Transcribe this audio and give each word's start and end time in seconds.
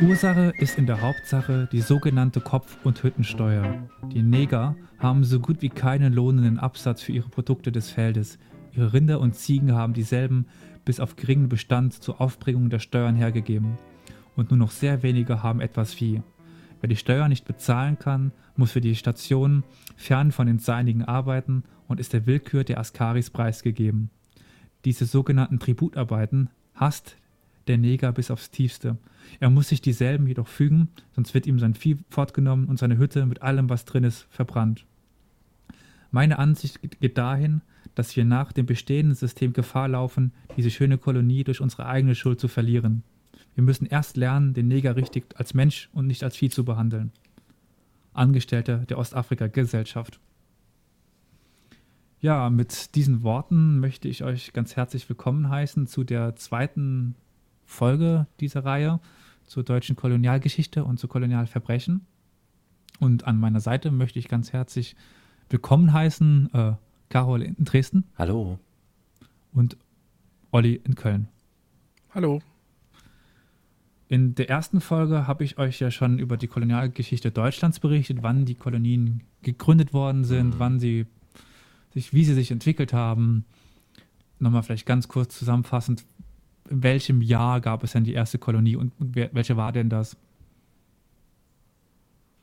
Ursache 0.00 0.52
ist 0.58 0.78
in 0.78 0.86
der 0.86 1.00
Hauptsache 1.00 1.68
die 1.72 1.80
sogenannte 1.80 2.40
Kopf- 2.40 2.78
und 2.84 3.02
Hüttensteuer. 3.02 3.82
Die 4.12 4.22
Neger 4.22 4.76
haben 5.00 5.24
so 5.24 5.40
gut 5.40 5.60
wie 5.60 5.70
keinen 5.70 6.12
lohnenden 6.12 6.60
Absatz 6.60 7.02
für 7.02 7.10
ihre 7.10 7.28
Produkte 7.28 7.72
des 7.72 7.90
Feldes. 7.90 8.38
Ihre 8.72 8.92
Rinder 8.92 9.18
und 9.18 9.34
Ziegen 9.34 9.74
haben 9.74 9.94
dieselben 9.94 10.46
bis 10.84 11.00
auf 11.00 11.16
geringen 11.16 11.48
Bestand 11.48 11.94
zur 11.94 12.20
Aufbringung 12.20 12.70
der 12.70 12.78
Steuern 12.78 13.16
hergegeben. 13.16 13.76
Und 14.36 14.50
nur 14.50 14.58
noch 14.58 14.70
sehr 14.70 15.02
wenige 15.02 15.42
haben 15.42 15.60
etwas 15.60 15.94
Vieh. 15.94 16.22
Wer 16.80 16.88
die 16.88 16.96
Steuer 16.96 17.26
nicht 17.26 17.44
bezahlen 17.44 17.98
kann, 17.98 18.30
muss 18.54 18.70
für 18.70 18.80
die 18.80 18.94
Station 18.94 19.64
fern 19.96 20.30
von 20.30 20.46
den 20.46 20.60
Seinigen 20.60 21.02
arbeiten 21.02 21.64
und 21.88 21.98
ist 21.98 22.12
der 22.12 22.24
Willkür 22.24 22.62
der 22.62 22.78
Askaris 22.78 23.30
preisgegeben. 23.30 24.10
Diese 24.84 25.06
sogenannten 25.06 25.58
Tributarbeiten 25.58 26.50
hasst 26.76 27.16
der 27.68 27.78
Neger 27.78 28.12
bis 28.12 28.30
aufs 28.30 28.50
Tiefste. 28.50 28.96
Er 29.40 29.50
muss 29.50 29.68
sich 29.68 29.80
dieselben 29.80 30.26
jedoch 30.26 30.48
fügen, 30.48 30.88
sonst 31.14 31.34
wird 31.34 31.46
ihm 31.46 31.58
sein 31.58 31.74
Vieh 31.74 31.98
fortgenommen 32.10 32.66
und 32.66 32.78
seine 32.78 32.98
Hütte 32.98 33.26
mit 33.26 33.42
allem, 33.42 33.68
was 33.68 33.84
drin 33.84 34.04
ist, 34.04 34.26
verbrannt. 34.30 34.84
Meine 36.10 36.38
Ansicht 36.38 36.80
geht 37.00 37.18
dahin, 37.18 37.60
dass 37.94 38.16
wir 38.16 38.24
nach 38.24 38.52
dem 38.52 38.66
bestehenden 38.66 39.14
System 39.14 39.52
Gefahr 39.52 39.88
laufen, 39.88 40.32
diese 40.56 40.70
schöne 40.70 40.98
Kolonie 40.98 41.44
durch 41.44 41.60
unsere 41.60 41.86
eigene 41.86 42.14
Schuld 42.14 42.40
zu 42.40 42.48
verlieren. 42.48 43.02
Wir 43.54 43.64
müssen 43.64 43.86
erst 43.86 44.16
lernen, 44.16 44.54
den 44.54 44.68
Neger 44.68 44.96
richtig 44.96 45.24
als 45.36 45.52
Mensch 45.52 45.90
und 45.92 46.06
nicht 46.06 46.22
als 46.22 46.36
Vieh 46.36 46.48
zu 46.48 46.64
behandeln. 46.64 47.12
Angestellter 48.12 48.78
der 48.78 48.98
Ostafrika-Gesellschaft. 48.98 50.20
Ja, 52.20 52.50
mit 52.50 52.94
diesen 52.96 53.22
Worten 53.22 53.78
möchte 53.78 54.08
ich 54.08 54.24
euch 54.24 54.52
ganz 54.52 54.74
herzlich 54.76 55.08
willkommen 55.08 55.48
heißen 55.50 55.86
zu 55.86 56.02
der 56.02 56.34
zweiten 56.34 57.14
Folge 57.68 58.26
dieser 58.40 58.64
Reihe 58.64 58.98
zur 59.46 59.62
deutschen 59.62 59.94
Kolonialgeschichte 59.94 60.84
und 60.84 60.98
zu 60.98 61.06
Kolonialverbrechen. 61.06 62.06
Und 62.98 63.26
an 63.26 63.38
meiner 63.38 63.60
Seite 63.60 63.90
möchte 63.92 64.18
ich 64.18 64.26
ganz 64.26 64.52
herzlich 64.52 64.96
willkommen 65.50 65.92
heißen 65.92 66.50
äh, 66.52 66.72
Carol 67.10 67.42
in 67.42 67.64
Dresden. 67.64 68.04
Hallo. 68.16 68.58
Und 69.52 69.76
Olli 70.50 70.80
in 70.82 70.94
Köln. 70.94 71.28
Hallo. 72.10 72.40
In 74.08 74.34
der 74.34 74.48
ersten 74.48 74.80
Folge 74.80 75.26
habe 75.26 75.44
ich 75.44 75.58
euch 75.58 75.78
ja 75.78 75.90
schon 75.90 76.18
über 76.18 76.38
die 76.38 76.48
Kolonialgeschichte 76.48 77.30
Deutschlands 77.30 77.80
berichtet, 77.80 78.22
wann 78.22 78.46
die 78.46 78.54
Kolonien 78.54 79.22
gegründet 79.42 79.92
worden 79.92 80.24
sind, 80.24 80.54
mhm. 80.54 80.58
wann 80.58 80.80
sie 80.80 81.06
sich, 81.92 82.14
wie 82.14 82.24
sie 82.24 82.34
sich 82.34 82.50
entwickelt 82.50 82.94
haben. 82.94 83.44
Nochmal 84.38 84.62
vielleicht 84.62 84.86
ganz 84.86 85.06
kurz 85.08 85.38
zusammenfassend, 85.38 86.04
in 86.68 86.82
welchem 86.82 87.22
Jahr 87.22 87.60
gab 87.60 87.82
es 87.82 87.92
denn 87.92 88.04
die 88.04 88.14
erste 88.14 88.38
Kolonie 88.38 88.76
und 88.76 88.92
wer, 88.98 89.30
welche 89.32 89.56
war 89.56 89.72
denn 89.72 89.88
das? 89.88 90.16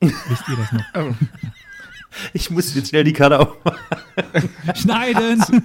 Wisst 0.00 0.48
ihr 0.48 0.56
das 0.56 0.72
noch? 0.72 0.84
Oh. 0.94 1.14
Ich 2.32 2.50
muss 2.50 2.74
jetzt 2.74 2.88
schnell 2.88 3.04
die 3.04 3.12
Karte 3.12 3.40
aufmachen. 3.40 3.78
Schneiden! 4.74 5.42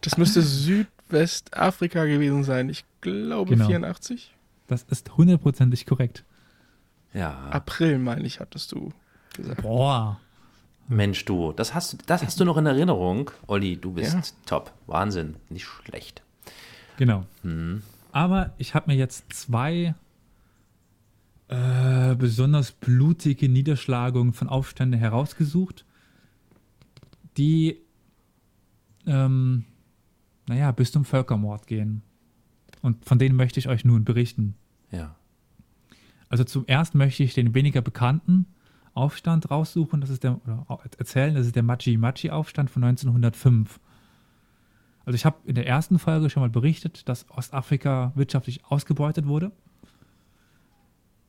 Das 0.00 0.18
müsste 0.18 0.42
Südwestafrika 0.42 2.04
gewesen 2.04 2.44
sein. 2.44 2.68
Ich 2.68 2.84
glaube 3.00 3.52
genau. 3.52 3.66
84. 3.66 4.34
Das 4.66 4.82
ist 4.82 5.16
hundertprozentig 5.16 5.86
korrekt. 5.86 6.24
Ja. 7.14 7.48
April, 7.48 7.98
meine 7.98 8.26
ich, 8.26 8.38
hattest 8.38 8.72
du 8.72 8.92
gesagt. 9.34 9.62
Boah. 9.62 10.20
Mensch, 10.88 11.24
du, 11.24 11.52
das 11.52 11.72
hast, 11.72 11.96
das 12.04 12.22
hast 12.22 12.38
du 12.38 12.44
noch 12.44 12.58
in 12.58 12.66
Erinnerung. 12.66 13.30
Olli, 13.46 13.78
du 13.78 13.92
bist 13.92 14.12
ja. 14.12 14.22
top. 14.44 14.74
Wahnsinn. 14.86 15.36
Nicht 15.48 15.64
schlecht. 15.64 16.22
Genau. 16.96 17.26
Hm. 17.42 17.82
Aber 18.12 18.52
ich 18.58 18.74
habe 18.74 18.90
mir 18.90 18.96
jetzt 18.96 19.32
zwei 19.32 19.94
äh, 21.48 22.14
besonders 22.14 22.72
blutige 22.72 23.48
Niederschlagungen 23.48 24.32
von 24.32 24.48
Aufständen 24.48 24.98
herausgesucht, 24.98 25.84
die, 27.36 27.78
ähm, 29.06 29.64
naja, 30.46 30.70
bis 30.72 30.92
zum 30.92 31.04
Völkermord 31.04 31.66
gehen. 31.66 32.02
Und 32.82 33.04
von 33.04 33.18
denen 33.18 33.36
möchte 33.36 33.58
ich 33.58 33.68
euch 33.68 33.84
nun 33.84 34.04
berichten. 34.04 34.54
Ja. 34.90 35.16
Also 36.28 36.44
zum 36.44 36.66
ersten 36.66 36.98
möchte 36.98 37.22
ich 37.22 37.34
den 37.34 37.54
weniger 37.54 37.82
bekannten 37.82 38.46
Aufstand 38.92 39.50
raussuchen, 39.50 40.00
das 40.00 40.10
ist 40.10 40.22
der, 40.22 40.40
oder 40.46 40.80
erzählen, 40.98 41.34
das 41.34 41.46
ist 41.46 41.56
der 41.56 41.62
Machi-Machi-Aufstand 41.62 42.70
von 42.70 42.84
1905. 42.84 43.80
Also 45.04 45.16
ich 45.16 45.24
habe 45.24 45.36
in 45.44 45.54
der 45.54 45.66
ersten 45.66 45.98
Folge 45.98 46.30
schon 46.30 46.42
mal 46.42 46.50
berichtet, 46.50 47.08
dass 47.08 47.28
Ostafrika 47.30 48.12
wirtschaftlich 48.14 48.64
ausgebeutet 48.64 49.26
wurde. 49.26 49.52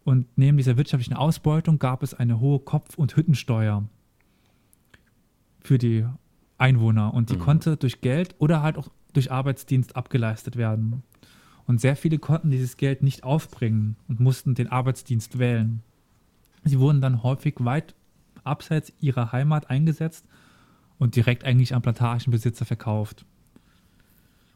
Und 0.04 0.28
neben 0.38 0.58
dieser 0.58 0.78
wirtschaftlichen 0.78 1.16
Ausbeutung 1.16 1.80
gab 1.80 2.04
es 2.04 2.14
eine 2.14 2.40
hohe 2.40 2.60
Kopf- 2.60 2.96
und 2.96 3.16
Hüttensteuer 3.16 3.84
für 5.62 5.78
die 5.78 6.06
Einwohner. 6.58 7.14
Und 7.14 7.32
die 7.32 7.36
mhm. 7.36 7.42
konnte 7.42 7.76
durch 7.76 8.02
Geld 8.02 8.36
oder 8.38 8.62
halt 8.62 8.78
auch 8.78 8.90
durch 9.14 9.32
Arbeitsdienst 9.32 9.96
abgeleistet 9.96 10.58
werden. 10.58 11.04
Und 11.66 11.82
sehr 11.82 11.96
viele 11.96 12.20
konnten 12.20 12.52
dieses 12.52 12.78
Geld 12.78 13.02
nicht 13.02 13.24
aufbringen 13.24 13.96
und 14.08 14.20
mussten 14.20 14.54
den 14.54 14.68
Arbeitsdienst 14.68 15.40
wählen. 15.40 15.82
Sie 16.64 16.80
wurden 16.80 17.02
dann 17.02 17.24
häufig 17.24 17.56
weit 17.60 17.96
abseits 18.44 18.94
ihrer 19.00 19.32
Heimat 19.32 19.70
eingesetzt 19.70 20.26
und 21.00 21.16
direkt 21.16 21.44
eigentlich 21.44 21.74
an 21.74 21.82
Plantagenbesitzer 21.82 22.66
verkauft. 22.66 23.26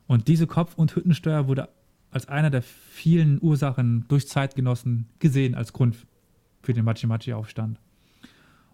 Und 0.09 0.27
diese 0.27 0.47
Kopf- 0.47 0.73
und 0.73 0.95
Hüttensteuer 0.95 1.47
wurde 1.47 1.69
als 2.09 2.27
einer 2.27 2.49
der 2.49 2.63
vielen 2.63 3.39
Ursachen 3.43 4.05
durch 4.07 4.27
Zeitgenossen 4.27 5.07
gesehen 5.19 5.53
als 5.53 5.71
Grund 5.71 5.95
für 6.63 6.73
den 6.73 6.83
Machi-Machi-Aufstand. 6.83 7.79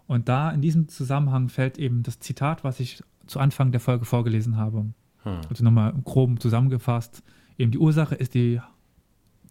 Und 0.06 0.30
da 0.30 0.50
in 0.50 0.62
diesem 0.62 0.88
Zusammenhang 0.88 1.50
fällt 1.50 1.76
eben 1.76 2.02
das 2.02 2.20
Zitat, 2.20 2.64
was 2.64 2.80
ich 2.80 3.02
zu 3.26 3.38
Anfang 3.38 3.70
der 3.70 3.82
Folge 3.82 4.06
vorgelesen 4.06 4.56
habe. 4.56 4.86
Hm. 5.24 5.40
Also 5.50 5.62
nochmal 5.62 5.92
grob 6.04 6.40
zusammengefasst. 6.40 7.22
Eben 7.58 7.70
die 7.70 7.78
Ursache 7.78 8.14
ist 8.14 8.32
die, 8.32 8.62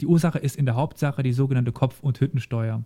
die 0.02 0.08
Ursache 0.08 0.40
ist 0.40 0.56
in 0.56 0.66
der 0.66 0.74
Hauptsache 0.74 1.22
die 1.22 1.34
sogenannte 1.34 1.72
Kopf- 1.72 2.02
und 2.02 2.20
Hüttensteuer. 2.20 2.78
Und 2.78 2.86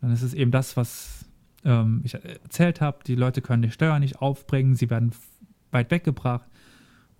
dann 0.00 0.12
ist 0.12 0.22
es 0.22 0.32
eben 0.32 0.50
das, 0.50 0.78
was 0.78 1.26
ähm, 1.66 2.00
ich 2.04 2.14
erzählt 2.14 2.80
habe. 2.80 3.00
Die 3.06 3.16
Leute 3.16 3.42
können 3.42 3.60
die 3.60 3.70
Steuer 3.70 3.98
nicht 3.98 4.22
aufbringen, 4.22 4.76
sie 4.76 4.88
werden 4.88 5.12
weit 5.72 5.90
weggebracht. 5.90 6.48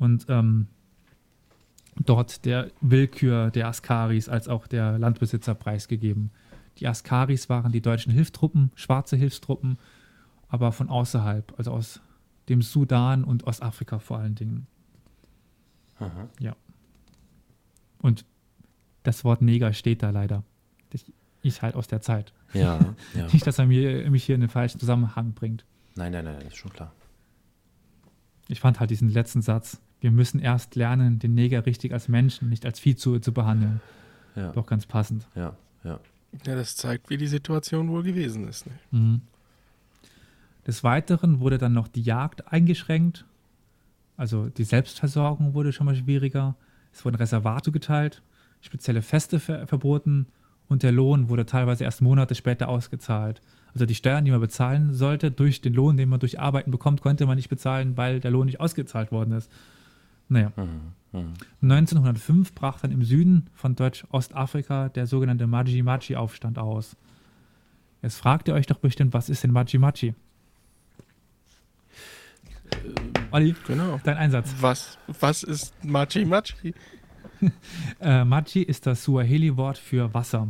Und 0.03 0.27
ähm, 0.29 0.67
dort 1.95 2.45
der 2.45 2.73
Willkür 2.81 3.53
der 3.53 3.69
Askaris 3.69 4.29
als 4.29 4.49
auch 4.49 4.67
der 4.67 4.99
Landbesitzer 4.99 5.55
preisgegeben. 5.55 6.33
Die 6.79 6.89
Askaris 6.89 7.49
waren 7.49 7.71
die 7.71 7.81
deutschen 7.81 8.13
Hilfstruppen, 8.13 8.73
schwarze 8.75 9.17
Hilfstruppen, 9.17 9.79
aber 10.49 10.73
von 10.73 10.89
außerhalb, 10.89 11.57
also 11.57 11.71
aus 11.71 12.01
dem 12.49 12.63
Sudan 12.63 13.23
und 13.23 13.45
Ostafrika 13.47 14.01
vor 14.01 14.19
allen 14.19 14.35
Dingen. 14.35 14.67
Aha. 16.01 16.29
Ja. 16.41 16.57
Und 17.99 18.25
das 19.05 19.23
Wort 19.23 19.41
Neger 19.41 19.73
steht 19.73 20.03
da 20.03 20.11
leider. 20.11 20.43
Das 20.91 21.05
ist 21.43 21.63
halt 21.63 21.77
aus 21.77 21.87
der 21.87 22.01
Zeit. 22.01 22.33
Ja, 22.55 22.81
ja. 23.15 23.29
Nicht, 23.29 23.47
dass 23.47 23.61
er 23.61 23.67
mir, 23.67 24.11
mich 24.11 24.25
hier 24.25 24.35
in 24.35 24.41
den 24.41 24.51
falschen 24.51 24.81
Zusammenhang 24.81 25.33
bringt. 25.35 25.65
Nein, 25.95 26.11
nein, 26.11 26.25
nein, 26.25 26.41
das 26.41 26.49
ist 26.49 26.57
schon 26.57 26.73
klar. 26.73 26.93
Ich 28.49 28.59
fand 28.59 28.81
halt 28.81 28.91
diesen 28.91 29.09
letzten 29.09 29.43
Satz 29.43 29.81
wir 30.03 30.11
müssen 30.11 30.41
erst 30.41 30.75
lernen, 30.75 31.21
den 31.21 31.35
Neger 31.35 31.65
richtig 31.65 31.93
als 31.93 32.09
Menschen, 32.09 32.49
nicht 32.49 32.67
als 32.67 32.81
Vieh 32.81 32.97
zu, 32.97 33.21
zu 33.21 33.33
behandeln. 33.33 33.81
Ja. 34.35 34.51
Doch 34.51 34.67
ganz 34.67 34.85
passend. 34.85 35.27
Ja, 35.35 35.57
ja. 35.85 36.01
Ja, 36.47 36.55
das 36.57 36.77
zeigt, 36.77 37.11
wie 37.11 37.19
die 37.19 37.27
Situation 37.27 37.89
wohl 37.91 38.03
gewesen 38.03 38.49
ist. 38.49 38.67
Ne? 38.67 38.73
Mhm. 38.91 39.21
Des 40.67 40.83
Weiteren 40.83 41.41
wurde 41.41 41.59
dann 41.59 41.73
noch 41.73 41.89
die 41.89 42.03
Jagd 42.03 42.53
eingeschränkt. 42.53 43.27
Also 44.17 44.49
die 44.49 44.65
Selbstversorgung 44.65 45.55
wurde 45.55 45.73
schon 45.73 45.87
mal 45.87 45.95
schwieriger. 45.95 46.57
Es 46.93 47.05
wurden 47.05 47.17
Reservate 47.17 47.71
geteilt, 47.71 48.23
spezielle 48.61 49.03
Feste 49.03 49.41
ver 49.41 49.67
verboten 49.67 50.27
und 50.69 50.83
der 50.83 50.93
Lohn 50.93 51.29
wurde 51.29 51.47
teilweise 51.47 51.85
erst 51.85 52.01
Monate 52.01 52.35
später 52.35 52.69
ausgezahlt. 52.69 53.41
Also 53.75 53.87
die 53.87 53.95
Steuern, 53.95 54.25
die 54.25 54.31
man 54.31 54.41
bezahlen 54.41 54.93
sollte, 54.95 55.31
durch 55.31 55.61
den 55.61 55.75
Lohn, 55.75 55.97
den 55.97 56.09
man 56.09 56.21
durch 56.21 56.41
Arbeiten 56.41 56.71
bekommt, 56.71 57.03
konnte 57.03 57.27
man 57.27 57.37
nicht 57.37 57.49
bezahlen, 57.49 57.97
weil 57.97 58.21
der 58.21 58.31
Lohn 58.31 58.47
nicht 58.47 58.61
ausgezahlt 58.61 59.13
worden 59.13 59.33
ist. 59.33 59.51
Naja. 60.29 60.53
Mhm, 60.57 60.93
mh. 61.13 61.33
1905 61.63 62.55
brach 62.55 62.81
dann 62.81 62.91
im 62.91 63.03
Süden 63.03 63.49
von 63.55 63.75
Deutsch-Ostafrika 63.75 64.89
der 64.89 65.07
sogenannte 65.07 65.47
Maji-Maji-Aufstand 65.47 66.59
aus. 66.59 66.97
Jetzt 68.03 68.17
fragt 68.17 68.49
ihr 68.49 68.55
euch 68.55 68.67
doch 68.67 68.79
bestimmt, 68.79 69.15
was 69.15 69.29
ist 69.29 69.45
denn 69.45 69.53
Maji-Maji? 69.53 70.09
Äh, 70.09 70.15
Olli, 73.31 73.55
genau. 73.67 74.01
dein 74.05 74.17
Einsatz. 74.17 74.55
Was, 74.61 74.99
was 75.21 75.43
ist 75.43 75.85
Maji-Maji? 75.85 76.75
äh, 78.01 78.25
Maji 78.25 78.63
ist 78.63 78.87
das 78.87 79.05
Suaheli-Wort 79.05 79.79
für 79.79 80.13
Wasser. 80.15 80.49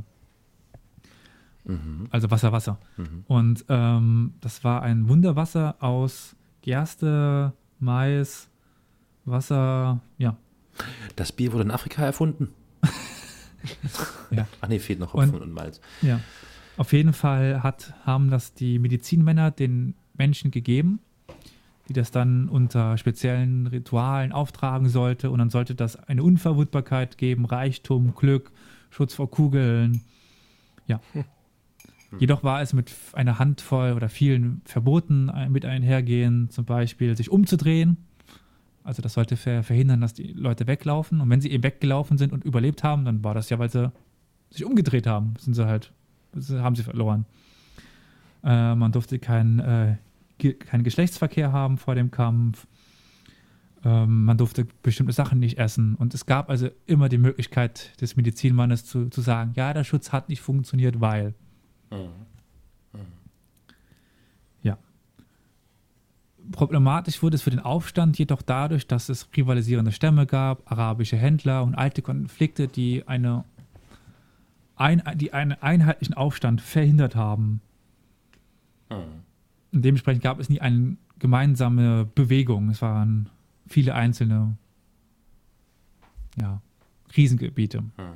Mhm. 1.65 2.09
Also 2.11 2.31
Wasser, 2.31 2.53
Wasser. 2.53 2.79
Mhm. 2.97 3.25
Und 3.29 3.65
ähm, 3.69 4.35
das 4.41 4.65
war 4.65 4.83
ein 4.83 5.09
Wunderwasser 5.09 5.77
aus 5.81 6.37
Gerste, 6.63 7.53
Mais, 7.79 8.49
Wasser, 9.25 10.01
ja. 10.19 10.37
Das 11.17 11.33
Bier 11.33 11.53
wurde 11.53 11.65
in 11.65 11.71
Afrika 11.71 12.05
erfunden. 12.05 12.49
ja. 14.31 14.47
Ach 14.61 14.69
nee, 14.69 14.79
fehlt 14.79 14.99
noch 14.99 15.13
Hopfen 15.15 15.35
und, 15.35 15.43
und 15.43 15.53
Malz. 15.53 15.81
Ja. 16.01 16.21
Auf 16.77 16.93
jeden 16.93 17.13
Fall 17.13 17.63
hat, 17.63 17.95
haben 18.05 18.31
das 18.31 18.55
die 18.55 18.79
Medizinmänner 18.79 19.51
den 19.51 19.95
Menschen 20.15 20.51
gegeben, 20.51 21.01
die 21.89 21.93
das 21.93 22.11
dann 22.11 22.49
unter 22.49 22.97
speziellen 22.97 23.67
Ritualen 23.67 24.33
auftragen 24.33 24.89
sollte. 24.89 25.31
Und 25.31 25.39
dann 25.39 25.51
sollte 25.51 25.75
das 25.75 25.97
eine 25.97 26.23
Unverwundbarkeit 26.23 27.19
geben, 27.19 27.45
Reichtum, 27.45 28.15
Glück, 28.15 28.53
Schutz 28.91 29.15
vor 29.15 29.31
Kugeln. 29.31 30.01
Ja. 30.87 31.01
Hm. 31.13 31.25
Jedoch 32.19 32.45
war 32.45 32.61
es 32.61 32.73
mit 32.73 32.93
einer 33.15 33.39
Handvoll 33.39 33.93
oder 33.93 34.09
vielen 34.09 34.61
Verboten 34.65 35.31
mit 35.49 35.65
einhergehen, 35.65 36.51
zum 36.51 36.67
Beispiel 36.67 37.17
sich 37.17 37.31
umzudrehen. 37.31 37.97
Also 38.85 39.03
das 39.03 39.15
sollte 39.15 39.37
verhindern, 39.37 40.01
dass 40.01 40.15
die 40.15 40.33
Leute 40.33 40.67
weglaufen. 40.67 41.21
Und 41.21 41.31
wenn 41.31 41.41
sie 41.41 41.51
eben 41.51 41.63
weggelaufen 41.63 42.19
sind 42.19 42.33
und 42.33 42.45
überlebt 42.45 42.83
haben, 42.83 43.05
dann 43.05 43.23
war 43.23 43.35
das 43.35 43.49
ja, 43.51 43.59
weil 43.59 43.71
sie 43.71 43.93
sich 44.51 44.65
umgedreht 44.65 45.07
haben, 45.07 45.35
sind 45.39 45.55
sie 45.55 45.67
halt, 45.67 45.93
haben 46.51 46.75
sie 46.75 46.83
verloren. 46.83 47.25
Äh, 48.43 48.75
man 48.75 48.93
durfte 48.93 49.19
keinen 49.19 49.61
äh, 49.61 49.97
kein 50.51 50.83
Geschlechtsverkehr 50.83 51.53
haben 51.53 51.79
vor 51.79 51.95
dem 51.95 52.11
Kampf. 52.11 52.67
Ähm, 53.85 54.25
man 54.25 54.39
durfte 54.39 54.67
bestimmte 54.83 55.13
Sachen 55.13 55.39
nicht 55.39 55.59
essen. 55.59 55.95
Und 55.95 56.15
es 56.15 56.27
gab 56.27 56.51
also 56.51 56.69
immer 56.87 57.09
die 57.09 57.19
Möglichkeit 57.19 58.01
des 58.01 58.17
Medizinmannes 58.17 58.85
zu, 58.85 59.09
zu 59.09 59.21
sagen, 59.21 59.53
ja, 59.55 59.73
der 59.73 59.85
Schutz 59.85 60.13
hat 60.13 60.29
nicht 60.29 60.41
funktioniert, 60.41 61.01
weil. 61.01 61.35
Mhm. 61.91 62.32
Problematisch 66.51 67.23
wurde 67.23 67.37
es 67.37 67.43
für 67.43 67.51
den 67.51 67.61
Aufstand 67.61 68.19
jedoch 68.19 68.43
dadurch, 68.43 68.87
dass 68.87 69.09
es 69.09 69.29
rivalisierende 69.37 69.93
Stämme 69.93 70.27
gab, 70.27 70.71
arabische 70.71 71.17
Händler 71.17 71.63
und 71.63 71.75
alte 71.75 72.03
Konflikte, 72.03 72.69
die, 72.69 73.07
eine, 73.07 73.45
ein, 74.77 75.03
die 75.15 75.33
einen 75.33 75.53
einheitlichen 75.53 76.15
Aufstand 76.15 76.61
verhindert 76.61 77.15
haben. 77.15 77.61
Mhm. 78.91 79.23
Und 79.73 79.85
dementsprechend 79.85 80.23
gab 80.23 80.39
es 80.39 80.49
nie 80.49 80.61
eine 80.61 80.97
gemeinsame 81.19 82.05
Bewegung. 82.05 82.69
Es 82.69 82.83
waren 82.83 83.31
viele 83.67 83.95
einzelne 83.95 84.57
ja, 86.41 86.61
Riesengebiete. 87.17 87.79
Hm. 87.79 88.13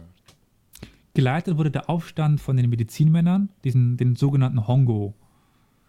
Geleitet 1.15 1.57
wurde 1.57 1.71
der 1.71 1.89
Aufstand 1.89 2.41
von 2.41 2.57
den 2.57 2.69
Medizinmännern, 2.69 3.49
diesen, 3.65 3.97
den 3.97 4.17
sogenannten 4.17 4.67
Hongo. 4.67 5.15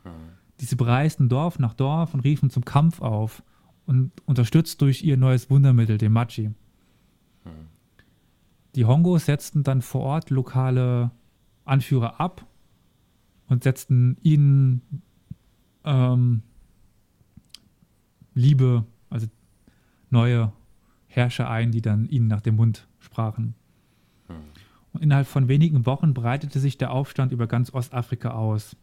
Hm. 0.03 0.11
Diese 0.59 0.75
bereisten 0.75 1.29
Dorf 1.29 1.59
nach 1.59 1.73
Dorf 1.73 2.13
und 2.13 2.21
riefen 2.21 2.49
zum 2.49 2.65
Kampf 2.65 3.01
auf 3.01 3.43
und 3.85 4.11
unterstützt 4.25 4.81
durch 4.81 5.03
ihr 5.03 5.17
neues 5.17 5.49
Wundermittel, 5.49 5.97
den 5.97 6.11
Machi. 6.11 6.51
Hm. 7.43 7.51
Die 8.75 8.85
Hongos 8.85 9.25
setzten 9.25 9.63
dann 9.63 9.81
vor 9.81 10.01
Ort 10.01 10.29
lokale 10.29 11.11
Anführer 11.65 12.19
ab 12.19 12.45
und 13.47 13.63
setzten 13.63 14.17
ihnen 14.21 14.81
ähm, 15.83 16.43
Liebe, 18.33 18.85
also 19.09 19.27
neue 20.09 20.51
Herrscher 21.07 21.49
ein, 21.49 21.71
die 21.71 21.81
dann 21.81 22.05
ihnen 22.05 22.27
nach 22.27 22.41
dem 22.41 22.55
Mund 22.55 22.87
sprachen. 22.99 23.55
Hm. 24.27 24.35
Und 24.93 25.03
innerhalb 25.03 25.27
von 25.27 25.47
wenigen 25.47 25.85
Wochen 25.85 26.13
breitete 26.13 26.59
sich 26.59 26.77
der 26.77 26.91
Aufstand 26.91 27.31
über 27.31 27.47
ganz 27.47 27.73
Ostafrika 27.73 28.31
aus. 28.31 28.75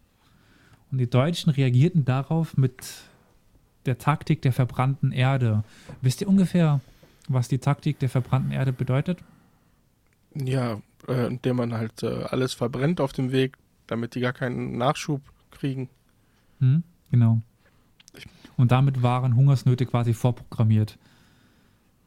Und 0.91 0.99
die 0.99 1.11
Deutschen 1.11 1.51
reagierten 1.51 2.05
darauf 2.05 2.57
mit 2.57 2.77
der 3.87 3.99
Taktik 3.99 4.43
der 4.43 4.53
verbrannten 4.53 5.13
Erde. 5.13 5.65
Wisst 6.01 6.21
ihr 6.21 6.29
ungefähr, 6.29 6.81
was 7.29 7.49
die 7.49 7.59
Taktik 7.59 7.99
der 7.99 8.09
verbrannten 8.09 8.53
Erde 8.53 8.73
bedeutet? 8.73 9.19
Ja, 10.35 10.81
äh, 11.09 11.27
indem 11.27 11.57
man 11.57 11.75
halt 11.75 12.03
äh, 12.03 12.25
alles 12.25 12.55
verbrennt 12.55 13.01
auf 13.01 13.13
dem 13.13 13.33
Weg, 13.33 13.57
damit 13.87 14.15
die 14.15 14.21
gar 14.21 14.33
keinen 14.33 14.77
Nachschub 14.79 15.21
kriegen. 15.51 15.89
Hm? 16.61 16.83
Genau. 17.11 17.41
Und 18.57 18.73
damit 18.73 19.03
waren 19.03 19.37
Hungersnöte 19.37 19.87
quasi 19.87 20.15
vorprogrammiert. 20.15 20.99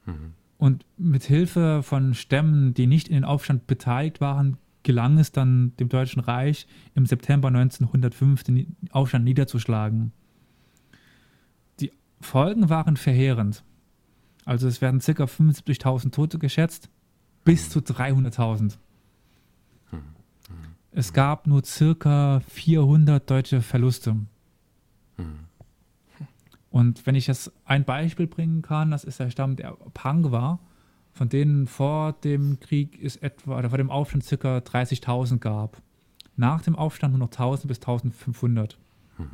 Mhm. 0.06 0.34
Und 0.56 0.84
mit 0.96 1.24
Hilfe 1.24 1.82
von 1.82 2.14
Stämmen, 2.14 2.74
die 2.74 2.86
nicht 2.86 3.08
in 3.08 3.14
den 3.14 3.24
Aufstand 3.24 3.66
beteiligt 3.66 4.20
waren, 4.20 4.56
gelang 4.88 5.18
es 5.18 5.32
dann 5.32 5.76
dem 5.76 5.90
Deutschen 5.90 6.20
Reich 6.20 6.66
im 6.94 7.04
September 7.04 7.48
1905 7.48 8.42
den 8.44 8.74
Aufstand 8.90 9.26
niederzuschlagen. 9.26 10.12
Die 11.78 11.92
Folgen 12.22 12.70
waren 12.70 12.96
verheerend. 12.96 13.64
Also 14.46 14.66
es 14.66 14.80
werden 14.80 15.00
ca. 15.00 15.24
75.000 15.24 16.10
Tote 16.10 16.38
geschätzt, 16.38 16.88
bis 17.44 17.68
zu 17.68 17.80
300.000. 17.80 18.78
Mhm. 19.92 19.98
Es 20.92 21.12
gab 21.12 21.46
nur 21.46 21.60
ca. 21.60 22.40
400 22.40 23.28
deutsche 23.28 23.60
Verluste. 23.60 24.16
Und 26.70 27.06
wenn 27.06 27.14
ich 27.14 27.26
jetzt 27.26 27.52
ein 27.66 27.84
Beispiel 27.84 28.26
bringen 28.26 28.62
kann, 28.62 28.90
das 28.90 29.04
ist 29.04 29.20
der 29.20 29.28
Stamm 29.28 29.56
der 29.56 29.72
Pang 29.92 30.32
war, 30.32 30.60
von 31.18 31.28
denen 31.28 31.66
vor 31.66 32.12
dem 32.12 32.60
Krieg 32.60 32.96
ist 32.98 33.22
etwa, 33.22 33.58
oder 33.58 33.70
vor 33.70 33.78
dem 33.78 33.90
Aufstand 33.90 34.24
ca. 34.24 34.58
30.000 34.58 35.38
gab. 35.38 35.82
Nach 36.36 36.62
dem 36.62 36.76
Aufstand 36.76 37.12
nur 37.12 37.18
noch 37.18 37.30
1.000 37.30 37.66
bis 37.66 37.80
1.500. 37.80 38.76
Mhm. 39.18 39.24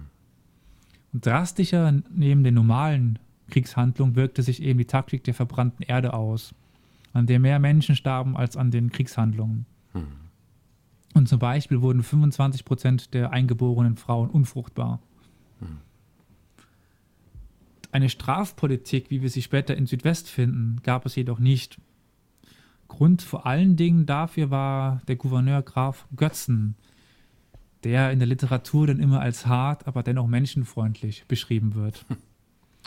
Und 1.13 1.27
drastischer 1.27 1.93
neben 2.11 2.43
den 2.43 2.55
normalen 2.55 3.19
Kriegshandlungen 3.51 4.17
wirkte 4.17 4.43
sich 4.43 4.63
eben 4.63 4.79
die 4.79 4.87
Taktik 4.87 5.23
der 5.25 5.35
verbrannten 5.35 5.83
Erde 5.83 6.15
aus, 6.15 6.55
an 7.13 7.27
der 7.27 7.39
mehr 7.39 7.59
Menschen 7.59 7.95
starben 7.95 8.35
als 8.35 8.57
an 8.57 8.71
den 8.71 8.91
Kriegshandlungen. 8.91 9.67
Mhm. 9.93 10.07
Und 11.13 11.29
zum 11.29 11.39
Beispiel 11.39 11.83
wurden 11.83 12.03
25 12.03 12.65
Prozent 12.65 13.13
der 13.13 13.31
eingeborenen 13.31 13.97
Frauen 13.97 14.31
unfruchtbar. 14.31 15.01
Mhm. 15.61 15.79
Eine 17.93 18.09
Strafpolitik, 18.09 19.11
wie 19.11 19.23
wir 19.23 19.31
sie 19.31 19.43
später 19.43 19.77
in 19.77 19.87
Südwest 19.87 20.29
finden, 20.29 20.81
gab 20.83 21.07
es 21.07 21.15
jedoch 21.15 21.39
nicht. 21.39 21.79
Grund 22.89 23.23
vor 23.23 23.47
allen 23.47 23.77
Dingen 23.77 24.07
dafür 24.07 24.51
war 24.51 25.01
der 25.09 25.17
Gouverneur 25.17 25.63
Graf 25.63 26.07
Götzen, 26.15 26.77
der 27.83 28.13
in 28.13 28.19
der 28.19 28.29
Literatur 28.29 28.87
dann 28.87 29.01
immer 29.01 29.21
als 29.21 29.47
hart, 29.47 29.87
aber 29.87 30.03
dennoch 30.03 30.27
menschenfreundlich 30.27 31.25
beschrieben 31.27 31.75
wird. 31.75 32.05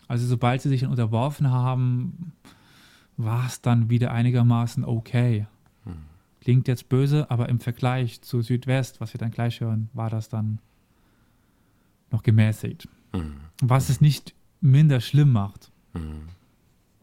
Also 0.09 0.25
sobald 0.25 0.61
sie 0.61 0.69
sich 0.69 0.79
dann 0.79 0.91
unterworfen 0.91 1.51
haben, 1.51 2.31
war 3.17 3.45
es 3.45 3.59
dann 3.59 3.89
wieder 3.89 4.13
einigermaßen 4.13 4.85
okay. 4.85 5.47
Klingt 6.47 6.69
jetzt 6.69 6.87
böse, 6.87 7.29
aber 7.29 7.49
im 7.49 7.59
Vergleich 7.59 8.21
zu 8.21 8.41
Südwest, 8.41 9.01
was 9.01 9.13
wir 9.13 9.17
dann 9.17 9.31
gleich 9.31 9.59
hören, 9.59 9.89
war 9.91 10.09
das 10.09 10.29
dann 10.29 10.59
noch 12.09 12.23
gemäßigt. 12.23 12.87
Mhm. 13.11 13.35
Was 13.61 13.89
es 13.89 13.99
nicht 13.99 14.33
minder 14.61 15.01
schlimm 15.01 15.33
macht. 15.33 15.71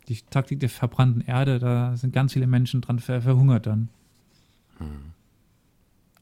Die 0.09 0.21
Taktik 0.23 0.61
der 0.61 0.69
verbrannten 0.69 1.23
Erde, 1.23 1.59
da 1.59 1.97
sind 1.97 2.13
ganz 2.13 2.35
viele 2.35 2.47
Menschen 2.47 2.81
dran 2.81 2.99
ver 2.99 3.23
verhungert 3.23 3.67
dann. 3.67 3.89
Mhm. 4.79 5.13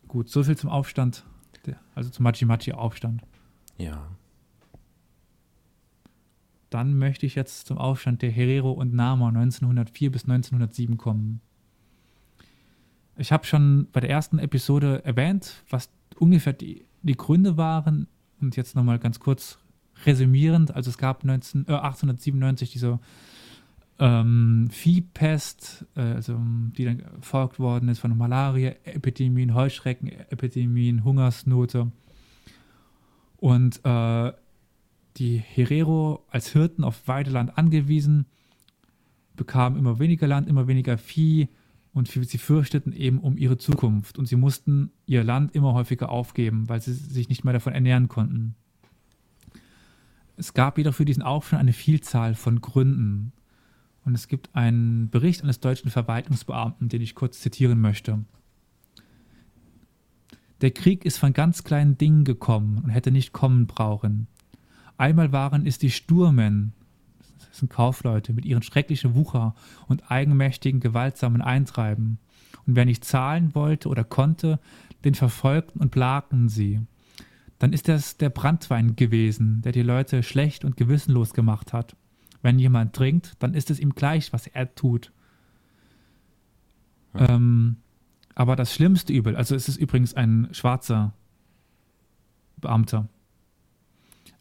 Gut, 0.08 0.28
so 0.28 0.44
viel 0.44 0.56
zum 0.56 0.70
Aufstand, 0.70 1.24
also 1.94 2.10
zum 2.10 2.24
Machi-Machi-Aufstand. 2.24 3.22
Ja. 3.78 4.08
Dann 6.70 6.98
möchte 6.98 7.26
ich 7.26 7.34
jetzt 7.34 7.66
zum 7.66 7.78
Aufstand 7.78 8.22
der 8.22 8.30
Herero 8.30 8.72
und 8.72 8.94
Nama 8.94 9.28
1904 9.28 10.12
bis 10.12 10.24
1907 10.24 10.96
kommen. 10.96 11.40
Ich 13.16 13.32
habe 13.32 13.44
schon 13.44 13.88
bei 13.92 14.00
der 14.00 14.10
ersten 14.10 14.38
Episode 14.38 15.04
erwähnt, 15.04 15.62
was 15.68 15.90
ungefähr 16.18 16.52
die, 16.52 16.84
die 17.02 17.16
Gründe 17.16 17.56
waren. 17.56 18.06
Und 18.40 18.56
jetzt 18.56 18.74
nochmal 18.74 18.98
ganz 18.98 19.20
kurz 19.20 19.58
resümierend, 20.04 20.74
also 20.74 20.90
es 20.90 20.98
gab 20.98 21.24
19, 21.24 21.66
äh, 21.68 21.72
1897 21.72 22.72
diese 22.72 22.98
ähm, 24.02 24.68
Viehpest, 24.72 25.86
äh, 25.94 26.00
also, 26.00 26.36
die 26.76 26.84
dann 26.84 26.98
gefolgt 27.20 27.60
worden 27.60 27.88
ist 27.88 28.00
von 28.00 28.18
Malaria-Epidemien, 28.18 29.54
Heuschrecken-Epidemien, 29.54 31.04
Hungersnote. 31.04 31.92
Und 33.36 33.80
äh, 33.84 34.32
die 35.18 35.38
Herero 35.38 36.24
als 36.30 36.48
Hirten 36.48 36.82
auf 36.82 37.06
Weideland 37.06 37.56
angewiesen, 37.56 38.26
bekamen 39.36 39.78
immer 39.78 40.00
weniger 40.00 40.26
Land, 40.26 40.48
immer 40.48 40.66
weniger 40.66 40.98
Vieh 40.98 41.48
und 41.92 42.08
sie 42.08 42.38
fürchteten 42.38 42.92
eben 42.92 43.20
um 43.20 43.36
ihre 43.36 43.56
Zukunft 43.56 44.18
und 44.18 44.26
sie 44.26 44.36
mussten 44.36 44.90
ihr 45.06 45.22
Land 45.22 45.54
immer 45.54 45.74
häufiger 45.74 46.08
aufgeben, 46.08 46.68
weil 46.68 46.80
sie 46.80 46.92
sich 46.92 47.28
nicht 47.28 47.44
mehr 47.44 47.52
davon 47.52 47.72
ernähren 47.72 48.08
konnten. 48.08 48.56
Es 50.36 50.54
gab 50.54 50.76
jedoch 50.76 50.94
für 50.94 51.04
diesen 51.04 51.22
Aufstand 51.22 51.60
eine 51.60 51.72
Vielzahl 51.72 52.34
von 52.34 52.60
Gründen. 52.60 53.32
Und 54.04 54.14
es 54.14 54.28
gibt 54.28 54.54
einen 54.54 55.10
Bericht 55.10 55.42
eines 55.42 55.60
deutschen 55.60 55.90
Verwaltungsbeamten, 55.90 56.88
den 56.88 57.02
ich 57.02 57.14
kurz 57.14 57.40
zitieren 57.40 57.80
möchte. 57.80 58.24
Der 60.60 60.70
Krieg 60.70 61.04
ist 61.04 61.18
von 61.18 61.32
ganz 61.32 61.64
kleinen 61.64 61.98
Dingen 61.98 62.24
gekommen 62.24 62.80
und 62.82 62.90
hätte 62.90 63.10
nicht 63.10 63.32
kommen 63.32 63.66
brauchen. 63.66 64.28
Einmal 64.96 65.32
waren 65.32 65.66
es 65.66 65.78
die 65.78 65.90
Sturmen, 65.90 66.72
Das 67.48 67.58
sind 67.58 67.70
Kaufleute 67.70 68.32
mit 68.32 68.44
ihren 68.44 68.62
schrecklichen 68.62 69.14
Wucher 69.14 69.54
und 69.88 70.10
eigenmächtigen, 70.10 70.80
gewaltsamen 70.80 71.42
Eintreiben. 71.42 72.18
Und 72.66 72.76
wer 72.76 72.84
nicht 72.84 73.04
zahlen 73.04 73.54
wollte 73.54 73.88
oder 73.88 74.04
konnte, 74.04 74.60
den 75.04 75.14
verfolgten 75.14 75.80
und 75.80 75.90
plagten 75.90 76.48
sie. 76.48 76.80
Dann 77.58 77.72
ist 77.72 77.88
das 77.88 78.16
der 78.16 78.30
Brandwein 78.30 78.94
gewesen, 78.94 79.62
der 79.62 79.72
die 79.72 79.82
Leute 79.82 80.22
schlecht 80.22 80.64
und 80.64 80.76
gewissenlos 80.76 81.34
gemacht 81.34 81.72
hat. 81.72 81.96
Wenn 82.42 82.58
jemand 82.58 82.94
trinkt, 82.94 83.34
dann 83.38 83.54
ist 83.54 83.70
es 83.70 83.78
ihm 83.78 83.94
gleich, 83.94 84.32
was 84.32 84.46
er 84.46 84.74
tut. 84.74 85.12
Ja. 87.14 87.30
Ähm, 87.30 87.76
aber 88.34 88.56
das 88.56 88.74
schlimmste 88.74 89.12
Übel, 89.12 89.36
also 89.36 89.54
es 89.54 89.68
ist 89.68 89.76
übrigens 89.76 90.14
ein 90.14 90.48
schwarzer 90.52 91.12
Beamter, 92.56 93.08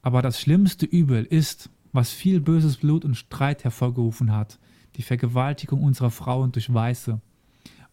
aber 0.01 0.22
das 0.22 0.39
schlimmste 0.39 0.86
Übel 0.86 1.25
ist, 1.25 1.70
was 1.91 2.12
viel 2.12 2.39
böses 2.39 2.77
Blut 2.77 3.05
und 3.05 3.15
Streit 3.15 3.63
hervorgerufen 3.63 4.31
hat, 4.31 4.60
die 4.96 5.03
Vergewaltigung 5.03 5.84
unserer 5.84 6.12
Frauen 6.12 6.51
durch 6.51 6.74
Weiße. 6.74 7.20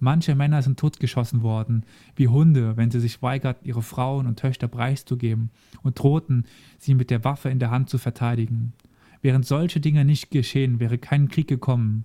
Manche 0.00 0.36
Männer 0.36 0.62
sind 0.62 0.78
totgeschossen 0.78 1.42
worden, 1.42 1.84
wie 2.14 2.28
Hunde, 2.28 2.76
wenn 2.76 2.92
sie 2.92 3.00
sich 3.00 3.20
weigerten, 3.20 3.66
ihre 3.66 3.82
Frauen 3.82 4.26
und 4.26 4.38
Töchter 4.38 4.68
preiszugeben 4.68 5.50
und 5.82 5.98
drohten, 5.98 6.46
sie 6.78 6.94
mit 6.94 7.10
der 7.10 7.24
Waffe 7.24 7.50
in 7.50 7.58
der 7.58 7.72
Hand 7.72 7.90
zu 7.90 7.98
verteidigen. 7.98 8.74
Während 9.20 9.46
solche 9.46 9.80
Dinge 9.80 10.04
nicht 10.04 10.30
geschehen, 10.30 10.80
wäre 10.80 10.98
kein 10.98 11.28
Krieg 11.28 11.48
gekommen. 11.48 12.04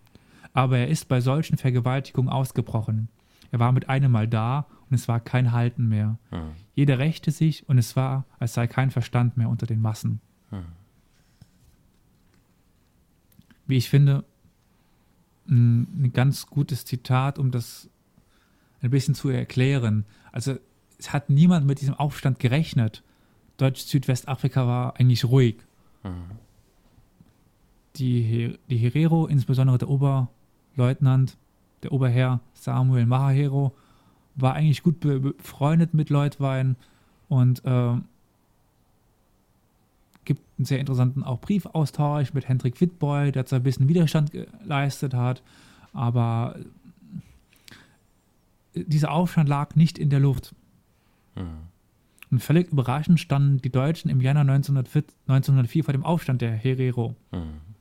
Aber 0.54 0.78
er 0.78 0.88
ist 0.88 1.08
bei 1.08 1.22
solchen 1.22 1.58
Vergewaltigungen 1.58 2.32
ausgebrochen. 2.32 3.10
Er 3.52 3.60
war 3.60 3.72
mit 3.72 3.90
einem 3.90 4.12
Mal 4.12 4.28
da 4.28 4.68
und 4.90 4.96
es 4.96 5.08
war 5.08 5.20
kein 5.20 5.52
Halten 5.52 5.88
mehr. 5.88 6.18
Hm. 6.30 6.52
Jeder 6.76 7.00
rächte 7.00 7.32
sich 7.32 7.68
und 7.70 7.78
es 7.78 7.96
war, 7.96 8.26
als 8.40 8.54
sei 8.54 8.68
kein 8.68 8.92
Verstand 8.92 9.38
mehr 9.38 9.50
unter 9.50 9.66
den 9.66 9.82
Massen. 9.82 10.22
Hm. 10.50 10.66
Wie 13.68 13.78
ich 13.78 13.90
finde, 13.90 14.26
ein, 15.48 15.82
ein 16.04 16.14
ganz 16.14 16.48
gutes 16.48 16.86
Zitat, 16.86 17.40
um 17.40 17.52
das 17.52 17.90
ein 18.82 18.90
bisschen 18.90 19.16
zu 19.16 19.30
erklären. 19.30 20.06
Also 20.32 20.58
es 20.98 21.14
hat 21.14 21.30
niemand 21.30 21.66
mit 21.66 21.82
diesem 21.82 21.94
Aufstand 21.96 22.40
gerechnet. 22.40 23.04
Deutsch-Südwestafrika 23.58 24.68
war 24.68 25.00
eigentlich 25.00 25.26
ruhig. 25.26 25.58
Mhm. 26.04 26.38
Die, 27.96 28.58
die 28.70 28.78
Herero, 28.78 29.28
insbesondere 29.28 29.78
der 29.78 29.90
Oberleutnant, 29.90 31.38
der 31.84 31.92
Oberherr 31.92 32.40
Samuel 32.54 33.06
Mahahero, 33.06 33.74
war 34.36 34.56
eigentlich 34.56 34.82
gut 34.82 35.00
befreundet 35.00 35.94
mit 35.94 36.10
Leutwein 36.10 36.76
und 37.30 37.64
äh, 37.66 37.96
gibt 40.26 40.42
einen 40.58 40.66
sehr 40.66 40.80
interessanten 40.80 41.24
auch 41.24 41.40
Briefaustausch 41.40 42.34
mit 42.34 42.48
Hendrik 42.48 42.80
Wittboy, 42.82 43.32
der 43.32 43.46
zwar 43.46 43.60
ein 43.60 43.64
bisschen 43.64 43.88
Widerstand 43.88 44.32
geleistet 44.32 45.14
hat, 45.14 45.44
aber 45.92 46.56
dieser 48.74 49.12
Aufstand 49.12 49.50
lag 49.50 49.76
nicht 49.76 50.00
in 50.00 50.10
der 50.10 50.20
Luft. 50.20 50.56
Mhm. 51.36 51.70
Und 52.32 52.40
völlig 52.40 52.72
überraschend 52.72 53.20
standen 53.20 53.62
die 53.62 53.72
Deutschen 53.72 54.10
im 54.10 54.20
Januar 54.20 54.42
1904, 54.42 55.04
1904 55.28 55.84
vor 55.84 55.92
dem 55.92 56.04
Aufstand 56.04 56.42
der 56.42 56.52
Herero. 56.52 57.16
Mhm. 57.32 57.73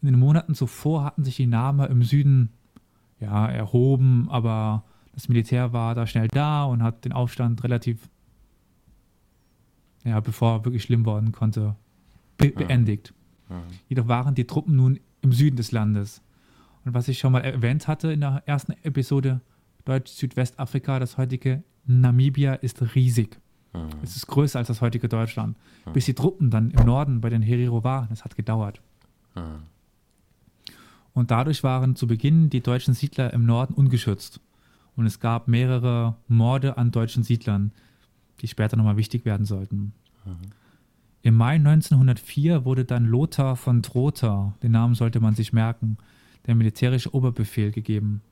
In 0.00 0.08
den 0.08 0.18
Monaten 0.18 0.54
zuvor 0.54 1.04
hatten 1.04 1.24
sich 1.24 1.36
die 1.36 1.46
Namen 1.46 1.88
im 1.90 2.02
Süden 2.02 2.50
ja, 3.20 3.46
erhoben, 3.46 4.28
aber 4.30 4.84
das 5.12 5.28
Militär 5.28 5.72
war 5.72 5.94
da 5.94 6.06
schnell 6.06 6.28
da 6.28 6.64
und 6.64 6.82
hat 6.82 7.04
den 7.04 7.12
Aufstand 7.12 7.64
relativ, 7.64 8.08
ja, 10.04 10.20
bevor 10.20 10.52
er 10.52 10.64
wirklich 10.64 10.84
schlimm 10.84 11.04
worden 11.04 11.32
konnte, 11.32 11.74
be 12.36 12.50
beendigt. 12.50 13.12
Ja. 13.50 13.62
Jedoch 13.88 14.06
waren 14.06 14.34
die 14.34 14.46
Truppen 14.46 14.76
nun 14.76 15.00
im 15.22 15.32
Süden 15.32 15.56
des 15.56 15.72
Landes. 15.72 16.22
Und 16.84 16.94
was 16.94 17.08
ich 17.08 17.18
schon 17.18 17.32
mal 17.32 17.40
erwähnt 17.40 17.88
hatte 17.88 18.12
in 18.12 18.20
der 18.20 18.42
ersten 18.46 18.72
Episode, 18.84 19.40
Deutsch-Südwestafrika, 19.84 21.00
das 21.00 21.18
heutige 21.18 21.64
Namibia, 21.86 22.54
ist 22.54 22.94
riesig. 22.94 23.40
Mhm. 23.72 23.88
Es 24.02 24.16
ist 24.16 24.26
größer 24.28 24.58
als 24.58 24.68
das 24.68 24.80
heutige 24.80 25.08
Deutschland. 25.08 25.56
Bis 25.92 26.04
die 26.04 26.14
Truppen 26.14 26.50
dann 26.50 26.70
im 26.70 26.86
Norden 26.86 27.20
bei 27.20 27.30
den 27.30 27.42
Herero 27.42 27.82
waren, 27.82 28.08
das 28.10 28.24
hat 28.24 28.36
gedauert. 28.36 28.80
Und 31.14 31.30
dadurch 31.30 31.62
waren 31.62 31.96
zu 31.96 32.06
Beginn 32.06 32.50
die 32.50 32.60
deutschen 32.60 32.94
Siedler 32.94 33.32
im 33.32 33.44
Norden 33.44 33.74
ungeschützt. 33.74 34.40
Und 34.96 35.06
es 35.06 35.20
gab 35.20 35.48
mehrere 35.48 36.16
Morde 36.28 36.76
an 36.76 36.90
deutschen 36.90 37.22
Siedlern, 37.22 37.72
die 38.40 38.48
später 38.48 38.76
nochmal 38.76 38.96
wichtig 38.96 39.24
werden 39.24 39.46
sollten. 39.46 39.92
Mhm. 40.24 40.36
Im 41.22 41.34
Mai 41.34 41.56
1904 41.56 42.64
wurde 42.64 42.84
dann 42.84 43.04
Lothar 43.04 43.56
von 43.56 43.82
Trotha, 43.82 44.54
den 44.62 44.72
Namen 44.72 44.94
sollte 44.94 45.20
man 45.20 45.34
sich 45.34 45.52
merken, 45.52 45.98
der 46.46 46.54
militärische 46.54 47.12
Oberbefehl 47.12 47.72
gegeben. 47.72 48.22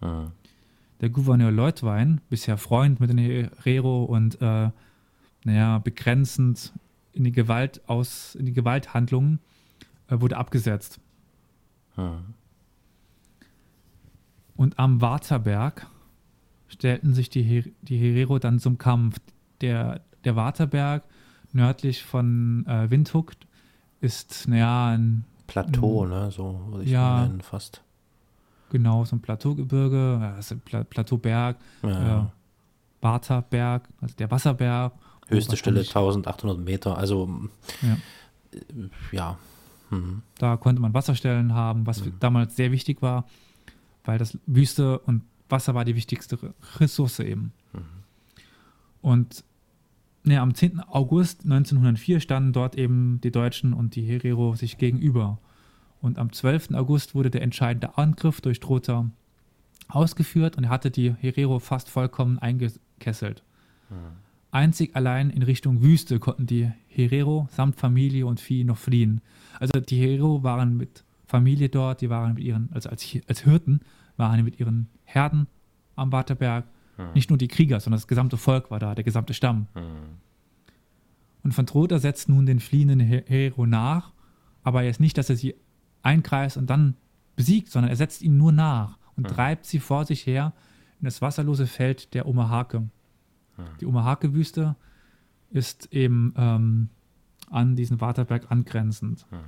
Mhm 0.00 0.32
der 1.02 1.10
Gouverneur 1.10 1.50
Leutwein, 1.50 2.20
bisher 2.30 2.56
Freund 2.56 3.00
mit 3.00 3.10
den 3.10 3.18
Herero 3.18 4.04
und 4.04 4.40
äh, 4.40 4.70
naja, 5.44 5.78
begrenzend 5.78 6.72
in 7.12 7.24
die 7.24 7.32
Gewalt 7.32 7.82
aus, 7.88 8.36
in 8.36 8.46
die 8.46 8.52
Gewalthandlungen, 8.52 9.40
äh, 10.08 10.20
wurde 10.20 10.36
abgesetzt. 10.36 11.00
Hm. 11.96 12.34
Und 14.56 14.78
am 14.78 15.00
Waterberg 15.00 15.86
stellten 16.68 17.14
sich 17.14 17.30
die, 17.30 17.42
Her 17.42 17.64
die 17.82 17.98
Herero 17.98 18.38
dann 18.38 18.58
zum 18.58 18.78
Kampf. 18.78 19.18
Der, 19.60 20.00
der 20.24 20.36
Waterberg 20.36 21.04
nördlich 21.52 22.02
von 22.02 22.66
äh, 22.66 22.90
Windhoek 22.90 23.32
ist, 24.00 24.48
naja, 24.48 24.88
ein 24.88 25.24
Plateau, 25.46 26.04
ein, 26.04 26.10
ne? 26.10 26.30
So 26.30 26.60
würde 26.68 26.84
ich 26.84 26.90
ja, 26.90 27.22
nennen, 27.22 27.40
fast. 27.40 27.82
Genau, 28.70 29.04
so 29.04 29.16
ein 29.16 29.20
Plateaugebirge, 29.20 30.34
ist 30.38 30.64
Pla 30.64 30.82
Plateauberg, 30.84 31.56
ja. 31.82 32.20
äh, 32.20 32.24
Bartherberg, 33.00 33.88
also 34.00 34.14
der 34.16 34.30
Wasserberg. 34.30 34.94
Höchste 35.28 35.56
Stelle 35.56 35.80
1800 35.80 36.58
Meter, 36.58 36.96
also 36.96 37.28
ja. 37.82 37.96
Äh, 38.52 39.16
ja. 39.16 39.38
Mhm. 39.92 40.22
Da 40.38 40.56
konnte 40.56 40.80
man 40.80 40.94
Wasserstellen 40.94 41.54
haben, 41.54 41.86
was 41.86 42.04
mhm. 42.04 42.14
damals 42.18 42.56
sehr 42.56 42.72
wichtig 42.72 43.02
war, 43.02 43.26
weil 44.04 44.18
das 44.18 44.38
Wüste 44.46 44.98
und 45.00 45.22
Wasser 45.48 45.74
war 45.74 45.84
die 45.84 45.94
wichtigste 45.94 46.38
Ressource 46.78 47.20
eben. 47.20 47.52
Mhm. 47.72 47.80
Und 49.02 49.44
ja, 50.24 50.40
am 50.40 50.54
10. 50.54 50.80
August 50.80 51.44
1904 51.44 52.20
standen 52.20 52.52
dort 52.52 52.76
eben 52.76 53.20
die 53.22 53.32
Deutschen 53.32 53.72
und 53.72 53.96
die 53.96 54.02
Herero 54.02 54.54
sich 54.54 54.78
gegenüber. 54.78 55.38
Und 56.00 56.18
am 56.18 56.32
12. 56.32 56.72
August 56.74 57.14
wurde 57.14 57.30
der 57.30 57.42
entscheidende 57.42 57.98
Angriff 57.98 58.40
durch 58.40 58.60
Trotha 58.60 59.10
ausgeführt 59.88 60.56
und 60.56 60.64
er 60.64 60.70
hatte 60.70 60.90
die 60.90 61.12
Herero 61.12 61.58
fast 61.58 61.90
vollkommen 61.90 62.38
eingekesselt. 62.38 63.42
Mhm. 63.90 64.22
Einzig 64.52 64.94
allein 64.94 65.30
in 65.30 65.42
Richtung 65.42 65.82
Wüste 65.82 66.18
konnten 66.18 66.46
die 66.46 66.70
Herero 66.86 67.48
samt 67.50 67.76
Familie 67.76 68.26
und 68.26 68.38
Vieh 68.38 68.64
noch 68.64 68.76
fliehen. 68.76 69.22
Also 69.58 69.80
die 69.80 69.98
Herero 69.98 70.42
waren 70.42 70.76
mit 70.76 71.04
Familie 71.24 71.70
dort, 71.70 72.02
die 72.02 72.10
waren 72.10 72.34
mit 72.34 72.44
ihren, 72.44 72.68
also 72.72 72.90
als, 72.90 73.06
als 73.26 73.40
Hirten, 73.40 73.80
waren 74.18 74.44
mit 74.44 74.60
ihren 74.60 74.88
Herden 75.04 75.46
am 75.96 76.12
Waterberg. 76.12 76.66
Mhm. 76.98 77.04
Nicht 77.14 77.30
nur 77.30 77.38
die 77.38 77.48
Krieger, 77.48 77.80
sondern 77.80 77.96
das 77.96 78.06
gesamte 78.06 78.36
Volk 78.36 78.70
war 78.70 78.78
da, 78.78 78.94
der 78.94 79.04
gesamte 79.04 79.32
Stamm. 79.32 79.68
Mhm. 79.74 80.18
Und 81.44 81.54
von 81.54 81.66
Trotha 81.66 81.98
setzt 81.98 82.28
nun 82.28 82.44
den 82.44 82.60
fliehenden 82.60 83.00
Herero 83.00 83.64
nach, 83.64 84.12
aber 84.62 84.82
jetzt 84.82 85.00
nicht, 85.00 85.16
dass 85.16 85.30
er 85.30 85.36
sie 85.36 85.54
einkreist 86.02 86.58
und 86.58 86.68
dann 86.68 86.96
besiegt, 87.36 87.70
sondern 87.70 87.88
er 87.88 87.96
setzt 87.96 88.20
ihnen 88.20 88.36
nur 88.36 88.52
nach 88.52 88.98
und 89.16 89.28
ja. 89.28 89.34
treibt 89.34 89.64
sie 89.64 89.78
vor 89.78 90.04
sich 90.04 90.26
her 90.26 90.52
in 91.00 91.06
das 91.06 91.22
wasserlose 91.22 91.66
Feld 91.66 92.12
der 92.12 92.28
Omahake. 92.28 92.82
Die 93.80 93.86
Omahake-Wüste 93.86 94.76
ist 95.50 95.92
eben 95.92 96.32
ähm, 96.36 96.88
an 97.50 97.76
diesen 97.76 98.00
Waterberg 98.00 98.50
angrenzend. 98.50 99.26
Ja. 99.30 99.38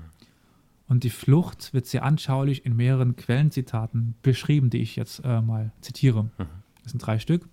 Und 0.87 1.03
die 1.03 1.11
Flucht 1.11 1.73
wird 1.73 1.87
sehr 1.87 2.05
anschaulich 2.05 2.67
in 2.67 2.77
mehreren 2.77 3.17
Quellenzitaten 3.17 4.15
beschrieben, 4.23 4.69
die 4.69 4.83
ich 4.83 4.97
jetzt 4.97 5.21
äh, 5.25 5.41
mal 5.41 5.73
zitiere. 5.81 6.31
Das 6.83 6.93
sind 6.93 6.99
drei 6.99 7.19
Stück 7.19 7.49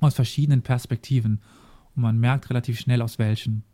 aus 0.00 0.14
verschiedenen 0.14 0.62
Perspektiven. 0.62 1.42
Und 1.94 2.02
man 2.02 2.18
merkt 2.18 2.48
relativ 2.48 2.80
schnell 2.80 3.02
aus 3.02 3.18
welchen. 3.18 3.64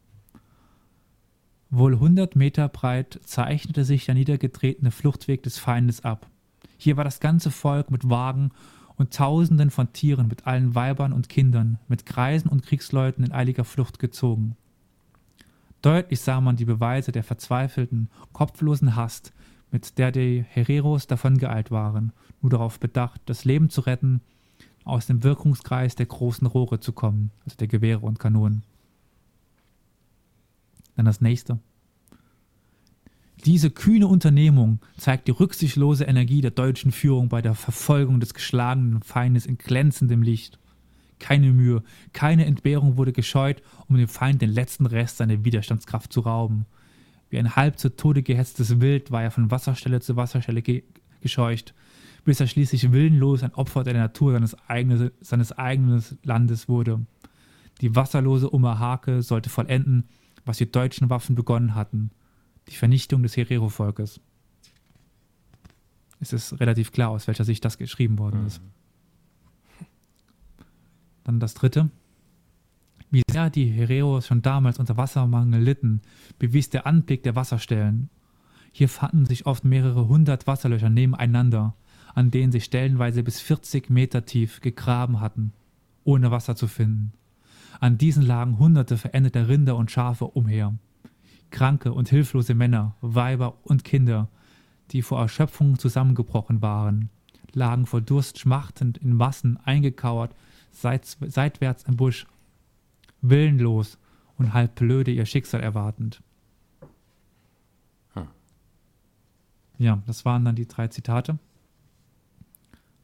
Wohl 1.70 1.98
hundert 1.98 2.34
Meter 2.36 2.68
breit 2.68 3.20
zeichnete 3.24 3.84
sich 3.84 4.06
der 4.06 4.14
niedergetretene 4.14 4.90
Fluchtweg 4.90 5.42
des 5.42 5.58
Feindes 5.58 6.04
ab. 6.04 6.28
Hier 6.76 6.96
war 6.96 7.04
das 7.04 7.20
ganze 7.20 7.50
Volk 7.50 7.90
mit 7.90 8.08
Wagen 8.08 8.50
und 8.96 9.12
Tausenden 9.12 9.70
von 9.70 9.92
Tieren, 9.92 10.28
mit 10.28 10.46
allen 10.46 10.74
Weibern 10.74 11.12
und 11.12 11.28
Kindern, 11.28 11.78
mit 11.88 12.06
Greisen 12.06 12.48
und 12.48 12.62
Kriegsleuten 12.64 13.24
in 13.24 13.32
eiliger 13.32 13.64
Flucht 13.64 13.98
gezogen. 13.98 14.56
Deutlich 15.82 16.20
sah 16.20 16.40
man 16.40 16.56
die 16.56 16.64
Beweise 16.64 17.12
der 17.12 17.24
verzweifelten, 17.24 18.08
kopflosen 18.32 18.96
Hast, 18.96 19.32
mit 19.70 19.98
der 19.98 20.12
die 20.12 20.44
Hereros 20.48 21.06
davongeeilt 21.06 21.70
waren, 21.70 22.12
nur 22.40 22.50
darauf 22.50 22.78
bedacht, 22.78 23.20
das 23.26 23.44
Leben 23.44 23.68
zu 23.68 23.82
retten, 23.82 24.20
aus 24.84 25.06
dem 25.06 25.22
Wirkungskreis 25.22 25.96
der 25.96 26.06
großen 26.06 26.46
Rohre 26.46 26.78
zu 26.78 26.92
kommen, 26.92 27.30
also 27.44 27.56
der 27.56 27.68
Gewehre 27.68 28.00
und 28.00 28.18
Kanonen. 28.18 28.62
Dann 30.96 31.06
das 31.06 31.20
nächste. 31.20 31.58
Diese 33.44 33.70
kühne 33.70 34.06
Unternehmung 34.06 34.78
zeigt 34.96 35.28
die 35.28 35.32
rücksichtslose 35.32 36.04
Energie 36.04 36.40
der 36.40 36.50
deutschen 36.50 36.92
Führung 36.92 37.28
bei 37.28 37.42
der 37.42 37.54
Verfolgung 37.54 38.18
des 38.18 38.32
geschlagenen 38.32 39.02
Feindes 39.02 39.44
in 39.44 39.58
glänzendem 39.58 40.22
Licht. 40.22 40.58
Keine 41.18 41.52
Mühe, 41.52 41.82
keine 42.14 42.46
Entbehrung 42.46 42.96
wurde 42.96 43.12
gescheut, 43.12 43.62
um 43.86 43.98
dem 43.98 44.08
Feind 44.08 44.40
den 44.40 44.48
letzten 44.48 44.86
Rest 44.86 45.18
seiner 45.18 45.44
Widerstandskraft 45.44 46.10
zu 46.10 46.20
rauben. 46.20 46.64
Wie 47.28 47.38
ein 47.38 47.54
halb 47.54 47.78
zu 47.78 47.94
Tode 47.94 48.22
gehetztes 48.22 48.80
Wild 48.80 49.10
war 49.10 49.22
er 49.22 49.30
von 49.30 49.50
Wasserstelle 49.50 50.00
zu 50.00 50.16
Wasserstelle 50.16 50.62
ge 50.62 50.82
gescheucht, 51.20 51.74
bis 52.24 52.40
er 52.40 52.46
schließlich 52.46 52.92
willenlos 52.92 53.42
ein 53.42 53.54
Opfer 53.54 53.82
der 53.84 53.94
Natur 53.94 54.32
seines 54.32 54.56
eigenen, 54.68 55.10
seines 55.20 55.52
eigenen 55.52 56.02
Landes 56.22 56.68
wurde. 56.68 57.04
Die 57.82 57.94
wasserlose 57.94 58.48
Umerhake 58.48 59.22
sollte 59.22 59.50
vollenden, 59.50 60.04
was 60.46 60.58
die 60.58 60.70
deutschen 60.70 61.10
Waffen 61.10 61.34
begonnen 61.34 61.74
hatten, 61.74 62.10
die 62.68 62.76
Vernichtung 62.76 63.22
des 63.22 63.36
Herero-Volkes. 63.36 64.20
Es 66.20 66.32
ist 66.32 66.60
relativ 66.60 66.92
klar, 66.92 67.10
aus 67.10 67.26
welcher 67.26 67.44
Sicht 67.44 67.64
das 67.64 67.78
geschrieben 67.78 68.18
worden 68.18 68.40
mhm. 68.40 68.46
ist. 68.46 68.62
Dann 71.24 71.40
das 71.40 71.54
dritte. 71.54 71.90
Wie 73.10 73.22
sehr 73.30 73.50
die 73.50 73.66
Hereros 73.66 74.26
schon 74.26 74.42
damals 74.42 74.78
unter 74.78 74.96
Wassermangel 74.96 75.62
litten, 75.62 76.02
bewies 76.38 76.70
der 76.70 76.86
Anblick 76.86 77.22
der 77.22 77.36
Wasserstellen. 77.36 78.10
Hier 78.72 78.88
fanden 78.88 79.24
sich 79.24 79.46
oft 79.46 79.64
mehrere 79.64 80.08
hundert 80.08 80.46
Wasserlöcher 80.46 80.90
nebeneinander, 80.90 81.76
an 82.14 82.30
denen 82.30 82.50
sie 82.50 82.60
stellenweise 82.60 83.22
bis 83.22 83.40
40 83.40 83.88
Meter 83.88 84.24
tief 84.24 84.60
gegraben 84.60 85.20
hatten, 85.20 85.52
ohne 86.02 86.30
Wasser 86.30 86.56
zu 86.56 86.66
finden. 86.66 87.12
An 87.80 87.98
diesen 87.98 88.22
lagen 88.22 88.58
hunderte 88.58 88.96
verendete 88.96 89.48
Rinder 89.48 89.76
und 89.76 89.90
Schafe 89.90 90.24
umher. 90.24 90.74
Kranke 91.54 91.92
und 91.92 92.08
hilflose 92.08 92.52
Männer, 92.52 92.96
Weiber 93.00 93.56
und 93.62 93.84
Kinder, 93.84 94.28
die 94.90 95.02
vor 95.02 95.20
Erschöpfung 95.20 95.78
zusammengebrochen 95.78 96.60
waren, 96.62 97.10
lagen 97.52 97.86
vor 97.86 98.00
Durst 98.00 98.40
schmachtend 98.40 98.98
in 98.98 99.14
Massen 99.14 99.56
eingekauert 99.64 100.34
seit, 100.72 101.06
seitwärts 101.06 101.84
im 101.84 101.96
Busch, 101.96 102.26
willenlos 103.22 103.98
und 104.36 104.52
halb 104.52 104.74
blöde 104.74 105.12
ihr 105.12 105.26
Schicksal 105.26 105.60
erwartend. 105.60 106.22
Hm. 108.14 108.26
Ja, 109.78 110.02
das 110.08 110.24
waren 110.24 110.44
dann 110.44 110.56
die 110.56 110.66
drei 110.66 110.88
Zitate. 110.88 111.38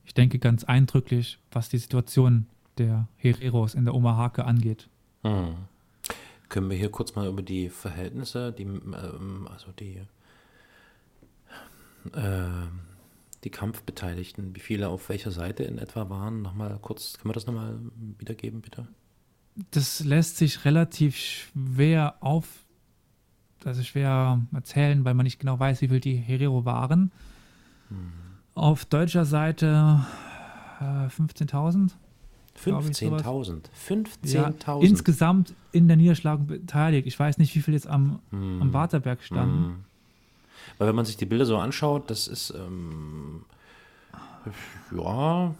Ich 0.05 0.13
denke 0.13 0.41
ganz 0.41 0.65
eindrücklich, 0.65 1.39
was 1.53 1.69
die 1.69 1.79
Situation 1.79 2.47
der 2.79 3.07
Hereros 3.17 3.75
in 3.75 3.85
der 3.85 3.95
Omahake 3.95 4.45
angeht. 4.45 4.89
Hm. 5.23 5.55
Können 6.51 6.69
wir 6.69 6.77
hier 6.77 6.91
kurz 6.91 7.15
mal 7.15 7.29
über 7.29 7.43
die 7.43 7.71
Verhältnisse, 7.71 8.53
die, 8.53 8.65
ähm, 8.65 9.49
also 9.51 9.71
die, 9.71 10.03
äh, 12.13 12.67
die 13.45 13.51
Kampfbeteiligten, 13.51 14.55
wie 14.57 14.61
viele 14.61 14.89
auf 14.89 15.09
welcher 15.09 15.31
Seite 15.31 15.63
in 15.63 15.79
etwa 15.79 16.11
waren, 16.11 16.43
nochmal 16.43 16.77
kurz, 16.83 17.17
können 17.17 17.31
wir 17.31 17.35
das 17.35 17.47
nochmal 17.47 17.79
wiedergeben, 18.19 18.61
bitte? 18.63 18.89
Das 19.71 20.01
lässt 20.01 20.39
sich 20.39 20.65
relativ 20.65 21.17
schwer 21.17 22.17
auf, 22.21 22.47
also 23.65 23.85
schwer 23.85 24.45
erzählen, 24.53 25.05
weil 25.05 25.15
man 25.15 25.25
nicht 25.25 25.39
genau 25.39 25.59
weiß, 25.59 25.81
wie 25.83 25.89
viele 25.89 26.01
die 26.01 26.17
Herero 26.17 26.65
waren. 26.65 27.13
Hm. 27.89 28.13
Auf 28.55 28.85
deutscher 28.85 29.25
Seite 29.25 30.05
äh, 30.81 31.07
15.000. 31.07 31.93
15.000. 32.65 33.63
15.000. 33.89 34.33
Ja, 34.33 34.81
insgesamt 34.81 35.55
in 35.73 35.89
der 35.89 35.97
Niederschlagung 35.97 36.47
beteiligt. 36.47 37.07
Ich 37.07 37.19
weiß 37.19 37.39
nicht, 37.39 37.55
wie 37.55 37.61
viel 37.61 37.75
jetzt 37.75 37.87
am, 37.87 38.21
hm. 38.31 38.63
am 38.63 38.73
Waterberg 38.73 39.23
standen. 39.23 39.65
Hm. 39.65 39.77
Weil 40.79 40.89
wenn 40.89 40.97
man 40.97 41.05
sich 41.05 41.17
die 41.17 41.27
Bilder 41.27 41.47
so 41.47 41.57
anschaut, 41.57 42.11
das 42.11 42.29
ist 42.29 42.55
ähm, 42.57 43.45
ja, 44.97 45.55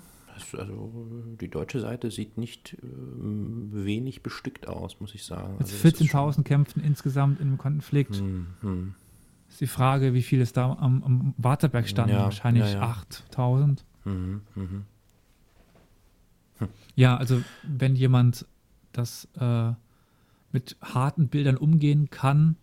also 0.57 0.93
die 1.41 1.49
deutsche 1.49 1.81
Seite 1.81 2.11
sieht 2.11 2.39
nicht 2.39 2.77
ähm, 2.83 3.69
wenig 3.73 4.23
bestückt 4.23 4.69
aus, 4.69 5.01
muss 5.01 5.15
ich 5.15 5.25
sagen. 5.25 5.57
Also 5.59 5.75
14.000 5.77 6.43
kämpfen 6.43 6.83
insgesamt 6.83 7.41
im 7.41 7.59
Konflikt. 7.59 8.17
Hm, 8.17 8.47
hm. 8.61 8.95
Ist 9.49 9.61
die 9.61 9.67
Frage, 9.67 10.15
wie 10.15 10.23
viel 10.23 10.41
es 10.41 10.53
da 10.53 10.77
am, 10.79 11.03
am 11.03 11.35
Waterberg 11.37 11.89
standen. 11.89 12.15
Ja, 12.15 12.25
Wahrscheinlich 12.25 12.73
ja, 12.73 12.81
ja. 12.81 12.97
8.000. 13.33 13.79
Mhm, 14.05 14.43
mhm. 14.55 14.85
Ja, 16.97 17.17
also 17.17 17.43
wenn 17.63 17.97
jemand 17.97 18.47
das 18.93 19.29
äh, 19.39 19.73
mit 20.53 20.77
harten 20.83 21.29
Bildern 21.29 21.57
umgehen 21.57 22.11
kann, 22.11 22.57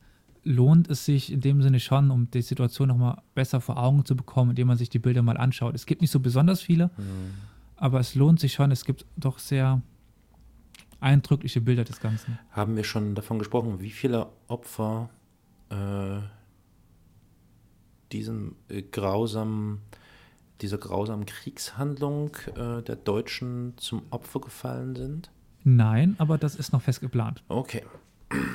lohnt 0.43 0.89
es 0.89 1.05
sich 1.05 1.31
in 1.31 1.41
dem 1.41 1.61
Sinne 1.61 1.79
schon, 1.79 2.09
um 2.09 2.31
die 2.31 2.41
Situation 2.41 2.87
nochmal 2.87 3.21
besser 3.35 3.61
vor 3.61 3.77
Augen 3.77 4.05
zu 4.05 4.15
bekommen, 4.15 4.51
indem 4.51 4.67
man 4.67 4.77
sich 4.77 4.89
die 4.89 4.99
Bilder 4.99 5.21
mal 5.21 5.37
anschaut. 5.37 5.75
Es 5.75 5.85
gibt 5.85 6.01
nicht 6.01 6.11
so 6.11 6.19
besonders 6.19 6.61
viele, 6.61 6.87
mhm. 6.97 7.33
aber 7.75 7.99
es 7.99 8.15
lohnt 8.15 8.39
sich 8.39 8.53
schon. 8.53 8.71
Es 8.71 8.85
gibt 8.85 9.05
doch 9.17 9.39
sehr 9.39 9.81
eindrückliche 10.99 11.61
Bilder 11.61 11.83
des 11.83 11.99
Ganzen. 11.99 12.39
Haben 12.51 12.75
wir 12.75 12.83
schon 12.83 13.13
davon 13.13 13.39
gesprochen, 13.39 13.79
wie 13.81 13.91
viele 13.91 14.27
Opfer 14.47 15.09
äh, 15.69 16.19
diesem 18.11 18.55
äh, 18.69 18.81
grausamen 18.81 19.81
dieser 20.61 20.77
grausamen 20.77 21.25
Kriegshandlung 21.25 22.35
äh, 22.55 22.81
der 22.81 22.95
Deutschen 22.95 23.73
zum 23.77 24.03
Opfer 24.09 24.39
gefallen 24.41 24.95
sind? 24.95 25.29
Nein, 25.63 26.15
aber 26.17 26.37
das 26.37 26.55
ist 26.55 26.71
noch 26.73 26.81
fest 26.81 27.01
geplant. 27.01 27.43
Okay. 27.47 27.83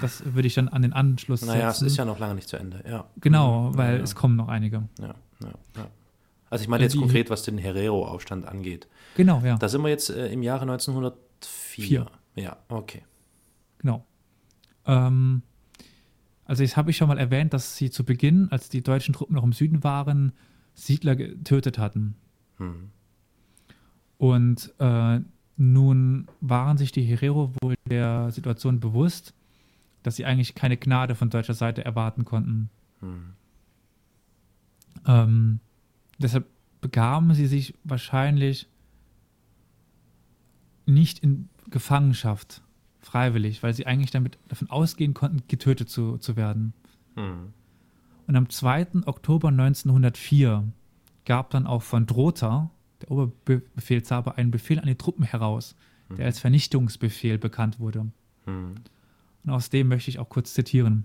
Das 0.01 0.35
würde 0.35 0.47
ich 0.47 0.55
dann 0.55 0.69
an 0.69 0.83
den 0.83 0.93
Anschluss 0.93 1.43
naja, 1.43 1.53
setzen. 1.53 1.59
Naja, 1.61 1.71
es 1.71 1.83
ist 1.83 1.97
ja 1.97 2.05
noch 2.05 2.19
lange 2.19 2.35
nicht 2.35 2.49
zu 2.49 2.57
Ende, 2.57 2.85
ja. 2.89 3.07
Genau, 3.21 3.71
mhm. 3.71 3.77
weil 3.77 3.97
ja. 3.99 4.03
es 4.03 4.15
kommen 4.15 4.37
noch 4.37 4.49
einige. 4.49 4.89
Ja, 4.99 5.15
ja, 5.41 5.53
ja. 5.77 5.87
Also 6.51 6.63
ich 6.65 6.69
meine 6.69 6.83
jetzt 6.83 6.95
Die, 6.95 6.99
konkret, 6.99 7.31
was 7.31 7.43
den 7.43 7.57
Herero-Aufstand 7.57 8.47
angeht. 8.47 8.87
Genau, 9.17 9.41
ja. 9.41 9.57
Da 9.57 9.69
sind 9.69 9.81
wir 9.83 9.89
jetzt 9.89 10.11
äh, 10.11 10.31
im 10.31 10.43
Jahre 10.43 10.63
1904. 10.63 11.13
Vier. 11.45 12.07
Ja, 12.35 12.57
okay. 12.69 13.03
Genau. 13.79 14.05
Ähm, 14.87 15.43
also 16.45 16.63
das 16.63 16.77
habe 16.77 16.91
ich 16.91 16.97
schon 16.97 17.09
mal 17.09 17.19
erwähnt, 17.19 17.55
dass 17.55 17.77
sie 17.77 17.91
zu 17.91 18.05
Beginn, 18.05 18.49
als 18.51 18.69
die 18.69 18.83
deutschen 18.83 19.15
Truppen 19.15 19.35
noch 19.35 19.45
im 19.45 19.53
Süden 19.53 19.83
waren, 19.85 20.33
Siedler 20.75 21.17
getötet 21.17 21.79
hatten. 21.79 22.17
Hm. 22.59 22.91
Und 24.19 24.73
äh, 24.79 25.21
nun 25.57 26.29
waren 26.41 26.79
sich 26.79 26.93
die 26.93 27.03
Herero 27.03 27.53
wohl 27.61 27.75
der 27.89 28.31
Situation 28.31 28.81
bewusst, 28.81 29.35
dass 30.03 30.17
sie 30.17 30.25
eigentlich 30.25 30.55
keine 30.55 30.77
Gnade 30.77 31.15
von 31.15 31.31
deutscher 31.31 31.55
Seite 31.55 31.85
erwarten 31.85 32.25
konnten. 32.25 32.71
Hm. 33.01 33.35
Ähm, 35.07 35.61
deshalb 36.19 36.47
begaben 36.81 37.35
sie 37.35 37.47
sich 37.47 37.75
wahrscheinlich 37.85 38.69
nicht 40.87 41.21
in 41.21 41.49
Gefangenschaft 41.71 42.63
freiwillig, 43.01 43.63
weil 43.63 43.75
sie 43.75 43.87
eigentlich 43.87 44.11
damit 44.11 44.39
davon 44.49 44.71
ausgehen 44.71 45.15
konnten, 45.15 45.43
getötet 45.49 45.89
zu, 45.89 46.19
zu 46.19 46.37
werden. 46.37 46.73
Hm. 47.15 47.53
Und 48.27 48.37
am 48.37 48.49
2. 48.49 49.05
Oktober 49.07 49.49
1904 49.49 50.65
gab 51.25 51.51
dann 51.51 51.67
auch 51.67 51.83
von 51.83 52.07
Drotha, 52.07 52.71
der 53.01 53.11
Oberbefehlshaber, 53.11 54.39
einen 54.39 54.51
Befehl 54.51 54.79
an 54.79 54.87
die 54.87 54.95
Truppen 54.95 55.25
heraus, 55.25 55.77
der 56.11 56.19
mhm. 56.19 56.25
als 56.25 56.39
Vernichtungsbefehl 56.39 57.39
bekannt 57.39 57.81
wurde. 57.81 58.07
Mhm. 58.47 58.75
Und 59.45 59.51
aus 59.51 59.71
dem 59.71 59.89
möchte 59.89 60.11
ich 60.11 60.19
auch 60.19 60.29
kurz 60.29 60.55
zitieren. 60.55 61.05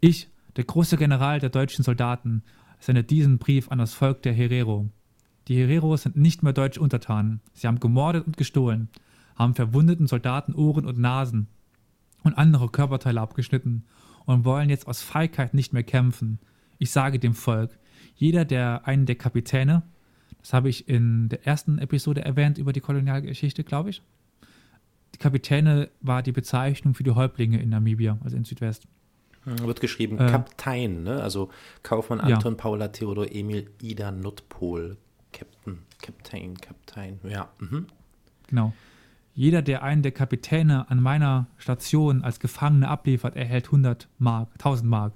Ich, 0.00 0.28
der 0.56 0.64
große 0.64 0.96
General 0.96 1.40
der 1.40 1.50
deutschen 1.50 1.82
Soldaten, 1.82 2.42
sende 2.78 3.02
diesen 3.02 3.38
Brief 3.38 3.70
an 3.70 3.78
das 3.78 3.94
Volk 3.94 4.22
der 4.22 4.34
Herero. 4.34 4.90
Die 5.48 5.56
Hereros 5.56 6.02
sind 6.02 6.16
nicht 6.16 6.42
mehr 6.42 6.52
deutsche 6.52 6.80
Untertanen. 6.80 7.40
Sie 7.54 7.66
haben 7.66 7.80
gemordet 7.80 8.26
und 8.26 8.36
gestohlen, 8.36 8.88
haben 9.36 9.54
verwundeten 9.54 10.06
Soldaten 10.06 10.54
Ohren 10.54 10.86
und 10.86 10.98
Nasen 10.98 11.48
und 12.22 12.38
andere 12.38 12.68
Körperteile 12.68 13.20
abgeschnitten 13.20 13.84
und 14.26 14.44
wollen 14.44 14.70
jetzt 14.70 14.86
aus 14.86 15.02
Feigheit 15.02 15.54
nicht 15.54 15.72
mehr 15.72 15.82
kämpfen. 15.82 16.38
Ich 16.78 16.90
sage 16.90 17.18
dem 17.18 17.34
Volk, 17.34 17.78
jeder 18.16 18.44
der 18.44 18.86
einen 18.86 19.06
der 19.06 19.16
Kapitäne, 19.16 19.82
das 20.40 20.52
habe 20.52 20.68
ich 20.68 20.88
in 20.88 21.28
der 21.28 21.46
ersten 21.46 21.78
Episode 21.78 22.24
erwähnt 22.24 22.58
über 22.58 22.72
die 22.72 22.80
Kolonialgeschichte, 22.80 23.64
glaube 23.64 23.90
ich. 23.90 24.02
Die 25.14 25.18
Kapitäne 25.18 25.90
war 26.00 26.22
die 26.22 26.32
Bezeichnung 26.32 26.94
für 26.94 27.04
die 27.04 27.12
Häuptlinge 27.12 27.60
in 27.60 27.70
Namibia, 27.70 28.18
also 28.24 28.36
in 28.36 28.44
Südwest. 28.44 28.86
Hm, 29.44 29.60
wird 29.60 29.80
geschrieben 29.80 30.18
äh, 30.18 30.26
Kaptein, 30.26 31.04
ne? 31.04 31.22
Also 31.22 31.50
Kaufmann 31.82 32.20
Anton, 32.20 32.54
ja. 32.54 32.56
Paula, 32.56 32.88
Theodor, 32.88 33.30
Emil, 33.30 33.70
Ida, 33.80 34.10
Nordpol, 34.10 34.96
Captain, 35.32 35.78
Kaptein, 36.02 36.56
Kaptein, 36.56 37.20
ja. 37.22 37.48
Mhm. 37.60 37.86
Genau. 38.48 38.72
Jeder, 39.36 39.62
der 39.62 39.82
einen 39.82 40.02
der 40.02 40.12
Kapitäne 40.12 40.88
an 40.88 41.02
meiner 41.02 41.48
Station 41.56 42.22
als 42.22 42.38
Gefangene 42.38 42.88
abliefert, 42.88 43.34
erhält 43.34 43.66
100 43.66 44.08
Mark, 44.18 44.48
1000 44.52 44.88
Mark. 44.88 45.12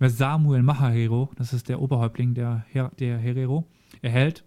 Wer 0.00 0.10
Samuel 0.10 0.64
Mahahero, 0.64 1.30
das 1.36 1.52
ist 1.52 1.68
der 1.68 1.80
Oberhäuptling 1.80 2.34
der, 2.34 2.64
Her 2.68 2.90
der 2.98 3.16
Herero, 3.18 3.68
erhält, 4.02 4.44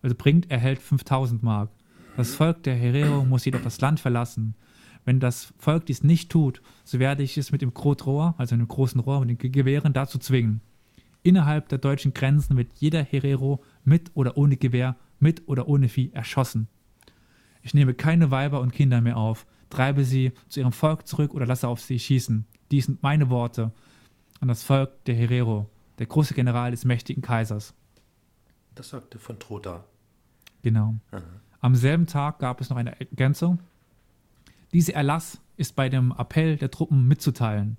also 0.00 0.16
bringt, 0.16 0.50
erhält 0.50 0.78
5000 0.78 1.42
Mark. 1.42 1.68
Das 2.16 2.34
Volk 2.34 2.62
der 2.62 2.74
Herero 2.74 3.26
muss 3.26 3.44
jedoch 3.44 3.60
das 3.60 3.82
Land 3.82 4.00
verlassen. 4.00 4.54
Wenn 5.04 5.20
das 5.20 5.52
Volk 5.58 5.84
dies 5.84 6.02
nicht 6.02 6.30
tut, 6.30 6.62
so 6.84 6.98
werde 6.98 7.22
ich 7.22 7.36
es 7.36 7.52
mit 7.52 7.60
dem 7.60 7.74
Krotrohr, 7.74 8.34
also 8.38 8.54
einem 8.54 8.68
großen 8.68 9.00
Rohr 9.00 9.26
mit 9.26 9.42
den 9.42 9.52
Gewehren, 9.52 9.92
dazu 9.92 10.18
zwingen. 10.18 10.62
Innerhalb 11.22 11.68
der 11.68 11.78
deutschen 11.78 12.14
Grenzen 12.14 12.56
wird 12.56 12.68
jeder 12.76 13.02
Herero 13.02 13.62
mit 13.84 14.10
oder 14.14 14.38
ohne 14.38 14.56
Gewehr, 14.56 14.96
mit 15.18 15.42
oder 15.48 15.68
ohne 15.68 15.90
Vieh 15.90 16.12
erschossen. 16.14 16.68
Ich 17.64 17.72
nehme 17.72 17.94
keine 17.94 18.30
Weiber 18.30 18.60
und 18.60 18.72
Kinder 18.72 19.00
mehr 19.00 19.16
auf, 19.16 19.46
treibe 19.70 20.04
sie 20.04 20.32
zu 20.48 20.60
ihrem 20.60 20.70
Volk 20.70 21.08
zurück 21.08 21.32
oder 21.34 21.46
lasse 21.46 21.66
auf 21.66 21.80
sie 21.80 21.98
schießen. 21.98 22.44
Dies 22.70 22.86
sind 22.86 23.02
meine 23.02 23.30
Worte 23.30 23.72
an 24.40 24.48
das 24.48 24.62
Volk 24.62 25.02
der 25.06 25.14
Herero, 25.14 25.70
der 25.98 26.06
große 26.06 26.34
General 26.34 26.70
des 26.70 26.84
mächtigen 26.84 27.22
Kaisers. 27.22 27.74
Das 28.74 28.90
sagte 28.90 29.18
von 29.18 29.38
Trotha. 29.38 29.84
Genau. 30.62 30.92
Mhm. 31.10 31.22
Am 31.60 31.74
selben 31.74 32.06
Tag 32.06 32.38
gab 32.38 32.60
es 32.60 32.68
noch 32.68 32.76
eine 32.76 33.00
Ergänzung. 33.00 33.60
Dieser 34.74 34.94
Erlass 34.94 35.40
ist 35.56 35.74
bei 35.74 35.88
dem 35.88 36.12
Appell 36.12 36.56
der 36.58 36.70
Truppen 36.70 37.08
mitzuteilen. 37.08 37.78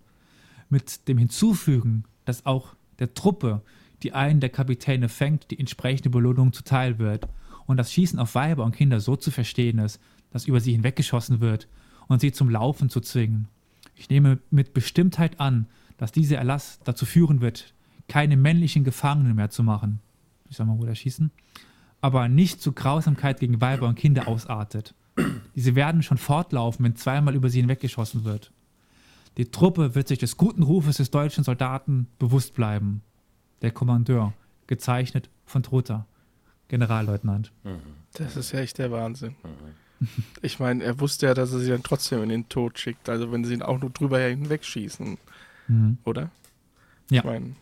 Mit 0.69 1.07
dem 1.07 1.19
Hinzufügen, 1.19 2.05
dass 2.25 2.47
auch 2.47 2.75
der 2.97 3.13
Truppe, 3.13 3.61
die 4.01 4.13
einen 4.13 4.39
der 4.39 4.49
Kapitäne 4.49 5.09
fängt, 5.09 5.51
die 5.51 5.59
entsprechende 5.59 6.09
Belohnung 6.09 6.53
zuteil 6.53 6.97
wird. 6.97 7.27
Und 7.65 7.77
das 7.77 7.91
Schießen 7.91 8.19
auf 8.19 8.35
Weiber 8.35 8.63
und 8.63 8.75
Kinder 8.75 8.99
so 8.99 9.15
zu 9.15 9.31
verstehen 9.31 9.79
ist, 9.79 9.99
dass 10.31 10.45
über 10.45 10.59
sie 10.59 10.73
hinweggeschossen 10.73 11.39
wird 11.39 11.67
und 12.07 12.21
sie 12.21 12.31
zum 12.31 12.49
Laufen 12.49 12.89
zu 12.89 13.01
zwingen. 13.01 13.47
Ich 13.95 14.09
nehme 14.09 14.39
mit 14.51 14.73
Bestimmtheit 14.73 15.39
an, 15.39 15.67
dass 15.97 16.11
dieser 16.11 16.37
Erlass 16.37 16.79
dazu 16.83 17.05
führen 17.05 17.41
wird, 17.41 17.73
keine 18.07 18.37
männlichen 18.37 18.83
Gefangenen 18.83 19.35
mehr 19.35 19.49
zu 19.49 19.63
machen. 19.63 19.99
Ich 20.49 20.57
sag 20.57 20.67
mal, 20.67 20.77
wo 20.77 20.93
schießen. 20.93 21.31
Aber 22.01 22.27
nicht 22.27 22.61
zu 22.61 22.73
Grausamkeit 22.73 23.39
gegen 23.39 23.61
Weiber 23.61 23.87
und 23.87 23.95
Kinder 23.95 24.27
ausartet. 24.27 24.93
Diese 25.55 25.75
werden 25.75 26.03
schon 26.03 26.17
fortlaufen, 26.17 26.85
wenn 26.85 26.95
zweimal 26.95 27.35
über 27.35 27.49
sie 27.49 27.61
hinweggeschossen 27.61 28.25
wird. 28.25 28.51
Die 29.37 29.49
Truppe 29.49 29.95
wird 29.95 30.07
sich 30.07 30.19
des 30.19 30.37
guten 30.37 30.63
Rufes 30.63 30.97
des 30.97 31.11
deutschen 31.11 31.43
Soldaten 31.43 32.07
bewusst 32.19 32.53
bleiben. 32.53 33.01
Der 33.61 33.71
Kommandeur, 33.71 34.33
gezeichnet 34.67 35.29
von 35.45 35.63
Trotha, 35.63 36.05
Generalleutnant. 36.67 37.51
Das 38.13 38.35
ist 38.35 38.51
ja 38.51 38.59
echt 38.59 38.77
der 38.77 38.91
Wahnsinn. 38.91 39.35
Ich 40.41 40.59
meine, 40.59 40.83
er 40.83 40.99
wusste 40.99 41.27
ja, 41.27 41.33
dass 41.33 41.53
er 41.53 41.59
sie 41.59 41.69
dann 41.69 41.83
trotzdem 41.83 42.21
in 42.21 42.29
den 42.29 42.49
Tod 42.49 42.77
schickt. 42.79 43.07
Also 43.09 43.31
wenn 43.31 43.45
sie 43.45 43.53
ihn 43.53 43.61
auch 43.61 43.79
nur 43.79 43.89
drüber 43.89 44.19
hinwegschießen. 44.19 45.17
Mhm. 45.67 45.97
Oder? 46.03 46.31
Ja. 47.09 47.19
Ich 47.19 47.23
mein, 47.23 47.55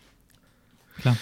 Klar. 0.97 1.17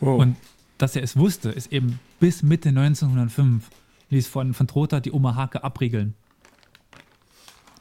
Wow. 0.00 0.20
Und 0.20 0.36
dass 0.78 0.96
er 0.96 1.02
es 1.02 1.16
wusste, 1.16 1.50
ist 1.50 1.72
eben 1.72 1.98
bis 2.20 2.42
Mitte 2.42 2.70
1905 2.70 3.68
ließ 4.10 4.26
von, 4.26 4.54
von 4.54 4.66
Trotha 4.66 5.00
die 5.00 5.12
Oma 5.12 5.36
Hake 5.36 5.62
abriegeln. 5.64 6.14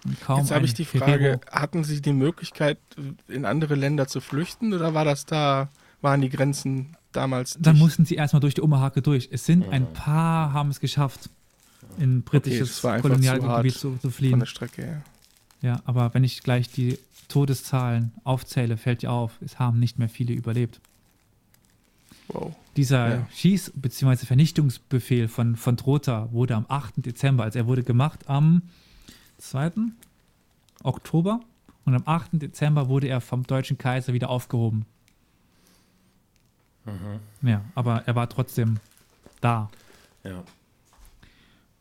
Jetzt 0.06 0.52
habe 0.52 0.66
ich 0.66 0.74
die 0.74 0.86
Frage, 0.86 1.40
hatten 1.52 1.84
Sie 1.84 2.02
die 2.02 2.14
Möglichkeit, 2.14 2.80
in 3.28 3.46
andere 3.46 3.76
Länder 3.76 4.08
zu 4.08 4.20
flüchten 4.20 4.74
oder 4.74 4.96
war 4.96 5.06
das 5.06 5.28
da, 5.28 5.70
waren 6.02 6.22
die 6.22 6.30
Grenzen 6.30 6.96
damals 7.12 7.58
Dann 7.60 7.76
dicht? 7.76 7.84
mussten 7.84 8.06
sie 8.06 8.16
erstmal 8.16 8.40
durch 8.40 8.54
die 8.54 8.62
Oma 8.62 8.80
Hake 8.80 9.02
durch. 9.02 9.30
Es 9.32 9.46
sind 9.46 9.68
ein 9.70 9.92
paar, 9.94 10.54
haben 10.54 10.70
es 10.70 10.80
geschafft, 10.80 11.30
in 11.98 12.24
britisches 12.24 12.84
okay, 12.84 13.02
Kolonialgebiet 13.02 13.74
zu, 13.74 13.98
zu, 13.98 14.10
fliehen. 14.10 14.32
Von 14.32 14.40
der 14.40 14.46
Strecke 14.48 14.82
her. 14.84 15.02
Ja, 15.62 15.82
aber 15.86 16.14
wenn 16.14 16.24
ich 16.24 16.42
gleich 16.42 16.70
die 16.70 16.98
Todeszahlen 17.28 18.12
aufzähle, 18.24 18.78
fällt 18.78 19.04
dir 19.04 19.12
auf, 19.12 19.34
es 19.42 19.60
haben 19.60 19.80
nicht 19.80 20.00
mehr 20.00 20.10
viele 20.10 20.34
überlebt. 20.34 20.80
Wow. 22.30 22.56
Dieser 22.78 23.10
ja. 23.10 23.28
Schieß- 23.36 23.72
bzw. 23.76 24.26
Vernichtungsbefehl 24.26 25.28
von, 25.28 25.56
von 25.56 25.78
Trotha 25.78 26.30
wurde 26.32 26.56
am 26.56 26.66
8. 26.68 27.06
Dezember, 27.06 27.44
also 27.44 27.60
er 27.60 27.68
wurde 27.68 27.84
gemacht 27.84 28.28
am 28.28 28.62
2. 29.38 29.72
Oktober 30.84 31.42
und 31.86 31.96
am 31.96 32.04
8. 32.06 32.30
Dezember 32.34 32.88
wurde 32.88 33.08
er 33.08 33.22
vom 33.22 33.44
deutschen 33.44 33.78
Kaiser 33.78 34.14
wieder 34.14 34.30
aufgehoben. 34.30 34.86
Mhm. 36.86 37.48
Ja, 37.48 37.64
aber 37.76 38.04
er 38.08 38.16
war 38.16 38.30
trotzdem 38.30 38.80
da. 39.40 39.70
Ja. 40.24 40.44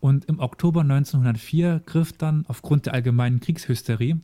Und 0.00 0.24
im 0.26 0.40
Oktober 0.40 0.80
1904 0.80 1.82
griff 1.84 2.12
dann 2.12 2.44
aufgrund 2.48 2.86
der 2.86 2.94
allgemeinen 2.94 3.40
Kriegshysterie 3.40 4.18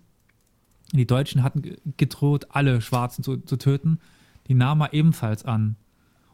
die 0.93 1.07
Deutschen 1.07 1.43
hatten 1.43 1.77
gedroht, 1.97 2.47
alle 2.51 2.81
Schwarzen 2.81 3.25
zu, 3.25 3.39
zu 3.39 3.57
töten, 3.57 3.99
die 4.49 4.55
Nama 4.55 4.89
ebenfalls 4.93 5.45
an 5.45 5.77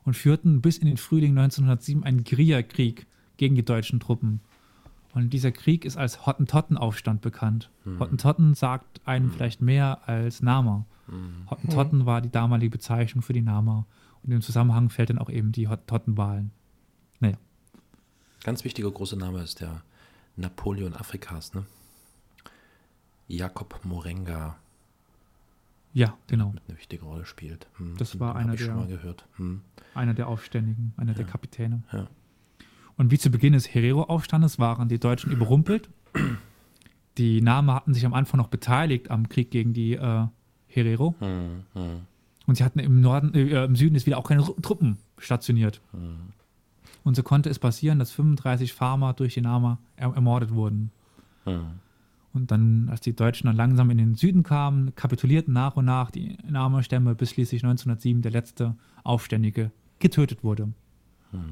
und 0.04 0.14
führten 0.14 0.60
bis 0.60 0.78
in 0.78 0.86
den 0.86 0.96
Frühling 0.96 1.30
1907 1.38 2.04
einen 2.04 2.24
Guerillakrieg 2.24 3.06
gegen 3.36 3.54
die 3.54 3.64
deutschen 3.64 4.00
Truppen. 4.00 4.40
Und 5.14 5.32
dieser 5.32 5.52
Krieg 5.52 5.84
ist 5.84 5.96
als 5.96 6.26
Hottentottenaufstand 6.26 7.20
bekannt. 7.20 7.70
Hm. 7.84 8.00
Hottentotten 8.00 8.54
sagt 8.54 9.06
einem 9.06 9.26
hm. 9.26 9.32
vielleicht 9.32 9.62
mehr 9.62 10.00
als 10.06 10.42
Nama. 10.42 10.86
Hm. 11.06 11.50
Hottentotten 11.50 12.06
war 12.06 12.20
die 12.20 12.30
damalige 12.30 12.70
Bezeichnung 12.70 13.22
für 13.22 13.34
die 13.34 13.42
Nama. 13.42 13.86
Und 14.24 14.32
im 14.32 14.42
Zusammenhang 14.42 14.88
fällt 14.90 15.10
dann 15.10 15.18
auch 15.18 15.30
eben 15.30 15.52
die 15.52 15.68
Hottentottenwahlen. 15.68 16.52
Naja. 17.20 17.36
Ganz 18.44 18.64
wichtiger 18.64 18.90
großer 18.90 19.16
Name 19.16 19.42
ist 19.42 19.60
der 19.60 19.82
Napoleon 20.36 20.94
Afrikas, 20.94 21.54
ne? 21.54 21.64
Jakob 23.28 23.80
Morenga. 23.84 24.56
Ja, 25.94 26.16
genau. 26.26 26.50
Mit 26.50 26.62
eine 26.68 26.78
wichtige 26.78 27.04
Rolle 27.04 27.26
spielt. 27.26 27.66
Hm, 27.76 27.96
das 27.98 28.18
war 28.18 28.36
einer 28.36 28.56
der, 28.56 28.74
hm. 29.36 29.60
einer 29.94 30.14
der 30.14 30.28
Aufständigen, 30.28 30.94
einer 30.96 31.12
ja. 31.12 31.18
der 31.18 31.26
Kapitäne. 31.26 31.82
Ja. 31.92 32.06
Und 32.96 33.10
wie 33.10 33.18
zu 33.18 33.30
Beginn 33.30 33.52
des 33.52 33.72
Herero-Aufstandes 33.72 34.58
waren 34.58 34.88
die 34.88 34.98
Deutschen 34.98 35.32
überrumpelt. 35.32 35.90
Die 37.18 37.40
Name 37.42 37.74
hatten 37.74 37.94
sich 37.94 38.06
am 38.06 38.14
Anfang 38.14 38.38
noch 38.38 38.48
beteiligt 38.48 39.10
am 39.10 39.28
Krieg 39.28 39.50
gegen 39.50 39.72
die 39.74 39.94
äh, 39.94 40.26
Herero. 40.66 41.14
Hm, 41.18 41.64
hm. 41.74 42.00
Und 42.46 42.56
sie 42.56 42.64
hatten 42.64 42.78
im 42.78 43.00
Norden, 43.00 43.34
äh, 43.34 43.64
im 43.64 43.76
Süden 43.76 43.94
ist 43.94 44.06
wieder 44.06 44.18
auch 44.18 44.28
keine 44.28 44.42
Truppen 44.42 44.98
stationiert. 45.18 45.80
Hm. 45.92 46.32
Und 47.04 47.16
so 47.16 47.22
konnte 47.22 47.50
es 47.50 47.58
passieren, 47.58 47.98
dass 47.98 48.12
35 48.12 48.72
Farmer 48.72 49.12
durch 49.12 49.34
die 49.34 49.40
Nama 49.40 49.78
ermordet 49.96 50.52
wurden. 50.52 50.90
Hm. 51.44 51.66
Und 52.32 52.50
dann, 52.50 52.88
als 52.88 53.00
die 53.00 53.14
Deutschen 53.14 53.46
dann 53.46 53.56
langsam 53.56 53.90
in 53.90 53.98
den 53.98 54.14
Süden 54.14 54.42
kamen, 54.42 54.94
kapitulierten 54.94 55.52
nach 55.52 55.76
und 55.76 55.84
nach 55.84 56.10
die 56.10 56.38
Nama-Stämme, 56.48 57.14
bis 57.14 57.30
schließlich 57.30 57.62
1907 57.62 58.22
der 58.22 58.32
letzte 58.32 58.76
Aufständige 59.04 59.70
getötet 59.98 60.42
wurde. 60.42 60.72
Hm. 61.30 61.42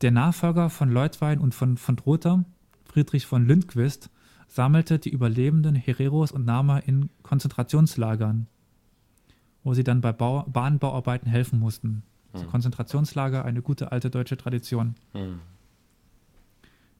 Der 0.00 0.12
Nachfolger 0.12 0.70
von 0.70 0.90
Leutwein 0.90 1.40
und 1.40 1.54
von, 1.54 1.76
von 1.76 1.96
Drother, 1.96 2.44
Friedrich 2.84 3.26
von 3.26 3.46
Lindquist, 3.46 4.10
sammelte 4.46 4.98
die 4.98 5.10
überlebenden 5.10 5.74
Hereros 5.74 6.32
und 6.32 6.46
Nama 6.46 6.78
in 6.78 7.10
Konzentrationslagern, 7.22 8.46
wo 9.68 9.74
sie 9.74 9.84
dann 9.84 10.00
bei 10.00 10.14
Bau 10.14 10.44
Bahnbauarbeiten 10.44 11.28
helfen 11.28 11.58
mussten. 11.58 12.02
Also 12.32 12.46
Konzentrationslager, 12.46 13.44
eine 13.44 13.60
gute 13.60 13.92
alte 13.92 14.08
deutsche 14.08 14.38
Tradition. 14.38 14.94
Hm. 15.12 15.40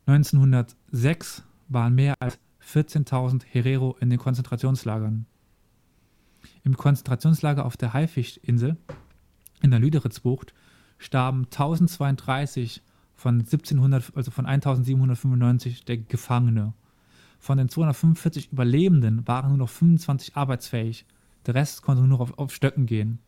1906 0.04 1.44
waren 1.68 1.94
mehr 1.94 2.14
als 2.20 2.38
14.000 2.62 3.42
Herero 3.46 3.96
in 4.00 4.10
den 4.10 4.18
Konzentrationslagern. 4.18 5.24
Im 6.62 6.76
Konzentrationslager 6.76 7.64
auf 7.64 7.78
der 7.78 7.94
Haifischinsel 7.94 8.76
in 9.62 9.70
der 9.70 9.80
Lüderitzbucht 9.80 10.52
starben 10.98 11.44
1032 11.44 12.82
von 13.14 13.38
1700, 13.38 14.12
also 14.14 14.30
von 14.30 14.44
1795 14.44 15.86
der 15.86 15.96
Gefangene. 15.96 16.74
Von 17.38 17.56
den 17.56 17.70
245 17.70 18.52
Überlebenden 18.52 19.26
waren 19.26 19.48
nur 19.48 19.58
noch 19.58 19.70
25 19.70 20.36
arbeitsfähig. 20.36 21.06
Der 21.48 21.54
Rest 21.54 21.80
konnte 21.80 22.02
nur 22.02 22.08
noch 22.08 22.20
auf, 22.20 22.38
auf 22.38 22.54
Stöcken 22.54 22.84
gehen. 22.84 23.20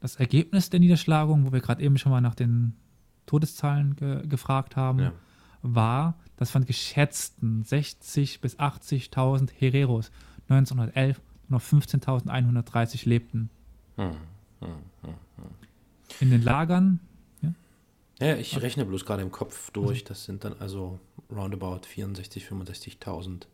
Das 0.00 0.16
Ergebnis 0.16 0.68
der 0.68 0.80
Niederschlagung, 0.80 1.46
wo 1.46 1.52
wir 1.52 1.60
gerade 1.60 1.82
eben 1.82 1.96
schon 1.96 2.12
mal 2.12 2.20
nach 2.20 2.34
den 2.34 2.74
Todeszahlen 3.24 3.96
ge 3.96 4.26
gefragt 4.26 4.76
haben, 4.76 4.98
ja. 4.98 5.12
war, 5.62 6.18
dass 6.36 6.50
von 6.50 6.66
geschätzten 6.66 7.64
60.000 7.64 8.40
bis 8.42 8.58
80.000 8.58 9.50
Hereros 9.50 10.10
1911 10.50 11.22
nur 11.48 11.58
noch 11.58 11.64
15.130 11.64 13.08
lebten. 13.08 13.48
Hm, 13.96 14.10
hm, 14.60 14.68
hm, 15.00 15.14
In 16.20 16.30
den 16.32 16.42
Lagern. 16.42 17.00
Ja, 17.40 18.26
ja 18.26 18.36
ich 18.36 18.60
rechne 18.60 18.84
bloß 18.84 19.06
gerade 19.06 19.22
im 19.22 19.32
Kopf 19.32 19.70
durch. 19.70 20.00
Also, 20.00 20.04
das 20.08 20.24
sind 20.24 20.44
dann 20.44 20.52
also 20.58 21.00
roundabout 21.30 21.86
64.000, 21.86 22.98
65.000 23.00 23.46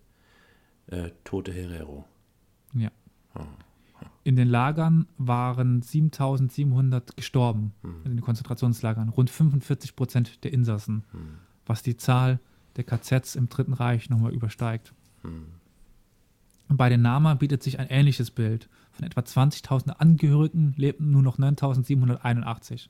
äh, 0.89 1.13
tote 1.23 1.53
Herero. 1.53 2.05
Ja. 2.75 2.91
In 4.25 4.37
den 4.37 4.49
Lagern 4.49 5.07
waren 5.17 5.81
7700 5.83 7.17
gestorben, 7.17 7.73
hm. 7.83 7.95
in 8.05 8.11
den 8.17 8.21
Konzentrationslagern, 8.21 9.09
rund 9.09 9.31
45 9.31 9.97
Prozent 9.97 10.45
der 10.45 10.53
Insassen, 10.53 11.05
hm. 11.13 11.39
was 11.67 11.83
die 11.83 11.97
Zahl 11.97 12.41
der 12.77 12.85
KZs 12.85 13.37
im 13.37 13.49
Dritten 13.49 13.73
Reich 13.73 14.11
nochmal 14.11 14.35
übersteigt. 14.35 14.93
Hm. 15.23 15.47
Bei 16.69 16.91
den 16.91 17.01
Nama 17.01 17.35
bietet 17.35 17.63
sich 17.63 17.79
ein 17.79 17.89
ähnliches 17.89 18.31
Bild. 18.31 18.69
Von 18.93 19.07
etwa 19.07 19.21
20.000 19.21 19.91
Angehörigen 19.93 20.75
lebten 20.77 21.11
nur 21.11 21.23
noch 21.23 21.39
9.781. 21.39 22.89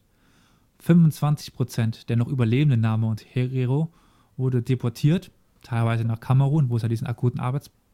25 0.80 1.52
Prozent 1.54 2.08
der 2.08 2.16
noch 2.16 2.28
überlebenden 2.28 2.80
Nama 2.80 3.08
und 3.08 3.24
Herero 3.24 3.92
wurde 4.36 4.62
deportiert 4.62 5.30
teilweise 5.62 6.04
nach 6.04 6.20
Kamerun, 6.20 6.70
wo 6.70 6.76
es 6.76 6.82
ja 6.82 6.88
diesen 6.88 7.06
akuten 7.06 7.40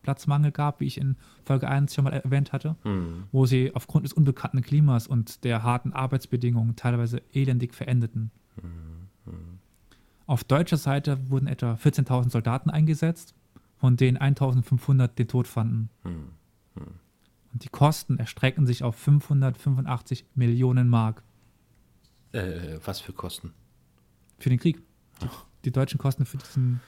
Arbeitsplatzmangel 0.05 0.53
gab, 0.53 0.81
wie 0.81 0.87
ich 0.87 0.99
in 0.99 1.17
Folge 1.45 1.69
1 1.69 1.95
schon 1.95 2.05
mal 2.05 2.13
erwähnt 2.13 2.53
hatte, 2.53 2.77
mhm. 2.85 3.25
wo 3.33 3.47
sie 3.47 3.75
aufgrund 3.75 4.05
des 4.05 4.13
unbekannten 4.13 4.63
Klimas 4.63 5.07
und 5.07 5.45
der 5.45 5.63
harten 5.63 5.93
Arbeitsbedingungen 5.93 6.77
teilweise 6.77 7.23
elendig 7.33 7.75
verendeten. 7.75 8.31
Mhm. 8.63 9.59
Auf 10.27 10.45
deutscher 10.45 10.77
Seite 10.77 11.31
wurden 11.31 11.47
etwa 11.47 11.75
14.000 11.75 12.31
Soldaten 12.31 12.71
eingesetzt, 12.71 13.35
von 13.77 13.97
denen 13.97 14.19
1.500 14.19 15.09
den 15.09 15.29
Tod 15.29 15.47
fanden. 15.47 15.91
Mhm. 16.05 16.29
Und 17.53 17.65
die 17.65 17.69
Kosten 17.69 18.19
erstrecken 18.19 18.67
sich 18.67 18.83
auf 18.83 18.97
585 18.97 20.27
Millionen 20.35 20.89
Mark. 20.89 21.23
Äh, 22.33 22.79
was 22.85 23.01
für 23.01 23.13
Kosten? 23.13 23.53
Für 24.39 24.49
den 24.49 24.59
Krieg. 24.59 24.83
Die, 25.23 25.29
die 25.67 25.71
deutschen 25.71 25.99
Kosten 25.99 26.27
für, 26.27 26.39
diesen, 26.39 26.81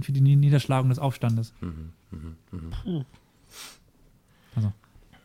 für 0.00 0.12
die 0.12 0.20
Niederschlagung 0.20 0.88
des 0.88 0.98
Aufstandes. 0.98 1.54
Mhm, 1.60 1.92
mh, 2.10 2.58
mh. 2.84 3.04
Also, 4.56 4.72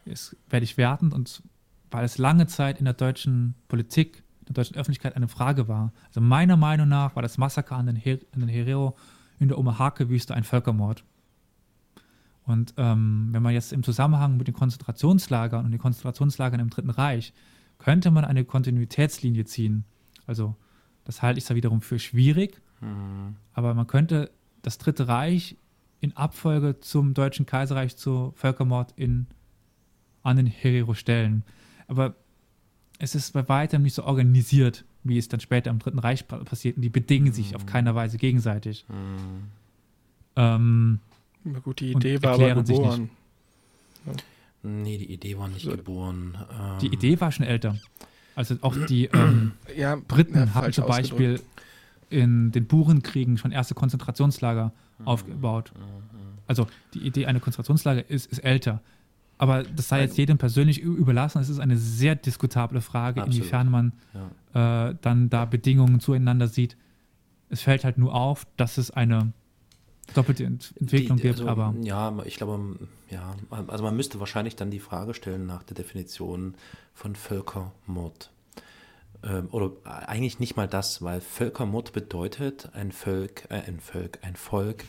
jetzt 0.06 0.36
werde 0.50 0.64
ich 0.64 0.78
wertend 0.78 1.14
und 1.14 1.44
weil 1.92 2.06
es 2.06 2.18
lange 2.18 2.48
Zeit 2.48 2.80
in 2.80 2.86
der 2.86 2.94
deutschen 2.94 3.56
Politik, 3.68 4.24
in 4.42 4.46
der 4.48 4.56
deutschen 4.56 4.76
Öffentlichkeit 4.76 5.16
eine 5.16 5.28
Frage 5.28 5.68
war. 5.68 5.92
Also 6.08 6.22
meiner 6.22 6.58
Meinung 6.58 6.88
nach 6.88 7.16
war 7.16 7.24
das 7.24 7.38
Massaker 7.38 7.76
an 7.76 7.88
den, 7.88 7.96
Her 7.96 8.20
an 8.34 8.42
den 8.42 8.50
Herero 8.50 8.96
in 9.40 9.48
der 9.48 9.58
Omahake-Wüste 9.58 10.34
ein 10.34 10.44
Völkermord. 10.44 11.04
Und 12.44 12.74
ähm, 12.78 13.30
wenn 13.32 13.44
man 13.44 13.54
jetzt 13.54 13.74
im 13.74 13.84
Zusammenhang 13.84 14.38
mit 14.38 14.48
den 14.48 14.56
Konzentrationslagern 14.56 15.66
und 15.66 15.72
den 15.72 15.80
Konzentrationslagern 15.80 16.60
im 16.60 16.70
Dritten 16.70 16.90
Reich, 16.90 17.34
könnte 17.78 18.12
man 18.12 18.26
eine 18.26 18.44
Kontinuitätslinie 18.44 19.46
ziehen. 19.46 19.86
Also 20.26 20.56
das 21.06 21.22
halte 21.22 21.38
ich 21.38 21.46
zwar 21.46 21.56
wiederum 21.56 21.82
für 21.82 22.00
schwierig, 22.00 22.62
mhm. 22.82 23.36
aber 23.54 23.74
man 23.74 23.88
könnte 23.88 24.32
das 24.62 24.78
Dritte 24.78 25.08
Reich 25.08 25.56
in 26.02 26.16
Abfolge 26.16 26.80
zum 26.80 27.14
Deutschen 27.14 27.46
Kaiserreich 27.46 27.98
zu 27.98 28.34
Völkermord 28.36 28.94
in, 28.96 29.28
an 30.24 30.38
den 30.38 30.48
Herero 30.48 30.94
stellen. 30.94 31.44
Aber 31.88 32.16
es 33.00 33.16
ist 33.16 33.34
bei 33.34 33.48
weitem 33.48 33.84
nicht 33.84 33.96
so 33.96 34.04
organisiert, 34.04 34.86
wie 35.04 35.18
es 35.18 35.28
dann 35.28 35.40
später 35.40 35.72
im 35.72 35.80
Dritten 35.80 36.00
Reich 36.00 36.28
passiert. 36.28 36.78
Und 36.78 36.84
die 36.84 36.90
bedingen 36.90 37.34
sich 37.34 37.56
auf 37.56 37.64
mhm. 37.64 37.68
keiner 37.68 37.96
Weise 37.96 38.18
gegenseitig. 38.18 38.86
Mhm. 38.88 39.44
Ähm, 40.36 41.00
na 41.44 41.60
gut, 41.60 41.80
die 41.80 41.92
Idee 41.92 42.22
war 42.22 42.34
aber 42.34 42.56
geboren. 42.56 43.10
Ja. 44.06 44.14
Nee, 44.62 44.98
die 44.98 45.12
Idee 45.14 45.38
war 45.38 45.48
nicht 45.48 45.66
so. 45.66 45.72
geboren. 45.72 46.38
Ähm 46.52 46.80
die 46.80 46.94
Idee 46.94 47.20
war 47.20 47.32
schon 47.32 47.46
älter. 47.46 47.78
Also 48.36 48.56
auch 48.62 48.76
die 48.90 49.06
ähm, 49.06 49.54
ja, 49.76 49.96
Briten 49.96 50.36
ja, 50.36 50.54
haben 50.54 50.72
zum 50.74 50.86
Beispiel 50.86 51.42
in 52.10 52.52
den 52.52 52.66
Burenkriegen 52.66 53.38
schon 53.38 53.52
erste 53.52 53.76
Konzentrationslager 53.76 54.72
mhm. 54.98 55.08
aufgebaut. 55.08 55.72
Mhm. 55.76 56.40
Also 56.48 56.68
die 56.94 57.00
Idee 57.00 57.28
einer 57.28 57.40
Konzentrationslager 57.40 58.10
ist, 58.10 58.32
ist 58.32 58.40
älter. 58.40 58.82
Aber 59.38 59.64
das 59.64 59.88
sei 59.88 60.02
jetzt 60.02 60.18
jedem 60.18 60.38
persönlich 60.38 60.82
überlassen. 60.82 61.40
Es 61.40 61.48
ist 61.48 61.60
eine 61.60 61.78
sehr 61.78 62.16
diskutable 62.16 62.82
Frage, 62.82 63.22
Absolut. 63.22 63.38
inwiefern 63.38 63.72
man 63.72 63.94
ja. 64.54 64.90
äh, 64.90 64.96
dann 65.02 65.30
da 65.30 65.46
Bedingungen 65.46 66.02
zueinander 66.02 66.48
sieht. 66.48 66.76
Es 67.50 67.62
fällt 67.62 67.86
halt 67.86 67.98
nur 67.98 68.14
auf, 68.14 68.46
dass 68.58 68.78
es 68.78 68.92
eine 68.92 69.32
doppelte 70.14 70.44
Entwicklung 70.44 71.18
die, 71.18 71.24
gibt, 71.24 71.40
also, 71.40 71.48
aber. 71.48 71.74
Ja, 71.82 72.14
ich 72.26 72.36
glaube, 72.36 72.78
ja, 73.10 73.36
also 73.50 73.84
man 73.84 73.96
müsste 73.96 74.20
wahrscheinlich 74.20 74.56
dann 74.58 74.72
die 74.72 74.80
Frage 74.80 75.14
stellen 75.14 75.46
nach 75.46 75.64
der 75.64 75.76
Definition 75.76 76.56
von 76.94 77.16
Völkermord. 77.16 78.32
Ähm, 79.24 79.50
oder 79.52 79.72
eigentlich 79.84 80.40
nicht 80.40 80.56
mal 80.56 80.68
das, 80.68 81.02
weil 81.02 81.22
Völkermord 81.22 81.94
bedeutet, 81.94 82.70
ein 82.74 82.92
Volk, 82.92 83.46
äh, 83.50 83.62
ein 83.62 83.80
Volk, 83.80 84.20
ein 84.22 84.36
Volk 84.36 84.86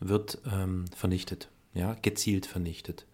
wird 0.00 0.38
ähm, 0.50 0.86
vernichtet, 0.94 1.48
ja, 1.74 1.94
gezielt 2.02 2.46
vernichtet. 2.46 3.06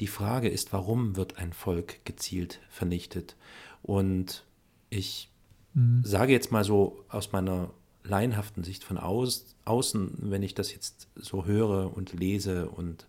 Die 0.00 0.06
Frage 0.06 0.48
ist, 0.48 0.72
warum 0.72 1.16
wird 1.16 1.38
ein 1.38 1.52
Volk 1.52 2.04
gezielt 2.04 2.60
vernichtet? 2.68 3.36
Und 3.82 4.44
ich 4.90 5.30
mhm. 5.74 6.02
sage 6.04 6.32
jetzt 6.32 6.52
mal 6.52 6.64
so 6.64 7.04
aus 7.08 7.32
meiner 7.32 7.70
laienhaften 8.04 8.64
Sicht 8.64 8.84
von 8.84 8.98
aus, 8.98 9.56
außen, 9.64 10.18
wenn 10.30 10.42
ich 10.42 10.54
das 10.54 10.72
jetzt 10.72 11.08
so 11.16 11.46
höre 11.46 11.96
und 11.96 12.12
lese 12.12 12.68
und 12.68 13.06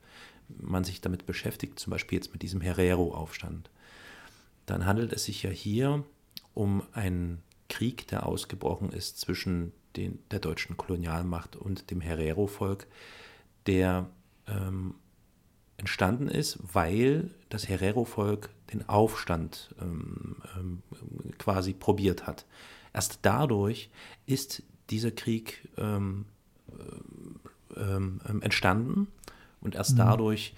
man 0.48 0.84
sich 0.84 1.02
damit 1.02 1.26
beschäftigt, 1.26 1.80
zum 1.80 1.92
Beispiel 1.92 2.18
jetzt 2.18 2.32
mit 2.34 2.42
diesem 2.42 2.62
Herero-Aufstand, 2.62 3.70
dann 4.66 4.86
handelt 4.86 5.12
es 5.14 5.26
sich 5.26 5.44
ja 5.44 5.50
hier 5.50 6.04
um 6.56 6.82
einen 6.94 7.44
Krieg, 7.70 8.08
der 8.08 8.26
ausgebrochen 8.26 8.92
ist 8.92 9.20
zwischen 9.20 9.72
den, 9.96 10.20
der 10.32 10.40
deutschen 10.40 10.78
Kolonialmacht 10.78 11.56
und 11.56 11.92
dem 11.92 12.02
Herero-Volk, 12.02 12.88
der 13.68 14.10
ähm, 14.48 14.96
entstanden 15.78 16.28
ist, 16.28 16.58
weil 16.74 17.30
das 17.50 17.68
Herero-Volk 17.68 18.50
den 18.74 18.88
Aufstand 18.90 19.76
ähm, 19.82 20.38
ähm, 20.58 20.82
quasi 21.38 21.74
probiert 21.74 22.26
hat. 22.26 22.46
Erst 22.94 23.20
dadurch 23.24 23.90
ist 24.26 24.64
dieser 24.90 25.12
Krieg 25.12 25.68
ähm, 25.78 26.26
äh, 26.70 27.80
ähm, 27.80 28.22
ähm, 28.28 28.42
entstanden 28.42 29.08
und 29.62 29.76
erst 29.76 29.94
mhm. 29.94 29.98
dadurch 29.98 30.54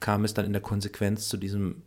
kam 0.00 0.24
es 0.24 0.34
dann 0.34 0.46
in 0.46 0.52
der 0.52 0.62
Konsequenz 0.62 1.28
zu 1.28 1.36
diesem 1.36 1.82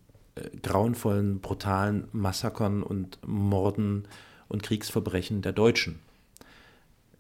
grauenvollen, 0.61 1.39
brutalen 1.39 2.07
Massakern 2.11 2.83
und 2.83 3.19
Morden 3.25 4.07
und 4.47 4.63
Kriegsverbrechen 4.63 5.41
der 5.41 5.53
Deutschen. 5.53 5.99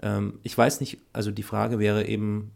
Ähm, 0.01 0.39
ich 0.43 0.57
weiß 0.57 0.79
nicht, 0.81 0.99
also 1.13 1.31
die 1.31 1.43
Frage 1.43 1.79
wäre 1.79 2.05
eben, 2.05 2.51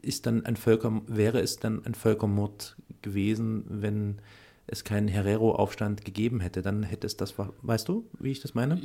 ist 0.00 0.26
dann 0.26 0.46
ein 0.46 0.56
Völker, 0.56 1.02
wäre 1.06 1.40
es 1.40 1.58
dann 1.58 1.84
ein 1.84 1.94
Völkermord 1.94 2.76
gewesen, 3.02 3.64
wenn 3.68 4.18
es 4.66 4.84
keinen 4.84 5.08
Herero-Aufstand 5.08 6.04
gegeben 6.04 6.40
hätte, 6.40 6.62
dann 6.62 6.82
hätte 6.82 7.06
es 7.06 7.16
das, 7.16 7.34
weißt 7.62 7.88
du, 7.88 8.06
wie 8.18 8.30
ich 8.30 8.40
das 8.40 8.54
meine? 8.54 8.80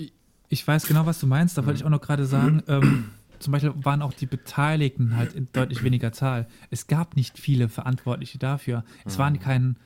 Ich 0.49 0.65
weiß 0.65 0.87
genau, 0.87 1.05
was 1.05 1.19
du 1.19 1.27
meinst. 1.27 1.57
Da 1.57 1.65
wollte 1.65 1.79
ich 1.79 1.85
auch 1.85 1.89
noch 1.89 2.01
gerade 2.01 2.25
sagen, 2.25 2.63
ähm, 2.67 3.09
zum 3.39 3.51
Beispiel 3.51 3.73
waren 3.75 4.01
auch 4.01 4.13
die 4.13 4.25
Beteiligten 4.25 5.17
halt 5.17 5.33
in 5.33 5.47
deutlich 5.51 5.83
weniger 5.83 6.13
Zahl. 6.13 6.47
Es 6.69 6.87
gab 6.87 7.15
nicht 7.15 7.37
viele 7.37 7.69
Verantwortliche 7.69 8.37
dafür. 8.37 8.83
Es 9.03 9.17
waren 9.17 9.39
kein 9.39 9.77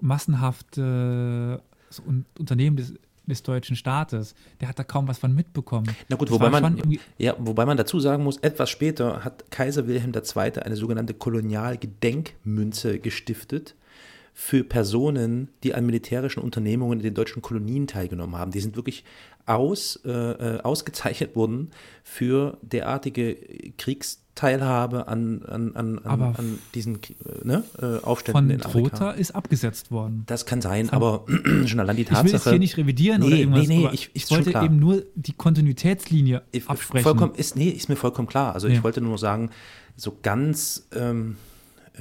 massenhafte 0.00 1.62
Unternehmen 2.38 2.76
des, 2.76 2.94
des 3.26 3.42
deutschen 3.42 3.76
Staates. 3.76 4.34
Der 4.60 4.68
hat 4.68 4.78
da 4.78 4.84
kaum 4.84 5.08
was 5.08 5.18
von 5.18 5.34
mitbekommen. 5.34 5.88
Na 6.08 6.16
gut, 6.16 6.30
wobei 6.30 6.50
man, 6.50 6.80
ja, 7.18 7.34
wobei 7.38 7.66
man 7.66 7.76
dazu 7.76 8.00
sagen 8.00 8.24
muss, 8.24 8.38
etwas 8.38 8.70
später 8.70 9.24
hat 9.24 9.50
Kaiser 9.50 9.86
Wilhelm 9.86 10.12
II. 10.14 10.62
eine 10.62 10.76
sogenannte 10.76 11.14
Kolonialgedenkmünze 11.14 12.98
gestiftet 12.98 13.74
für 14.38 14.64
Personen, 14.64 15.48
die 15.62 15.74
an 15.74 15.86
militärischen 15.86 16.42
Unternehmungen 16.42 16.98
in 16.98 17.02
den 17.02 17.14
deutschen 17.14 17.40
Kolonien 17.40 17.86
teilgenommen 17.86 18.36
haben. 18.36 18.50
Die 18.50 18.60
sind 18.60 18.76
wirklich 18.76 19.02
aus, 19.46 19.98
äh, 20.04 20.10
äh, 20.10 20.60
ausgezeichnet 20.60 21.36
worden 21.36 21.70
für 22.04 22.58
derartige 22.60 23.34
Kriegsteilhabe 24.36 25.08
an, 25.08 25.42
an, 25.46 25.74
an, 25.74 25.98
an, 26.04 26.22
an 26.22 26.58
diesen 26.74 26.98
ne, 27.42 27.64
äh, 27.80 28.04
Aufständen 28.04 28.50
in 28.50 28.62
Afrika. 28.62 28.90
Trotha 28.90 29.10
ist 29.12 29.34
abgesetzt 29.34 29.90
worden. 29.90 30.24
Das 30.26 30.46
kann 30.46 30.60
sein, 30.60 30.90
aber 30.90 31.24
schon 31.66 31.80
allein 31.80 31.96
die 31.96 32.04
Tatsache. 32.04 32.26
Ich 32.26 32.32
will 32.32 32.38
es 32.38 32.44
hier 32.44 32.58
nicht 32.58 32.76
revidieren 32.76 33.20
nee, 33.20 33.26
oder 33.26 33.36
irgendwas. 33.36 33.66
Nee, 33.66 33.78
nee, 33.78 33.90
ich, 33.92 34.10
ich 34.12 34.30
wollte 34.30 34.50
eben 34.50 34.78
nur 34.78 35.02
die 35.14 35.32
Kontinuitätslinie 35.32 36.42
ich, 36.52 36.68
absprechen. 36.68 37.02
Vollkommen, 37.02 37.34
ist, 37.34 37.56
nee, 37.56 37.70
ist 37.70 37.88
mir 37.88 37.96
vollkommen 37.96 38.28
klar. 38.28 38.54
Also 38.54 38.68
ja. 38.68 38.74
ich 38.74 38.84
wollte 38.84 39.00
nur 39.00 39.18
sagen, 39.18 39.50
so 39.96 40.18
ganz 40.22 40.86
ähm, 40.94 41.36
äh, 41.94 42.00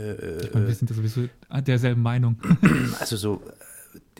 wir 0.53 0.73
sind 0.73 0.89
ja 0.89 0.95
sowieso 0.95 1.29
derselben 1.65 2.01
Meinung. 2.01 2.37
Also 2.99 3.17
so 3.17 3.41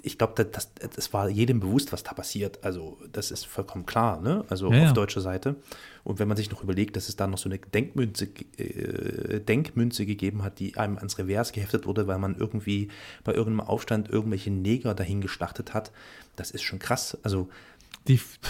ich 0.06 0.20
glaube, 0.20 0.46
das, 0.46 0.72
das 0.74 1.14
war 1.14 1.30
jedem 1.30 1.60
bewusst, 1.60 1.92
was 1.92 2.04
da 2.04 2.14
passiert. 2.14 2.64
Also 2.64 2.98
das 3.12 3.32
ist 3.32 3.48
vollkommen 3.48 3.88
klar, 3.88 4.22
ne? 4.22 4.46
Also 4.50 4.72
ja, 4.72 4.78
auf 4.78 4.86
ja. 4.86 4.92
deutscher 4.94 5.22
Seite. 5.22 5.56
Und 6.04 6.20
wenn 6.20 6.28
man 6.28 6.38
sich 6.38 6.52
noch 6.52 6.64
überlegt, 6.64 6.96
dass 6.96 7.10
es 7.10 7.16
da 7.16 7.26
noch 7.26 7.40
so 7.40 7.50
eine 7.50 7.58
Denkmünze, 7.58 8.28
äh, 8.58 9.40
Denkmünze 9.40 10.06
gegeben 10.06 10.44
hat, 10.44 10.60
die 10.60 10.78
einem 10.78 10.98
ans 10.98 11.18
Revers 11.18 11.54
geheftet 11.54 11.88
wurde, 11.88 12.06
weil 12.06 12.20
man 12.20 12.36
irgendwie 12.36 12.90
bei 13.24 13.34
irgendeinem 13.34 13.68
Aufstand 13.68 14.10
irgendwelche 14.10 14.52
Neger 14.52 14.94
dahin 14.94 15.22
geschlachtet 15.22 15.74
hat, 15.74 15.92
das 16.36 16.52
ist 16.52 16.62
schon 16.62 16.78
krass. 16.78 17.18
Also 17.24 17.50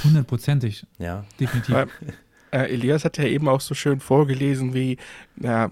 hundertprozentig. 0.03 0.85
Ja. 0.99 1.23
Definitiv. 1.39 1.73
Weil, 1.73 1.87
äh, 2.51 2.73
Elias 2.73 3.05
hat 3.05 3.17
ja 3.17 3.23
eben 3.23 3.47
auch 3.47 3.61
so 3.61 3.73
schön 3.73 4.01
vorgelesen, 4.01 4.73
wie, 4.73 4.97
ja, 5.39 5.71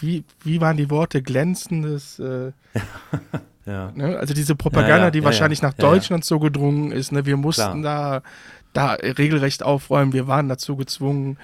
wie, 0.00 0.24
wie 0.42 0.60
waren 0.62 0.78
die 0.78 0.88
Worte 0.88 1.22
glänzendes 1.22 2.18
äh, 2.18 2.52
Ja. 3.66 3.90
Ne? 3.94 4.16
Also 4.18 4.32
diese 4.32 4.54
Propaganda, 4.54 4.96
ja, 4.96 5.04
ja, 5.04 5.10
die 5.10 5.24
wahrscheinlich 5.24 5.60
nach 5.60 5.74
Deutschland 5.74 6.24
so 6.24 6.38
gedrungen 6.38 6.92
ist. 6.92 7.12
Ne? 7.12 7.26
Wir 7.26 7.36
mussten 7.36 7.82
da, 7.82 8.22
da 8.72 8.92
regelrecht 8.92 9.62
aufräumen. 9.62 10.12
Wir 10.12 10.28
waren 10.28 10.48
dazu 10.48 10.76
gezwungen. 10.76 11.36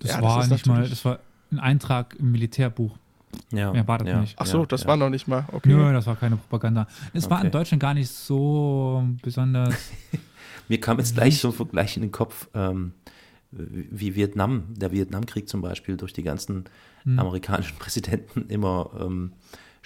Das 0.00 0.20
war 0.20 0.38
das 0.38 0.50
nicht 0.50 0.66
mal, 0.66 0.88
das 0.88 1.04
war 1.04 1.18
ein 1.52 1.58
Eintrag 1.58 2.16
im 2.18 2.32
Militärbuch. 2.32 2.96
Ja, 3.52 3.72
Mehr 3.72 3.86
war 3.86 3.98
das 3.98 4.20
nicht. 4.20 4.34
Ach 4.38 4.46
so, 4.46 4.64
das 4.64 4.86
war 4.86 4.96
noch 4.96 5.10
nicht 5.10 5.28
mal. 5.28 5.44
Okay. 5.52 5.68
Nö, 5.68 5.92
das 5.92 6.06
war 6.06 6.16
keine 6.16 6.36
Propaganda. 6.36 6.86
Es 7.12 7.24
okay. 7.24 7.34
war 7.34 7.44
in 7.44 7.50
Deutschland 7.50 7.80
gar 7.80 7.94
nicht 7.94 8.10
so 8.10 9.04
besonders. 9.22 9.74
Mir 10.68 10.80
kam 10.80 10.98
jetzt 10.98 11.14
gleich 11.14 11.38
so 11.38 11.48
ein 11.48 11.54
Vergleich 11.54 11.96
in 11.96 12.02
den 12.02 12.12
Kopf. 12.12 12.48
Ähm, 12.54 12.92
wie 13.50 14.14
Vietnam, 14.14 14.64
der 14.68 14.92
Vietnamkrieg 14.92 15.48
zum 15.48 15.62
Beispiel 15.62 15.96
durch 15.96 16.12
die 16.12 16.22
ganzen 16.22 16.64
mhm. 17.04 17.18
amerikanischen 17.18 17.78
Präsidenten 17.78 18.48
immer 18.48 18.90
ähm, 19.00 19.32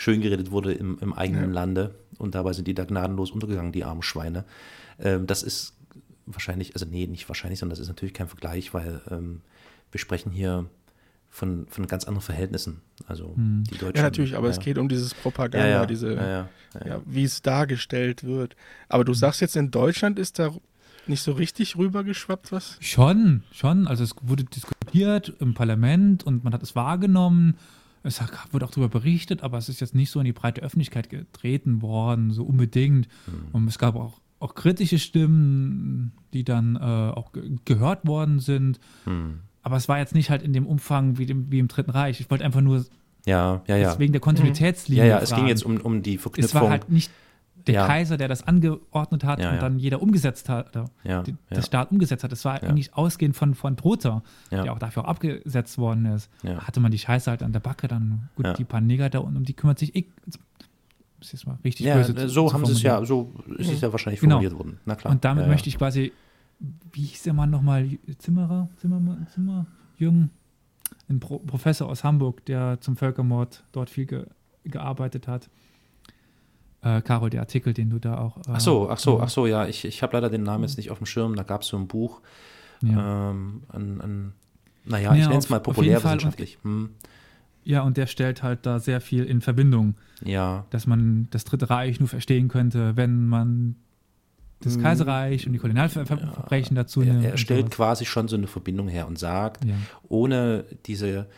schön 0.03 0.21
geredet 0.21 0.51
wurde 0.51 0.73
im, 0.73 0.99
im 1.01 1.13
eigenen 1.13 1.51
ja. 1.51 1.61
Lande 1.61 1.95
und 2.19 2.35
dabei 2.35 2.53
sind 2.53 2.67
die 2.67 2.75
da 2.75 2.85
gnadenlos 2.85 3.31
untergegangen, 3.31 3.73
die 3.73 3.85
armen 3.85 4.03
Schweine. 4.03 4.45
Ähm, 4.99 5.27
das 5.27 5.43
ist 5.43 5.75
wahrscheinlich, 6.27 6.75
also 6.75 6.87
nee, 6.87 7.07
nicht 7.07 7.29
wahrscheinlich, 7.29 7.61
sondern 7.61 7.77
das 7.77 7.81
ist 7.81 7.89
natürlich 7.89 8.15
kein 8.15 8.29
Vergleich, 8.29 8.75
weil 8.75 9.01
ähm, 9.11 9.43
wir 9.93 10.01
sprechen 10.01 10.33
hier 10.33 10.67
von, 11.31 11.67
von 11.69 11.87
ganz 11.87 12.05
anderen 12.05 12.23
Verhältnissen. 12.23 12.81
Also 13.07 13.37
hm. 13.37 13.65
die 13.65 13.79
Deutschen. 13.79 13.97
Ja, 13.97 14.03
natürlich, 14.03 14.37
aber 14.37 14.49
ja. 14.49 14.53
es 14.53 14.59
geht 14.59 14.77
um 14.77 14.89
dieses 14.89 15.15
Propaganda, 15.15 15.67
ja, 15.67 15.81
ja. 15.81 15.87
diese, 15.87 16.15
ja, 16.15 16.49
wie 17.07 17.25
es 17.25 17.41
dargestellt 17.43 18.25
wird. 18.25 18.57
Aber 18.89 19.05
du 19.05 19.15
sagst 19.15 19.41
jetzt, 19.41 19.57
in 19.57 19.71
Deutschland 19.71 20.19
ist 20.19 20.39
da 20.41 20.51
nicht 21.07 21.23
so 21.23 21.33
richtig 21.33 21.77
rübergeschwappt, 21.77 22.51
was? 22.51 22.77
Schon, 22.81 23.45
schon. 23.53 23.87
Also 23.87 24.03
es 24.05 24.15
wurde 24.23 24.45
diskutiert 24.45 25.33
im 25.39 25.55
Parlament 25.55 26.25
und 26.25 26.45
man 26.45 26.53
hat 26.53 26.63
es 26.63 26.75
wahrgenommen. 26.75 27.57
Es 28.03 28.21
wurde 28.51 28.67
auch 28.67 28.71
darüber 28.71 28.89
berichtet, 28.89 29.43
aber 29.43 29.59
es 29.59 29.69
ist 29.69 29.81
jetzt 29.81 29.95
nicht 29.95 30.11
so 30.11 30.19
in 30.21 30.25
die 30.25 30.33
breite 30.33 30.61
Öffentlichkeit 30.61 31.09
getreten 31.09 31.83
worden, 31.83 32.31
so 32.31 32.45
unbedingt. 32.45 33.09
Mhm. 33.27 33.49
Und 33.53 33.69
es 33.69 33.79
gab 33.79 33.95
auch, 33.95 34.21
auch 34.41 34.55
kritische 34.55 34.99
Stimmen, 34.99 36.13
die 36.33 36.45
dann 36.45 36.77
äh, 36.77 36.79
auch 36.81 37.33
ge 37.33 37.57
gehört 37.65 38.07
worden 38.07 38.41
sind. 38.41 38.81
Mhm. 39.07 39.41
Aber 39.63 39.77
es 39.77 39.89
war 39.89 39.99
jetzt 39.99 40.15
nicht 40.15 40.31
halt 40.31 40.43
in 40.43 40.53
dem 40.53 40.67
Umfang 40.67 41.19
wie, 41.19 41.27
dem, 41.27 41.51
wie 41.51 41.61
im 41.61 41.69
Dritten 41.69 41.91
Reich. 41.91 42.21
Ich 42.21 42.31
wollte 42.31 42.45
einfach 42.45 42.61
nur 42.61 42.85
ja, 43.25 43.63
ja, 43.69 43.77
ja. 43.77 43.99
wegen 44.01 44.13
der 44.13 44.21
Kontinuitätslinie. 44.21 45.05
Ja, 45.05 45.11
ja, 45.11 45.19
es 45.21 45.33
ging 45.33 45.47
jetzt 45.47 45.65
um, 45.65 45.77
um 45.81 46.03
die 46.03 46.19
Verknüpfung. 46.19 46.45
Es 46.45 46.55
war 46.55 46.71
halt 46.71 46.89
nicht 46.91 47.11
der 47.67 47.75
ja. 47.75 47.87
Kaiser, 47.87 48.17
der 48.17 48.29
das 48.29 48.47
angeordnet 48.47 49.25
hat 49.25 49.41
ja, 49.41 49.53
und 49.53 49.63
dann 49.63 49.79
jeder 49.79 50.03
umgesetzt 50.03 50.49
hat, 50.49 50.77
oder 50.77 51.23
die, 51.23 51.35
der 51.51 51.63
Staat 51.63 51.91
umgesetzt 51.91 52.25
hat. 52.25 52.33
Das 52.33 52.45
war 52.45 52.63
eigentlich 52.63 52.95
ausgehend 52.95 53.37
von, 53.37 53.55
von 53.55 53.77
Trotha, 53.77 54.23
der 54.51 54.73
auch 54.73 54.79
dafür 54.79 55.05
auch 55.05 55.09
abgesetzt 55.09 55.79
worden 55.79 56.07
ist. 56.07 56.31
Hatte 56.45 56.81
man 56.81 56.91
die 56.91 56.99
Scheiße 56.99 57.31
halt 57.31 57.43
an 57.43 57.53
der 57.53 57.61
Backe, 57.61 57.89
dann 57.89 58.29
gut, 58.37 58.59
die 58.59 58.65
paar 58.65 58.81
Neger 58.81 59.11
da 59.11 59.21
unten, 59.21 59.37
um 59.37 59.45
die 59.45 59.55
kümmert 59.55 59.79
sich 59.79 59.95
ich. 59.95 60.07
Das 61.21 61.33
ist 61.35 61.47
mal 61.47 61.57
richtig 61.65 61.87
ja, 61.87 61.95
böse 61.95 62.29
so 62.29 62.49
zu 62.49 62.55
haben 62.55 62.67
sie 62.67 62.73
es 62.73 62.83
ja, 62.83 63.05
so 63.05 63.33
ist 63.57 63.71
es 63.71 63.81
ja 63.81 63.93
wahrscheinlich 63.93 64.21
genau. 64.21 64.37
formuliert 64.37 64.59
worden. 64.59 64.81
Na 64.85 64.97
klar. 64.97 65.13
Und 65.13 65.25
damit 65.25 65.47
möchte 65.47 65.69
ich 65.69 65.79
quasi, 65.79 66.13
wie 66.93 67.03
hieß 67.03 67.23
der 67.23 67.33
Mann 67.33 67.49
nochmal, 67.51 67.89
Zimmerer, 68.19 68.69
Zimmermann, 68.79 69.29
Zimmer, 69.33 69.67
Jürgen, 69.99 70.31
ein 71.09 71.21
Pro 71.21 71.39
Professor 71.39 71.89
aus 71.89 72.03
Hamburg, 72.03 72.45
der 72.47 72.81
zum 72.81 72.97
Völkermord 72.97 73.63
dort 73.71 73.89
viel 73.89 74.07
ge 74.07 74.27
gearbeitet 74.65 75.27
hat 75.27 75.49
äh, 76.83 77.01
Carol, 77.01 77.31
der 77.31 77.41
Artikel, 77.41 77.73
den 77.73 77.91
du 77.91 77.99
da 77.99 78.19
auch. 78.19 78.37
Äh, 78.39 78.55
ach 78.55 78.61
so, 78.61 78.91
ach 78.91 78.99
so, 78.99 79.21
ach 79.21 79.29
so, 79.29 79.47
ja, 79.47 79.67
ich, 79.67 79.85
ich 79.85 80.03
habe 80.03 80.17
leider 80.17 80.29
den 80.29 80.43
Namen 80.43 80.65
jetzt 80.65 80.77
nicht 80.77 80.91
auf 80.91 80.99
dem 80.99 81.07
Schirm. 81.07 81.37
Da 81.37 81.43
gab 81.43 81.63
es 81.63 81.69
so 81.69 81.77
ein 81.77 81.87
Buch, 81.87 82.21
ja. 82.83 83.31
ähm, 83.31 83.63
ein, 83.69 84.01
ein, 84.01 84.33
naja, 84.85 85.15
ich 85.15 85.27
nenne 85.27 85.39
es 85.39 85.49
mal 85.49 85.61
populärwissenschaftlich. 85.61 86.59
Hm. 86.63 86.91
Ja, 87.65 87.83
und 87.83 87.97
der 87.97 88.09
stellt 88.09 88.43
halt 88.43 88.67
da 88.67 88.81
sehr 88.81 89.01
viel 89.01 89.25
in 89.25 89.41
Verbindung. 89.41 89.95
Ja. 90.25 90.67
Dass 90.71 90.89
man 90.89 91.29
das 91.31 91.45
Dritte 91.45 91.71
Reich 91.71 92.01
nur 92.01 92.09
verstehen 92.09 92.49
könnte, 92.49 92.97
wenn 92.97 93.29
man 93.29 93.77
das 94.61 94.75
hm. 94.75 94.83
Kaiserreich 94.83 95.47
und 95.47 95.53
die 95.53 95.61
Kolonialverbrechen 95.61 96.77
ja, 96.77 96.83
dazu 96.83 97.01
nimmt. 97.01 97.25
Er, 97.25 97.33
er 97.33 97.37
stellt 97.37 97.71
quasi 97.71 98.05
schon 98.05 98.27
so 98.27 98.37
eine 98.37 98.49
Verbindung 98.49 98.89
her 98.89 99.07
und 99.07 99.19
sagt, 99.19 99.65
ja. 99.65 99.75
ohne 100.09 100.65
diese 100.87 101.29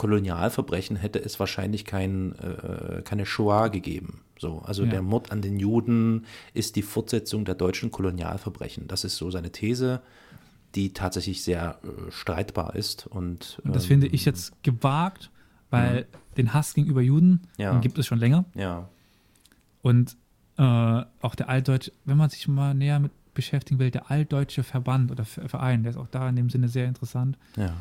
Kolonialverbrechen 0.00 0.96
hätte 0.96 1.22
es 1.22 1.38
wahrscheinlich 1.38 1.84
kein, 1.84 2.34
äh, 2.38 3.02
keine 3.02 3.26
Shoah 3.26 3.68
gegeben. 3.68 4.22
So, 4.38 4.60
also 4.60 4.84
ja. 4.84 4.90
der 4.92 5.02
Mord 5.02 5.30
an 5.30 5.42
den 5.42 5.58
Juden 5.58 6.24
ist 6.54 6.76
die 6.76 6.82
Fortsetzung 6.82 7.44
der 7.44 7.54
deutschen 7.54 7.90
Kolonialverbrechen. 7.90 8.88
Das 8.88 9.04
ist 9.04 9.18
so 9.18 9.30
seine 9.30 9.52
These, 9.52 10.00
die 10.74 10.94
tatsächlich 10.94 11.44
sehr 11.44 11.80
äh, 11.82 12.10
streitbar 12.10 12.76
ist. 12.76 13.08
Und, 13.08 13.60
und 13.62 13.76
das 13.76 13.82
ähm, 13.82 13.88
finde 13.88 14.06
ich 14.06 14.24
jetzt 14.24 14.62
gewagt, 14.62 15.30
weil 15.68 16.00
mhm. 16.00 16.34
den 16.38 16.54
Hass 16.54 16.72
gegenüber 16.72 17.02
Juden 17.02 17.42
ja. 17.58 17.78
gibt 17.80 17.98
es 17.98 18.06
schon 18.06 18.18
länger. 18.18 18.46
Ja. 18.54 18.88
Und 19.82 20.16
äh, 20.56 20.62
auch 20.62 21.34
der 21.34 21.50
Altdeutsche, 21.50 21.92
wenn 22.06 22.16
man 22.16 22.30
sich 22.30 22.48
mal 22.48 22.72
näher 22.72 23.00
mit 23.00 23.12
beschäftigen 23.34 23.78
will, 23.78 23.90
der 23.90 24.10
Altdeutsche 24.10 24.62
Verband 24.62 25.10
oder 25.10 25.26
Verein, 25.26 25.82
der 25.82 25.90
ist 25.90 25.98
auch 25.98 26.08
da 26.10 26.26
in 26.26 26.36
dem 26.36 26.48
Sinne 26.48 26.68
sehr 26.68 26.86
interessant. 26.86 27.36
Ja. 27.56 27.74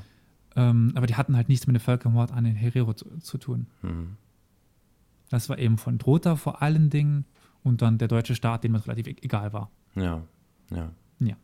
Ähm, 0.56 0.92
aber 0.96 1.08
die 1.08 1.16
hatten 1.16 1.36
halt 1.36 1.50
nichts 1.50 1.68
mit 1.68 1.76
dem 1.76 1.82
Völkermord 1.82 2.32
an 2.32 2.44
den 2.44 2.56
Herero 2.56 2.94
zu, 2.94 3.06
zu 3.20 3.38
tun. 3.38 3.68
Mhm. 3.82 4.18
Das 5.30 5.50
war 5.50 5.60
eben 5.60 5.78
von 5.78 5.98
Drota 5.98 6.36
vor 6.36 6.62
allen 6.62 6.90
Dingen 6.90 7.26
und 7.64 7.82
dann 7.82 7.98
der 7.98 8.08
deutsche 8.08 8.36
Staat, 8.36 8.64
dem 8.64 8.76
es 8.76 8.88
relativ 8.88 9.08
e-, 9.08 9.16
egal 9.22 9.54
war. 9.54 9.70
Ja, 9.96 10.24
ja. 10.72 10.92
Ja. 11.20 11.36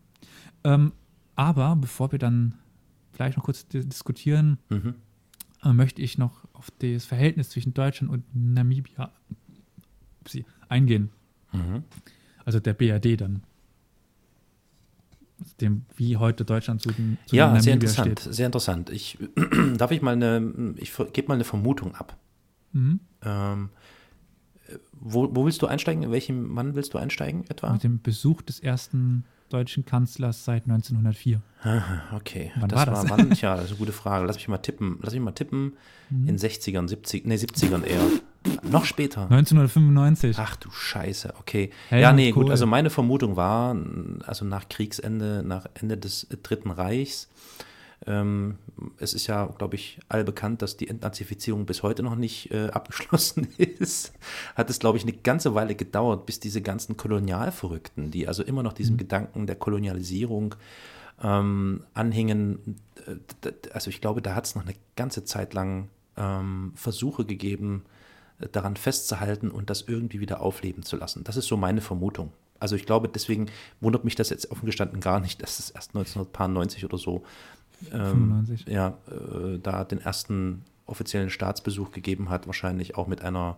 Ähm, 0.64 0.94
aber 1.36 1.76
bevor 1.76 2.12
wir 2.12 2.20
dann 2.20 2.56
gleich 3.14 3.36
noch 3.36 3.44
kurz 3.44 3.68
diskutieren, 3.68 4.58
mhm. 4.70 4.96
äh, 5.64 5.74
möchte 5.74 6.02
ich 6.02 6.18
noch 6.18 6.48
auf 6.54 6.72
das 6.80 7.06
Verhältnis 7.06 7.50
zwischen 7.50 7.74
Deutschland 7.74 8.12
und 8.12 8.24
Namibia 8.34 9.12
eingehen. 10.70 11.10
Mhm. 11.52 11.84
Also 12.44 12.60
der 12.60 12.74
BRD 12.74 13.20
dann. 13.20 13.44
Dem, 15.62 15.86
wie 15.96 16.18
heute 16.18 16.44
Deutschland 16.44 16.82
zu, 16.82 16.92
den, 16.92 17.18
zu 17.28 17.36
ja, 17.36 17.60
sehr 17.62 17.76
interessant, 17.76 18.20
steht. 18.20 18.34
sehr 18.34 18.46
interessant. 18.46 18.90
Ich, 18.90 19.18
darf 19.78 19.92
ich 19.92 20.02
mal 20.02 20.12
eine, 20.12 20.76
ich 20.78 20.92
gebe 21.14 21.30
mal 21.30 21.36
eine 21.36 21.46
Vermutung 21.46 21.96
ab. 21.96 22.18
Mhm. 22.74 23.00
Ähm, 23.24 23.70
wo, 24.92 25.34
wo, 25.34 25.46
willst 25.46 25.62
du 25.62 25.68
einsteigen? 25.68 26.04
In 26.04 26.12
welchem 26.12 26.48
Mann 26.50 26.76
willst 26.76 26.94
du 26.94 26.98
einsteigen 26.98 27.46
etwa? 27.50 27.72
Mit 27.72 27.84
dem 27.84 28.02
Besuch 28.02 28.42
des 28.42 28.60
ersten 28.60 29.24
deutschen 29.50 29.86
Kanzlers 29.86 30.44
seit 30.44 30.64
1904. 30.64 31.42
Okay, 32.14 32.52
wann 32.60 32.70
das 32.70 32.80
war, 32.80 32.86
das? 32.86 33.10
war 33.10 33.18
wann? 33.18 33.30
Tja, 33.32 33.56
das 33.56 33.66
ist 33.66 33.72
eine 33.72 33.78
gute 33.80 33.92
Frage. 33.92 34.26
Lass 34.26 34.36
mich 34.38 34.48
mal 34.48 34.58
tippen. 34.58 35.00
Lass 35.02 35.14
mich 35.14 35.22
mal 35.22 35.32
tippen. 35.32 35.74
Mhm. 36.10 36.28
In 36.28 36.38
60ern, 36.38 36.88
70 36.88 37.26
nee, 37.26 37.36
70ern 37.36 37.84
eher. 37.84 38.02
Noch 38.64 38.86
später. 38.86 39.24
1995. 39.24 40.38
Ach 40.40 40.56
du 40.56 40.72
Scheiße, 40.72 41.34
okay. 41.40 41.72
Helmut 41.90 42.02
ja, 42.02 42.14
nee, 42.14 42.32
Kohl. 42.32 42.44
gut. 42.44 42.52
Also 42.52 42.66
meine 42.66 42.90
Vermutung 42.90 43.36
war, 43.36 43.76
also 44.26 44.46
nach 44.46 44.70
Kriegsende, 44.70 45.44
nach 45.46 45.68
Ende 45.76 45.98
des 45.98 46.28
Dritten 46.44 46.72
Reichs, 46.72 47.30
ähm, 48.08 48.58
es 49.00 49.14
ist 49.14 49.28
ja, 49.28 49.46
glaube 49.46 49.76
ich, 49.76 50.00
allbekannt, 50.10 50.62
dass 50.62 50.78
die 50.78 50.88
Entnazifizierung 50.88 51.66
bis 51.66 51.82
heute 51.82 52.04
noch 52.04 52.16
nicht 52.16 52.52
äh, 52.52 52.68
abgeschlossen 52.70 53.48
ist. 53.58 54.14
Hat 54.56 54.70
es, 54.70 54.80
glaube 54.80 54.98
ich, 54.98 55.04
eine 55.04 55.14
ganze 55.14 55.56
Weile 55.56 55.76
gedauert, 55.76 56.26
bis 56.26 56.40
diese 56.40 56.62
ganzen 56.62 56.98
Kolonialverrückten, 56.98 58.12
die 58.12 58.28
also 58.28 58.44
immer 58.44 58.64
noch 58.64 58.74
diesem 58.74 58.96
mhm. 58.96 59.00
Gedanken 59.00 59.48
der 59.48 59.56
Kolonialisierung 59.56 60.56
ähm, 61.24 61.84
anhängen, 61.94 62.78
äh, 63.08 63.52
also 63.74 63.90
ich 63.90 64.02
glaube, 64.02 64.22
da 64.22 64.36
hat 64.36 64.46
es 64.46 64.56
noch 64.56 64.64
eine 64.64 64.76
ganze 64.96 65.24
Zeit 65.24 65.54
lang 65.54 65.90
ähm, 66.18 66.74
Versuche 66.76 67.26
gegeben, 67.26 67.84
daran 68.52 68.76
festzuhalten 68.76 69.50
und 69.50 69.70
das 69.70 69.84
irgendwie 69.84 70.20
wieder 70.20 70.42
aufleben 70.42 70.84
zu 70.84 70.98
lassen. 70.98 71.24
Das 71.24 71.38
ist 71.38 71.48
so 71.48 71.58
meine 71.58 71.82
Vermutung. 71.82 72.32
Also 72.60 72.76
ich 72.76 72.86
glaube, 72.86 73.08
deswegen 73.08 73.48
wundert 73.82 74.06
mich 74.06 74.16
das 74.16 74.30
jetzt 74.30 74.52
offen 74.52 74.66
gestanden 74.66 75.00
gar 75.00 75.20
nicht, 75.20 75.42
dass 75.42 75.60
es 75.60 75.70
erst 75.70 75.96
1990 75.96 76.86
oder 76.86 76.98
so 76.98 77.24
ähm, 77.92 78.46
ja, 78.66 78.98
äh, 79.10 79.60
da 79.60 79.84
den 79.84 80.00
ersten 80.00 80.64
offiziellen 80.86 81.30
Staatsbesuch 81.30 81.92
gegeben 81.92 82.30
hat, 82.30 82.48
wahrscheinlich 82.48 82.96
auch 82.96 83.08
mit 83.08 83.22
einer 83.22 83.58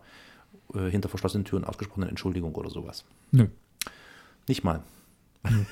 äh, 0.74 0.90
hinter 0.90 1.08
verschlossenen 1.08 1.44
Türen 1.44 1.64
ausgesprochenen 1.64 2.08
Entschuldigung 2.08 2.54
oder 2.54 2.70
sowas. 2.70 3.04
Nö. 3.30 3.48
Nicht 4.46 4.64
mal. 4.64 4.82
Nö. 5.48 5.64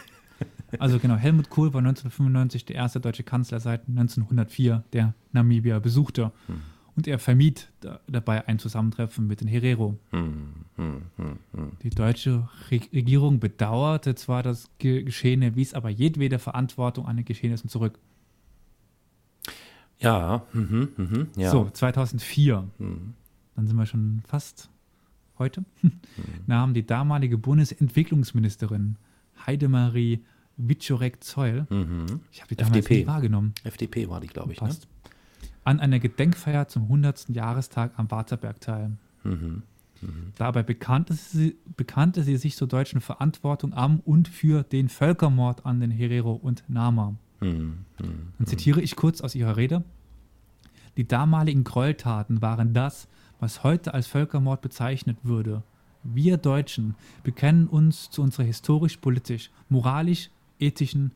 Also 0.78 0.98
genau, 0.98 1.14
Helmut 1.14 1.48
Kohl 1.48 1.72
war 1.72 1.78
1995 1.78 2.66
der 2.66 2.76
erste 2.76 3.00
deutsche 3.00 3.22
Kanzler 3.22 3.60
seit 3.60 3.88
1904, 3.88 4.84
der 4.92 5.14
Namibia 5.32 5.78
besuchte. 5.78 6.32
Hm. 6.46 6.60
Und 6.96 7.06
er 7.06 7.18
vermied 7.18 7.70
da, 7.80 8.00
dabei 8.06 8.48
ein 8.48 8.58
Zusammentreffen 8.58 9.26
mit 9.26 9.42
den 9.42 9.48
Herero. 9.48 9.98
Hm, 10.10 10.54
hm, 10.76 11.02
hm, 11.16 11.38
hm. 11.52 11.72
Die 11.82 11.90
deutsche 11.90 12.48
Re 12.70 12.80
Regierung 12.92 13.38
bedauerte 13.38 14.14
zwar 14.14 14.42
das 14.42 14.70
Geschehene, 14.78 15.56
wies 15.56 15.74
aber 15.74 15.90
jedwede 15.90 16.38
Verantwortung 16.38 17.06
an 17.06 17.16
den 17.16 17.26
Geschehnissen 17.26 17.68
zurück. 17.68 17.98
Ja, 19.98 20.46
mhm, 20.52 20.88
mhm, 20.96 21.28
ja. 21.36 21.50
So, 21.50 21.68
2004. 21.70 22.66
Mhm. 22.78 23.14
Dann 23.54 23.66
sind 23.66 23.76
wir 23.76 23.86
schon 23.86 24.22
fast 24.26 24.70
heute. 25.38 25.64
Nahm 26.46 26.72
die 26.74 26.86
damalige 26.86 27.38
Bundesentwicklungsministerin 27.38 28.96
Heidemarie 29.46 30.20
Wiczorek-Zeul, 30.56 31.66
mhm. 31.68 32.20
ich 32.32 32.40
habe 32.40 32.48
die 32.48 32.56
damals 32.56 32.78
FDP. 32.78 33.00
nie 33.00 33.06
wahrgenommen. 33.06 33.54
FDP 33.64 34.08
war 34.08 34.20
die, 34.20 34.28
glaube 34.28 34.52
ich. 34.52 34.60
Ne? 34.60 34.74
An 35.66 35.80
einer 35.80 35.98
Gedenkfeier 35.98 36.68
zum 36.68 36.84
100. 36.84 37.30
Jahrestag 37.30 37.90
am 37.96 38.08
Waterberg 38.08 38.60
teil. 38.60 38.92
Mhm. 39.24 39.64
Mhm. 40.00 40.32
Dabei 40.36 40.62
bekannte 40.62 41.14
sie, 41.14 41.56
bekannte 41.76 42.22
sie 42.22 42.36
sich 42.36 42.54
zur 42.54 42.68
deutschen 42.68 43.00
Verantwortung 43.00 43.74
am 43.74 43.98
und 43.98 44.28
für 44.28 44.62
den 44.62 44.88
Völkermord 44.88 45.66
an 45.66 45.80
den 45.80 45.90
Herero 45.90 46.34
und 46.34 46.62
Nama. 46.68 47.16
Hm, 47.40 47.78
hm, 47.96 48.32
Dann 48.38 48.46
zitiere 48.46 48.80
ich 48.80 48.94
kurz 48.94 49.20
aus 49.20 49.34
ihrer 49.34 49.56
Rede. 49.56 49.82
Die 50.96 51.08
damaligen 51.08 51.64
Gräueltaten 51.64 52.42
waren 52.42 52.72
das, 52.72 53.08
was 53.40 53.64
heute 53.64 53.92
als 53.92 54.06
Völkermord 54.06 54.62
bezeichnet 54.62 55.18
würde. 55.24 55.64
Wir 56.04 56.36
Deutschen 56.36 56.94
bekennen 57.24 57.66
uns 57.66 58.08
zu 58.10 58.22
unserer 58.22 58.46
historisch-politisch, 58.46 59.50
moralisch-ethischen 59.68 61.10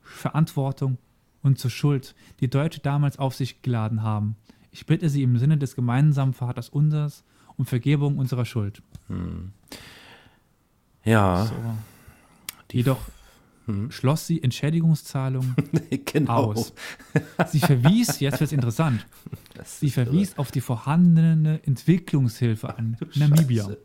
Verantwortung 0.00 0.98
und 1.42 1.58
zur 1.58 1.70
Schuld, 1.70 2.14
die 2.40 2.48
Deutsche 2.48 2.80
damals 2.80 3.18
auf 3.18 3.34
sich 3.34 3.62
geladen 3.62 4.02
haben. 4.02 4.36
Ich 4.70 4.86
bitte 4.86 5.08
Sie 5.08 5.22
im 5.22 5.38
Sinne 5.38 5.58
des 5.58 5.74
gemeinsamen 5.74 6.32
Vaters 6.32 6.68
unseres 6.68 7.24
um 7.56 7.66
Vergebung 7.66 8.18
unserer 8.18 8.44
Schuld. 8.44 8.82
Hm. 9.08 9.52
Ja. 11.04 11.46
So. 11.46 11.54
Jedoch 12.72 13.00
hm. 13.66 13.90
schloss 13.90 14.26
sie 14.26 14.42
Entschädigungszahlungen 14.42 15.54
genau. 16.06 16.52
aus. 16.52 16.72
Sie 17.48 17.60
verwies, 17.60 18.20
jetzt 18.20 18.40
wird 18.40 18.48
es 18.48 18.52
interessant, 18.52 19.06
sie 19.64 19.90
verwies 19.90 20.30
irre. 20.30 20.38
auf 20.38 20.50
die 20.50 20.62
vorhandene 20.62 21.60
Entwicklungshilfe 21.64 22.76
an 22.76 22.96
Namibia. 23.14 23.76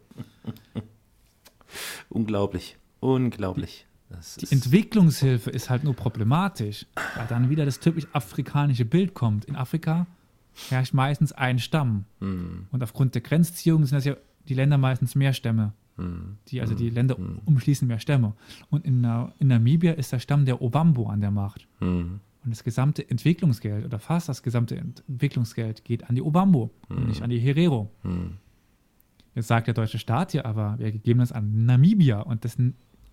Unglaublich, 2.10 2.78
unglaublich. 3.02 3.87
Die 4.10 4.52
Entwicklungshilfe 4.52 5.50
ist 5.50 5.70
halt 5.70 5.84
nur 5.84 5.94
problematisch, 5.94 6.86
weil 7.16 7.28
dann 7.28 7.50
wieder 7.50 7.66
das 7.66 7.80
typisch 7.80 8.08
afrikanische 8.14 8.86
Bild 8.86 9.14
kommt. 9.14 9.46
In 9.46 9.56
Afrika 9.56 10.08
herrscht 10.70 10.94
meistens 10.94 11.34
ein 11.34 11.60
Stamm. 11.60 12.06
Hm. 12.20 12.68
Und 12.72 12.84
aufgrund 12.84 13.16
der 13.16 13.22
Grenzziehung 13.22 13.86
sind 13.86 13.98
das 13.98 14.06
ja 14.06 14.16
die 14.48 14.54
Länder 14.54 14.78
meistens 14.78 15.16
mehr 15.16 15.34
Stämme. 15.34 15.74
Hm. 15.98 16.38
Die, 16.48 16.62
also 16.62 16.74
die 16.74 16.88
hm. 16.88 16.96
Länder 16.96 17.18
hm. 17.18 17.40
umschließen 17.46 17.88
mehr 17.88 18.00
Stämme. 18.00 18.34
Und 18.70 18.86
in, 18.86 19.04
in 19.40 19.48
Namibia 19.48 19.94
ist 19.94 20.12
der 20.12 20.20
Stamm 20.20 20.46
der 20.46 20.62
Obambo 20.62 21.08
an 21.08 21.22
der 21.22 21.32
Macht. 21.32 21.68
Hm. 21.80 22.22
Und 22.44 22.52
das 22.52 22.64
gesamte 22.64 23.08
Entwicklungsgeld 23.10 23.86
oder 23.86 24.00
fast 24.00 24.30
das 24.30 24.42
gesamte 24.42 24.78
Entwicklungsgeld 24.78 25.84
geht 25.84 26.10
an 26.10 26.16
die 26.16 26.22
Obambo 26.22 26.72
und 26.88 27.08
nicht 27.08 27.22
an 27.22 27.30
die 27.30 27.40
Herero. 27.40 27.92
Jetzt 29.36 29.48
sagt 29.48 29.68
der 29.68 29.74
deutsche 29.74 30.00
Staat 30.00 30.34
ja 30.34 30.46
aber, 30.46 30.80
wir 30.80 30.92
geben 30.92 31.20
das 31.20 31.34
an 31.34 31.66
Namibia 31.66 32.22
und 32.22 32.46
das, 32.46 32.58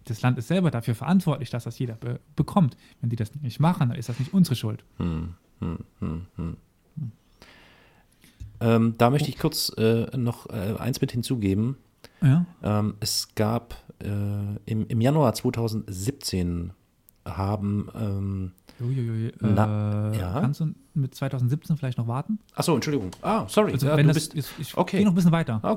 das 0.04 0.22
Land 0.22 0.38
ist 0.38 0.48
selber 0.48 0.70
dafür 0.70 0.94
verantwortlich, 0.94 1.50
dass 1.50 1.64
das 1.64 1.78
jeder 1.78 1.94
be 1.94 2.20
bekommt. 2.36 2.76
Wenn 3.00 3.10
die 3.10 3.16
das 3.16 3.34
nicht 3.36 3.60
machen, 3.60 3.88
dann 3.88 3.98
ist 3.98 4.08
das 4.08 4.18
nicht 4.18 4.34
unsere 4.34 4.56
Schuld. 4.56 4.84
Hm, 4.98 5.34
hm, 5.60 5.78
hm, 6.00 6.56
ähm, 8.60 8.94
da 8.98 9.10
möchte 9.10 9.28
ich 9.28 9.38
kurz 9.38 9.70
äh, 9.76 10.16
noch 10.16 10.48
äh, 10.48 10.76
eins 10.78 11.00
mit 11.00 11.12
hinzugeben. 11.12 11.76
Ja. 12.22 12.46
Ähm, 12.62 12.94
es 13.00 13.34
gab 13.34 13.76
äh, 14.02 14.08
im, 14.64 14.86
im 14.86 15.00
Januar 15.00 15.34
2017 15.34 16.72
haben 17.26 17.88
ähm, 17.94 18.52
Uiuiui, 18.80 19.32
na, 19.40 20.12
äh, 20.12 20.18
ja? 20.18 20.40
Kannst 20.40 20.60
du 20.60 20.74
mit 20.94 21.14
2017 21.14 21.76
vielleicht 21.76 21.98
noch 21.98 22.08
warten? 22.08 22.38
Achso, 22.54 22.74
Entschuldigung. 22.74 23.10
Ah, 23.22 23.46
sorry. 23.48 23.72
Also, 23.72 23.86
ja, 23.86 23.96
wenn 23.96 24.08
das, 24.08 24.28
bist, 24.28 24.52
ich 24.58 24.76
okay. 24.76 24.98
gehe 24.98 25.06
noch 25.06 25.12
ein 25.12 25.14
bisschen 25.14 25.32
weiter. 25.32 25.60
Ah, 25.62 25.70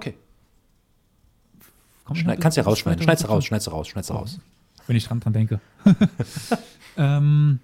okay. 2.10 2.20
Schneid, 2.22 2.42
kannst 2.42 2.58
du 2.58 2.62
ja 2.62 2.68
rausschneiden. 2.68 3.04
Schneid's 3.04 3.28
raus, 3.28 3.46
schneid's 3.46 3.72
raus, 3.72 3.88
schneid's 3.88 4.12
raus. 4.12 4.40
Wenn 4.88 4.96
ich 4.96 5.06
dran, 5.06 5.20
dran 5.20 5.34
denke. 5.34 5.60
ähm, 6.98 7.60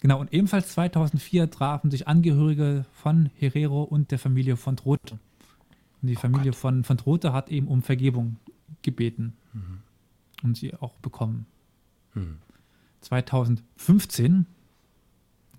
Genau, 0.00 0.20
und 0.20 0.32
ebenfalls 0.32 0.68
2004 0.68 1.50
trafen 1.50 1.90
sich 1.90 2.06
Angehörige 2.06 2.84
von 2.92 3.30
Herero 3.34 3.82
und 3.82 4.10
der 4.10 4.18
Familie 4.18 4.56
von 4.56 4.76
Drote. 4.76 5.18
Und 6.02 6.08
die 6.08 6.16
oh 6.16 6.20
Familie 6.20 6.52
Gott. 6.52 6.60
von, 6.60 6.84
von 6.84 6.96
Drote 6.96 7.32
hat 7.32 7.48
eben 7.48 7.66
um 7.66 7.82
Vergebung 7.82 8.36
gebeten 8.82 9.32
mhm. 9.52 9.78
und 10.42 10.56
sie 10.56 10.74
auch 10.74 10.94
bekommen. 10.98 11.46
Mhm. 12.14 12.38
2015, 13.00 14.46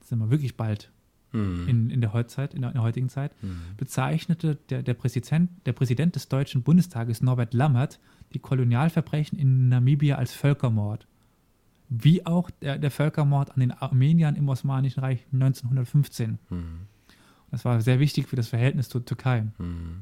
sind 0.02 0.20
wir 0.20 0.30
wirklich 0.30 0.56
bald 0.56 0.92
mhm. 1.32 1.68
in, 1.68 1.90
in, 1.90 2.02
der 2.02 2.14
Heutzeit, 2.14 2.54
in, 2.54 2.62
der, 2.62 2.70
in 2.70 2.76
der 2.76 2.84
heutigen 2.84 3.10
Zeit, 3.10 3.32
mhm. 3.42 3.62
bezeichnete 3.76 4.56
der, 4.70 4.84
der, 4.84 4.94
Präsident, 4.94 5.50
der 5.66 5.74
Präsident 5.74 6.16
des 6.16 6.30
Deutschen 6.30 6.62
Bundestages, 6.62 7.22
Norbert 7.22 7.54
Lammert, 7.54 8.00
die 8.34 8.40
Kolonialverbrechen 8.40 9.38
in 9.38 9.70
Namibia 9.70 10.16
als 10.16 10.34
Völkermord 10.34 11.08
wie 11.90 12.26
auch 12.26 12.50
der, 12.50 12.78
der 12.78 12.92
Völkermord 12.92 13.52
an 13.52 13.60
den 13.60 13.72
Armeniern 13.72 14.36
im 14.36 14.50
Osmanischen 14.50 15.00
Reich 15.00 15.26
1915. 15.32 16.38
Mhm. 16.50 16.82
Das 17.50 17.64
war 17.64 17.80
sehr 17.82 18.00
wichtig 18.00 18.28
für 18.28 18.36
das 18.36 18.50
Verhältnis 18.50 18.90
zur 18.90 19.06
Türkei. 19.06 19.46
Mhm. 19.58 20.02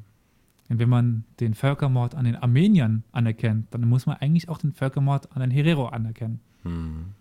Denn 0.67 0.79
wenn 0.79 0.89
man 0.89 1.25
den 1.39 1.53
Völkermord 1.53 2.15
an 2.15 2.25
den 2.25 2.35
Armeniern 2.35 3.03
anerkennt, 3.11 3.67
dann 3.71 3.87
muss 3.87 4.07
man 4.07 4.17
eigentlich 4.17 4.49
auch 4.49 4.57
den 4.57 4.73
Völkermord 4.73 5.31
an 5.35 5.41
den 5.41 5.51
Herero 5.51 5.87
anerkennen. 5.87 6.39
Mhm. 6.63 7.13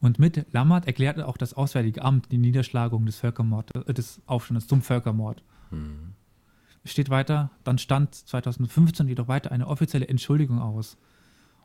Und 0.00 0.18
mit 0.18 0.46
Lammert 0.52 0.86
erklärte 0.86 1.26
auch 1.26 1.36
das 1.36 1.54
Auswärtige 1.54 2.02
Amt 2.02 2.30
die 2.30 2.38
Niederschlagung 2.38 3.04
des 3.06 3.16
Völkermord, 3.16 3.74
äh, 3.74 3.92
des 3.92 4.20
Aufstandes 4.26 4.68
zum 4.68 4.80
Völkermord. 4.80 5.42
Mhm. 5.72 6.13
Steht 6.84 7.08
weiter, 7.08 7.50
dann 7.64 7.78
stand 7.78 8.14
2015 8.14 9.08
jedoch 9.08 9.28
weiter 9.28 9.52
eine 9.52 9.66
offizielle 9.66 10.08
Entschuldigung 10.08 10.58
aus 10.58 10.98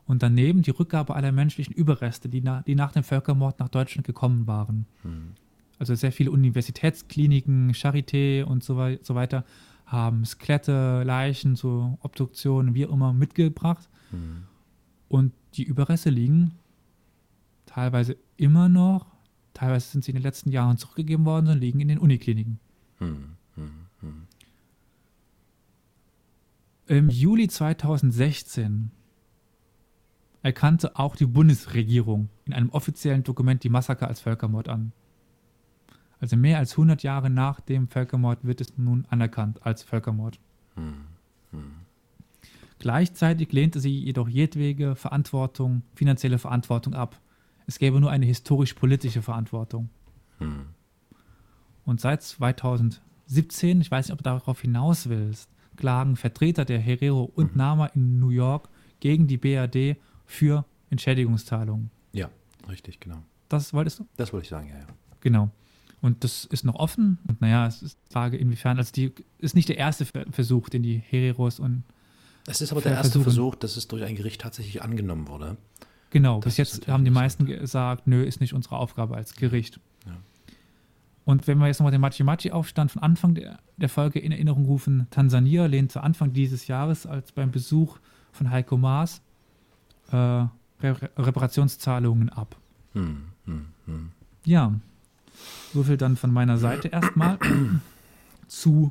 und 0.06 0.24
daneben 0.24 0.62
die 0.62 0.72
Rückgabe 0.72 1.16
aller 1.16 1.32
menschlichen 1.32 1.74
Überreste, 1.74 2.30
die, 2.30 2.42
na, 2.42 2.64
die 2.66 2.76
nach 2.76 2.92
dem 2.94 3.04
Völkermord 3.04 3.60
nach 3.60 3.70
Deutschland 3.70 4.08
gekommen 4.08 4.48
waren. 4.48 4.86
Mhm. 5.04 5.34
Also 5.78 5.94
sehr 5.94 6.12
viele 6.12 6.32
Universitätskliniken, 6.32 7.74
Charité 7.74 8.44
und 8.44 8.64
so, 8.64 8.76
so 9.02 9.16
weiter 9.16 9.46
haben 9.86 10.26
Skelette, 10.26 11.04
Leichen, 11.04 11.56
so 11.56 11.98
Obduktionen, 12.02 12.74
wie 12.74 12.84
immer 12.84 13.14
mitgebracht. 13.14 13.88
Mhm. 14.12 14.44
Und 15.10 15.34
die 15.54 15.64
Überreste 15.64 16.10
liegen 16.10 16.52
teilweise 17.66 18.18
immer 18.36 18.68
noch, 18.68 19.06
teilweise 19.54 19.90
sind 19.90 20.04
sie 20.04 20.12
in 20.12 20.18
den 20.18 20.24
letzten 20.24 20.52
Jahren 20.52 20.78
zurückgegeben 20.78 21.26
worden 21.26 21.50
und 21.50 21.60
liegen 21.60 21.80
in 21.82 21.88
den 21.88 22.00
Unikliniken. 22.00 22.60
Mhm. 23.00 23.36
Im 26.90 27.12
Juli 27.12 27.48
2016 27.48 28.90
erkannte 30.42 30.98
auch 30.98 31.16
die 31.16 31.28
Bundesregierung 31.28 32.30
in 32.46 32.54
einem 32.54 32.72
offiziellen 32.72 33.24
Dokument 33.24 33.64
die 33.64 33.70
Massaker 33.70 34.08
als 34.08 34.22
Völkermord 34.22 34.70
an. 34.70 34.92
Also 36.20 36.36
mehr 36.36 36.58
als 36.58 36.72
100 36.72 37.04
Jahre 37.04 37.30
nach 37.30 37.60
dem 37.60 37.90
Völkermord 37.90 38.44
wird 38.44 38.60
es 38.60 38.76
nun 38.80 39.06
anerkannt 39.08 39.64
als 39.68 39.84
Völkermord. 39.84 40.40
Hm. 40.74 41.06
Hm. 41.52 41.74
Gleichzeitig 42.80 43.52
lehnte 43.52 43.80
sie 43.80 43.96
jedoch 43.96 44.28
jedwege 44.28 44.96
Verantwortung, 44.96 45.84
finanzielle 45.94 46.40
Verantwortung 46.40 46.96
ab. 46.96 47.22
Es 47.68 47.78
gäbe 47.78 48.00
nur 48.00 48.10
eine 48.10 48.26
historisch-politische 48.26 49.22
Verantwortung. 49.22 49.90
Hm. 50.40 50.66
Und 51.86 52.02
seit 52.02 52.24
2017, 52.24 53.80
ich 53.80 53.92
weiß 53.92 54.08
nicht, 54.08 54.14
ob 54.14 54.20
du 54.20 54.24
darauf 54.24 54.62
hinaus 54.62 55.08
willst, 55.08 55.52
klagen 55.80 56.18
Vertreter 56.18 56.66
der 56.66 56.80
Herero 56.80 57.24
und 57.24 57.52
hm. 57.52 57.58
Nama 57.58 57.86
in 57.88 58.20
New 58.20 58.30
York 58.30 58.70
gegen 59.00 59.28
die 59.28 59.38
BRD 59.38 59.98
für 60.26 60.66
Entschädigungszahlungen. 60.90 61.90
Ja, 62.12 62.30
richtig, 62.68 63.00
genau. 63.00 63.24
Das 63.48 63.74
wolltest 63.74 64.00
du? 64.00 64.08
Das 64.18 64.32
wollte 64.34 64.44
ich 64.44 64.50
sagen, 64.50 64.68
ja, 64.68 64.78
ja. 64.78 64.88
Genau. 65.22 65.50
Und 66.02 66.24
das 66.24 66.46
ist 66.46 66.64
noch 66.64 66.76
offen. 66.76 67.18
Und 67.28 67.42
naja, 67.42 67.66
es 67.68 67.82
ist 67.82 67.98
die 68.08 68.14
Frage, 68.14 68.38
inwiefern, 68.38 68.78
also 68.78 68.92
die 68.92 69.14
ist 69.38 69.56
nicht 69.56 69.70
der 69.70 69.78
erste 69.78 70.06
Versuch, 70.06 70.70
den 70.70 70.84
die 70.84 70.98
Hereros 70.98 71.60
und. 71.60 71.84
Es 72.46 72.62
ist 72.62 72.72
aber 72.72 72.82
der 72.82 72.94
erste 72.94 73.12
versuchen. 73.12 73.24
Versuch, 73.24 73.56
dass 73.56 73.78
es 73.78 73.88
durch 73.88 74.04
ein 74.04 74.16
Gericht 74.16 74.42
tatsächlich 74.42 74.82
angenommen 74.82 75.28
wurde. 75.28 75.58
Genau, 76.10 76.40
das 76.40 76.56
bis 76.56 76.58
jetzt 76.58 76.88
haben 76.88 77.06
die 77.06 77.12
meisten 77.12 77.46
gesagt, 77.46 78.08
nö, 78.08 78.24
ist 78.24 78.42
nicht 78.42 78.54
unsere 78.54 78.78
Aufgabe 78.78 79.16
als 79.16 79.36
Gericht. 79.36 79.80
Und 81.30 81.46
wenn 81.46 81.60
wir 81.60 81.68
jetzt 81.68 81.78
nochmal 81.78 81.92
den 81.92 82.02
Machi-Machi-Aufstand 82.02 82.90
von 82.90 83.04
Anfang 83.04 83.36
der, 83.36 83.60
der 83.78 83.88
Folge 83.88 84.18
in 84.18 84.32
Erinnerung 84.32 84.66
rufen, 84.66 85.06
Tansania 85.12 85.68
lehnt 85.68 85.92
zu 85.92 86.02
Anfang 86.02 86.34
dieses 86.34 86.66
Jahres 86.66 87.06
als 87.06 87.34
beim 87.34 87.52
Besuch 87.52 88.00
von 88.32 88.50
Heiko 88.50 88.78
Maas 88.78 89.22
äh, 90.12 90.46
Reparationszahlungen 90.82 92.30
ab. 92.30 92.56
Hm, 92.94 93.26
hm, 93.46 93.66
hm. 93.86 94.12
Ja, 94.44 94.74
so 95.72 95.84
viel 95.84 95.98
dann 95.98 96.18
von 96.18 96.34
meiner 96.34 96.58
Seite 96.58 96.88
erstmal 96.88 97.38
zu 98.48 98.90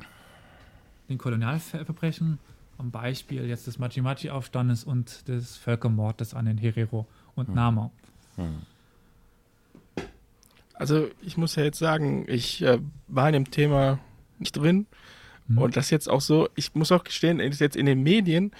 den 1.09 1.17
Kolonialverbrechen 1.17 2.39
am 2.77 2.89
Beispiel 2.89 3.47
jetzt 3.47 3.67
des 3.67 3.79
Machi-Machi-Aufstandes 3.79 4.85
und 4.85 5.27
des 5.27 5.57
Völkermordes 5.57 6.33
an 6.33 6.45
den 6.45 6.57
Herero 6.57 7.05
und 7.35 7.49
hm. 7.49 7.55
Nama. 7.55 7.91
Also 10.79 11.09
ich 11.21 11.37
muss 11.37 11.55
ja 11.55 11.63
jetzt 11.63 11.77
sagen, 11.77 12.25
ich 12.27 12.63
äh, 12.63 12.79
war 13.07 13.27
in 13.27 13.33
dem 13.33 13.51
Thema 13.51 13.99
nicht 14.39 14.53
drin 14.53 14.87
hm. 15.47 15.57
und 15.57 15.75
das 15.75 15.89
jetzt 15.89 16.09
auch 16.09 16.21
so, 16.21 16.47
ich 16.55 16.73
muss 16.73 16.91
auch 16.91 17.03
gestehen, 17.03 17.39
jetzt 17.39 17.75
in 17.75 17.85
den 17.85 18.01
Medien 18.01 18.51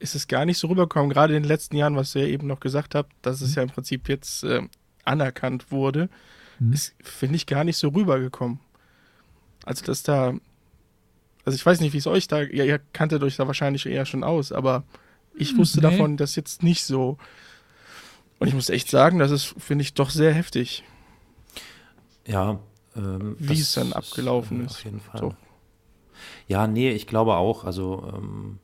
ist 0.00 0.16
es 0.16 0.26
gar 0.26 0.44
nicht 0.44 0.58
so 0.58 0.66
rübergekommen, 0.66 1.10
gerade 1.10 1.36
in 1.36 1.42
den 1.42 1.48
letzten 1.48 1.76
Jahren, 1.76 1.94
was 1.94 2.14
ihr 2.14 2.26
eben 2.26 2.48
noch 2.48 2.58
gesagt 2.58 2.94
habt, 2.94 3.12
dass 3.22 3.40
es 3.40 3.50
mhm. 3.50 3.56
ja 3.56 3.62
im 3.62 3.68
Prinzip 3.68 4.08
jetzt 4.08 4.42
äh, 4.44 4.62
anerkannt 5.04 5.70
wurde, 5.70 6.08
mhm. 6.58 6.72
ist, 6.72 6.94
finde 7.02 7.36
ich, 7.36 7.46
gar 7.46 7.64
nicht 7.64 7.76
so 7.76 7.88
rübergekommen. 7.88 8.60
Also, 9.64 9.84
dass 9.84 10.02
da, 10.02 10.34
also 11.44 11.54
ich 11.54 11.64
weiß 11.64 11.80
nicht, 11.80 11.92
wie 11.92 11.98
es 11.98 12.06
euch 12.06 12.28
da, 12.28 12.40
ihr, 12.40 12.64
ihr 12.64 12.80
kanntet 12.94 13.22
euch 13.22 13.36
da 13.36 13.46
wahrscheinlich 13.46 13.84
eher 13.84 14.06
schon 14.06 14.24
aus, 14.24 14.52
aber 14.52 14.84
ich 15.34 15.50
hm, 15.50 15.58
wusste 15.58 15.80
nee. 15.80 15.90
davon, 15.90 16.16
dass 16.16 16.34
jetzt 16.34 16.62
nicht 16.62 16.84
so. 16.84 17.18
Und 18.38 18.48
ich 18.48 18.54
muss 18.54 18.70
echt 18.70 18.88
sagen, 18.88 19.18
das 19.18 19.30
ist, 19.30 19.54
finde 19.58 19.82
ich, 19.82 19.92
doch 19.92 20.08
sehr 20.08 20.32
heftig. 20.32 20.82
Ja, 22.26 22.58
ähm, 22.96 23.36
wie 23.38 23.60
es 23.60 23.74
dann 23.74 23.92
abgelaufen 23.92 24.64
ist. 24.64 24.72
Auf 24.72 24.84
jeden 24.84 25.00
Fall. 25.00 25.20
So. 25.20 25.34
Ja, 26.48 26.66
nee, 26.66 26.90
ich 26.90 27.06
glaube 27.06 27.36
auch. 27.36 27.64
Also, 27.64 28.12
ähm, 28.14 28.58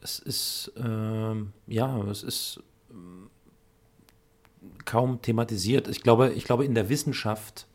es 0.00 0.18
ist, 0.18 0.72
ähm, 0.76 1.52
ja, 1.66 2.02
es 2.04 2.22
ist, 2.22 2.62
kaum 4.84 5.20
thematisiert. 5.22 5.88
Ich 5.88 6.02
glaube, 6.02 6.32
ich 6.32 6.44
glaube 6.44 6.64
in 6.64 6.74
der 6.74 6.88
Wissenschaft 6.88 7.66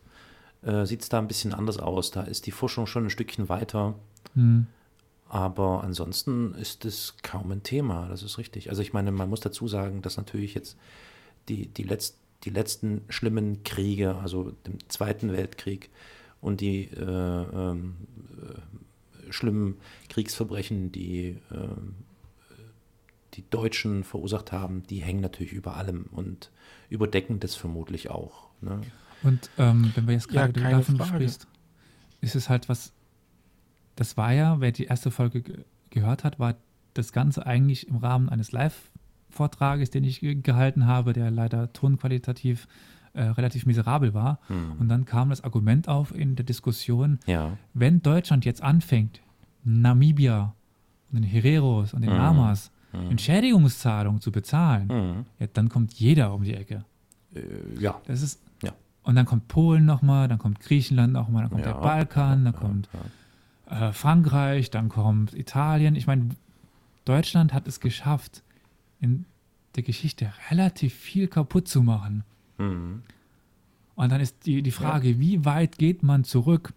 äh, 0.63 0.85
sieht 0.85 1.01
es 1.01 1.09
da 1.09 1.19
ein 1.19 1.27
bisschen 1.27 1.53
anders 1.53 1.77
aus. 1.77 2.11
Da 2.11 2.23
ist 2.23 2.45
die 2.45 2.51
Forschung 2.51 2.87
schon 2.87 3.05
ein 3.05 3.09
Stückchen 3.09 3.49
weiter. 3.49 3.95
Mhm. 4.33 4.67
Aber 5.29 5.83
ansonsten 5.83 6.53
ist 6.55 6.85
es 6.85 7.15
kaum 7.23 7.51
ein 7.51 7.63
Thema, 7.63 8.07
das 8.07 8.21
ist 8.21 8.37
richtig. 8.37 8.69
Also 8.69 8.81
ich 8.81 8.93
meine, 8.93 9.11
man 9.11 9.29
muss 9.29 9.39
dazu 9.39 9.67
sagen, 9.67 10.01
dass 10.01 10.17
natürlich 10.17 10.53
jetzt 10.53 10.77
die, 11.49 11.67
die, 11.67 11.83
Letz-, 11.83 12.15
die 12.43 12.49
letzten 12.49 13.01
schlimmen 13.09 13.63
Kriege, 13.63 14.15
also 14.15 14.51
den 14.67 14.79
Zweiten 14.89 15.31
Weltkrieg 15.31 15.89
und 16.41 16.61
die 16.61 16.85
äh, 16.85 17.01
ähm, 17.01 17.95
äh, 18.41 19.31
schlimmen 19.31 19.77
Kriegsverbrechen, 20.09 20.91
die 20.91 21.37
äh, 21.51 21.67
die 23.35 23.49
Deutschen 23.49 24.03
verursacht 24.03 24.51
haben, 24.51 24.83
die 24.87 25.01
hängen 25.01 25.21
natürlich 25.21 25.53
über 25.53 25.75
allem 25.75 26.05
und 26.11 26.51
überdecken 26.89 27.39
das 27.39 27.55
vermutlich 27.55 28.09
auch. 28.09 28.49
Ne? 28.61 28.81
Und 29.23 29.49
ähm, 29.57 29.91
wenn 29.95 30.07
wir 30.07 30.13
jetzt 30.13 30.29
gerade 30.29 30.59
ja, 30.59 30.71
davon 30.71 31.03
sprichst, 31.03 31.47
ist 32.21 32.35
es 32.35 32.49
halt 32.49 32.69
was, 32.69 32.93
das 33.95 34.17
war 34.17 34.33
ja, 34.33 34.59
wer 34.59 34.71
die 34.71 34.85
erste 34.85 35.11
Folge 35.11 35.41
ge 35.41 35.65
gehört 35.89 36.23
hat, 36.23 36.39
war 36.39 36.55
das 36.95 37.13
Ganze 37.13 37.45
eigentlich 37.45 37.87
im 37.87 37.97
Rahmen 37.97 38.27
eines 38.27 38.51
Live-Vortrages, 39.33 39.89
den 39.89 40.03
ich 40.03 40.21
gehalten 40.21 40.85
habe, 40.85 41.13
der 41.13 41.31
leider 41.31 41.73
tonqualitativ 41.73 42.67
äh, 43.13 43.23
relativ 43.23 43.65
miserabel 43.65 44.13
war. 44.13 44.39
Hm. 44.47 44.73
Und 44.79 44.89
dann 44.89 45.05
kam 45.05 45.29
das 45.29 45.43
Argument 45.43 45.87
auf 45.87 46.15
in 46.15 46.35
der 46.35 46.45
Diskussion, 46.45 47.19
ja. 47.25 47.57
wenn 47.73 48.01
Deutschland 48.01 48.45
jetzt 48.45 48.61
anfängt, 48.61 49.21
Namibia 49.63 50.53
und 51.11 51.21
den 51.21 51.23
Hereros 51.23 51.93
und 51.93 52.01
den 52.01 52.11
hm. 52.11 52.17
Lamas 52.17 52.71
hm. 52.91 53.11
Entschädigungszahlungen 53.11 54.21
zu 54.21 54.31
bezahlen, 54.31 54.89
hm. 54.89 55.25
ja, 55.39 55.47
dann 55.53 55.69
kommt 55.69 55.93
jeder 55.93 56.33
um 56.33 56.43
die 56.43 56.53
Ecke. 56.53 56.85
Äh, 57.35 57.41
ja. 57.79 57.99
Das 58.05 58.21
ist. 58.21 58.41
Ja. 58.61 58.71
Und 59.03 59.15
dann 59.15 59.25
kommt 59.25 59.47
Polen 59.47 59.85
nochmal, 59.85 60.27
dann 60.27 60.39
kommt 60.39 60.59
Griechenland 60.59 61.13
nochmal, 61.13 61.43
dann 61.43 61.51
kommt 61.51 61.65
der 61.65 61.73
Balkan, 61.73 62.45
dann 62.45 62.55
kommt 62.55 62.89
äh, 63.69 63.91
Frankreich, 63.91 64.71
dann 64.71 64.89
kommt 64.89 65.33
Italien. 65.33 65.95
Ich 65.95 66.07
meine, 66.07 66.29
Deutschland 67.05 67.53
hat 67.53 67.67
es 67.67 67.79
geschafft, 67.79 68.43
in 69.03 69.25
der 69.75 69.83
Geschichte 69.83 70.33
relativ 70.49 70.93
viel 70.93 71.27
kaputt 71.27 71.67
zu 71.67 71.83
machen. 71.83 72.23
Mhm. 72.57 73.03
Und 73.95 74.11
dann 74.11 74.21
ist 74.21 74.45
die, 74.45 74.63
die 74.63 74.71
Frage, 74.71 75.09
ja. 75.09 75.19
wie 75.19 75.45
weit 75.45 75.77
geht 75.77 76.03
man 76.03 76.23
zurück? 76.23 76.73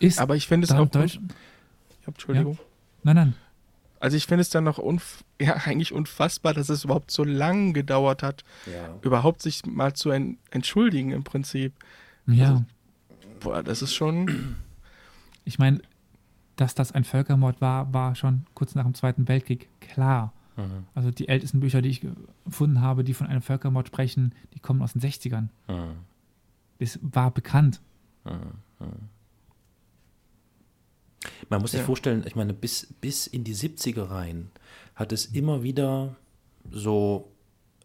Ist 0.00 0.18
Aber 0.18 0.34
ich 0.34 0.48
finde 0.48 0.64
es 0.64 0.72
auch. 0.72 0.88
Deutsch 0.88 1.20
Entschuldigung. 2.06 2.54
Ja. 2.54 2.60
Nein, 3.02 3.16
nein. 3.16 3.34
Also 4.00 4.16
ich 4.16 4.26
finde 4.26 4.42
es 4.42 4.50
dann 4.50 4.64
noch 4.64 4.78
unf 4.78 5.24
ja, 5.40 5.54
eigentlich 5.54 5.92
unfassbar, 5.92 6.54
dass 6.54 6.68
es 6.68 6.84
überhaupt 6.84 7.10
so 7.10 7.24
lange 7.24 7.72
gedauert 7.72 8.22
hat, 8.22 8.44
ja. 8.66 8.96
überhaupt 9.02 9.42
sich 9.42 9.66
mal 9.66 9.92
zu 9.92 10.10
en 10.10 10.38
entschuldigen 10.50 11.10
im 11.10 11.24
Prinzip. 11.24 11.74
Ja. 12.26 12.44
Also, 12.44 12.64
boah, 13.40 13.62
das 13.62 13.82
ist 13.82 13.94
schon. 13.94 14.56
Ich 15.44 15.58
meine, 15.58 15.80
dass 16.60 16.74
das 16.74 16.92
ein 16.92 17.04
Völkermord 17.04 17.60
war, 17.60 17.92
war 17.94 18.14
schon 18.14 18.44
kurz 18.54 18.74
nach 18.74 18.84
dem 18.84 18.94
Zweiten 18.94 19.28
Weltkrieg 19.28 19.68
klar. 19.80 20.32
Mhm. 20.56 20.86
Also 20.94 21.10
die 21.10 21.28
ältesten 21.28 21.60
Bücher, 21.60 21.82
die 21.82 21.88
ich 21.88 22.02
gefunden 22.44 22.80
habe, 22.80 23.04
die 23.04 23.14
von 23.14 23.28
einem 23.28 23.42
Völkermord 23.42 23.86
sprechen, 23.86 24.34
die 24.54 24.58
kommen 24.58 24.82
aus 24.82 24.92
den 24.92 25.00
60ern. 25.00 25.48
Mhm. 25.68 25.96
Das 26.80 26.98
war 27.00 27.30
bekannt. 27.30 27.80
Mhm. 28.24 28.30
mhm. 28.80 29.08
Man 31.48 31.60
muss 31.60 31.72
sich 31.72 31.80
ja. 31.80 31.86
vorstellen, 31.86 32.24
ich 32.26 32.36
meine, 32.36 32.54
bis, 32.54 32.94
bis 33.00 33.26
in 33.26 33.42
die 33.42 33.54
70er 33.54 34.08
rein 34.08 34.50
hat 34.94 35.12
es 35.12 35.26
immer 35.26 35.62
wieder 35.62 36.16
so 36.70 37.32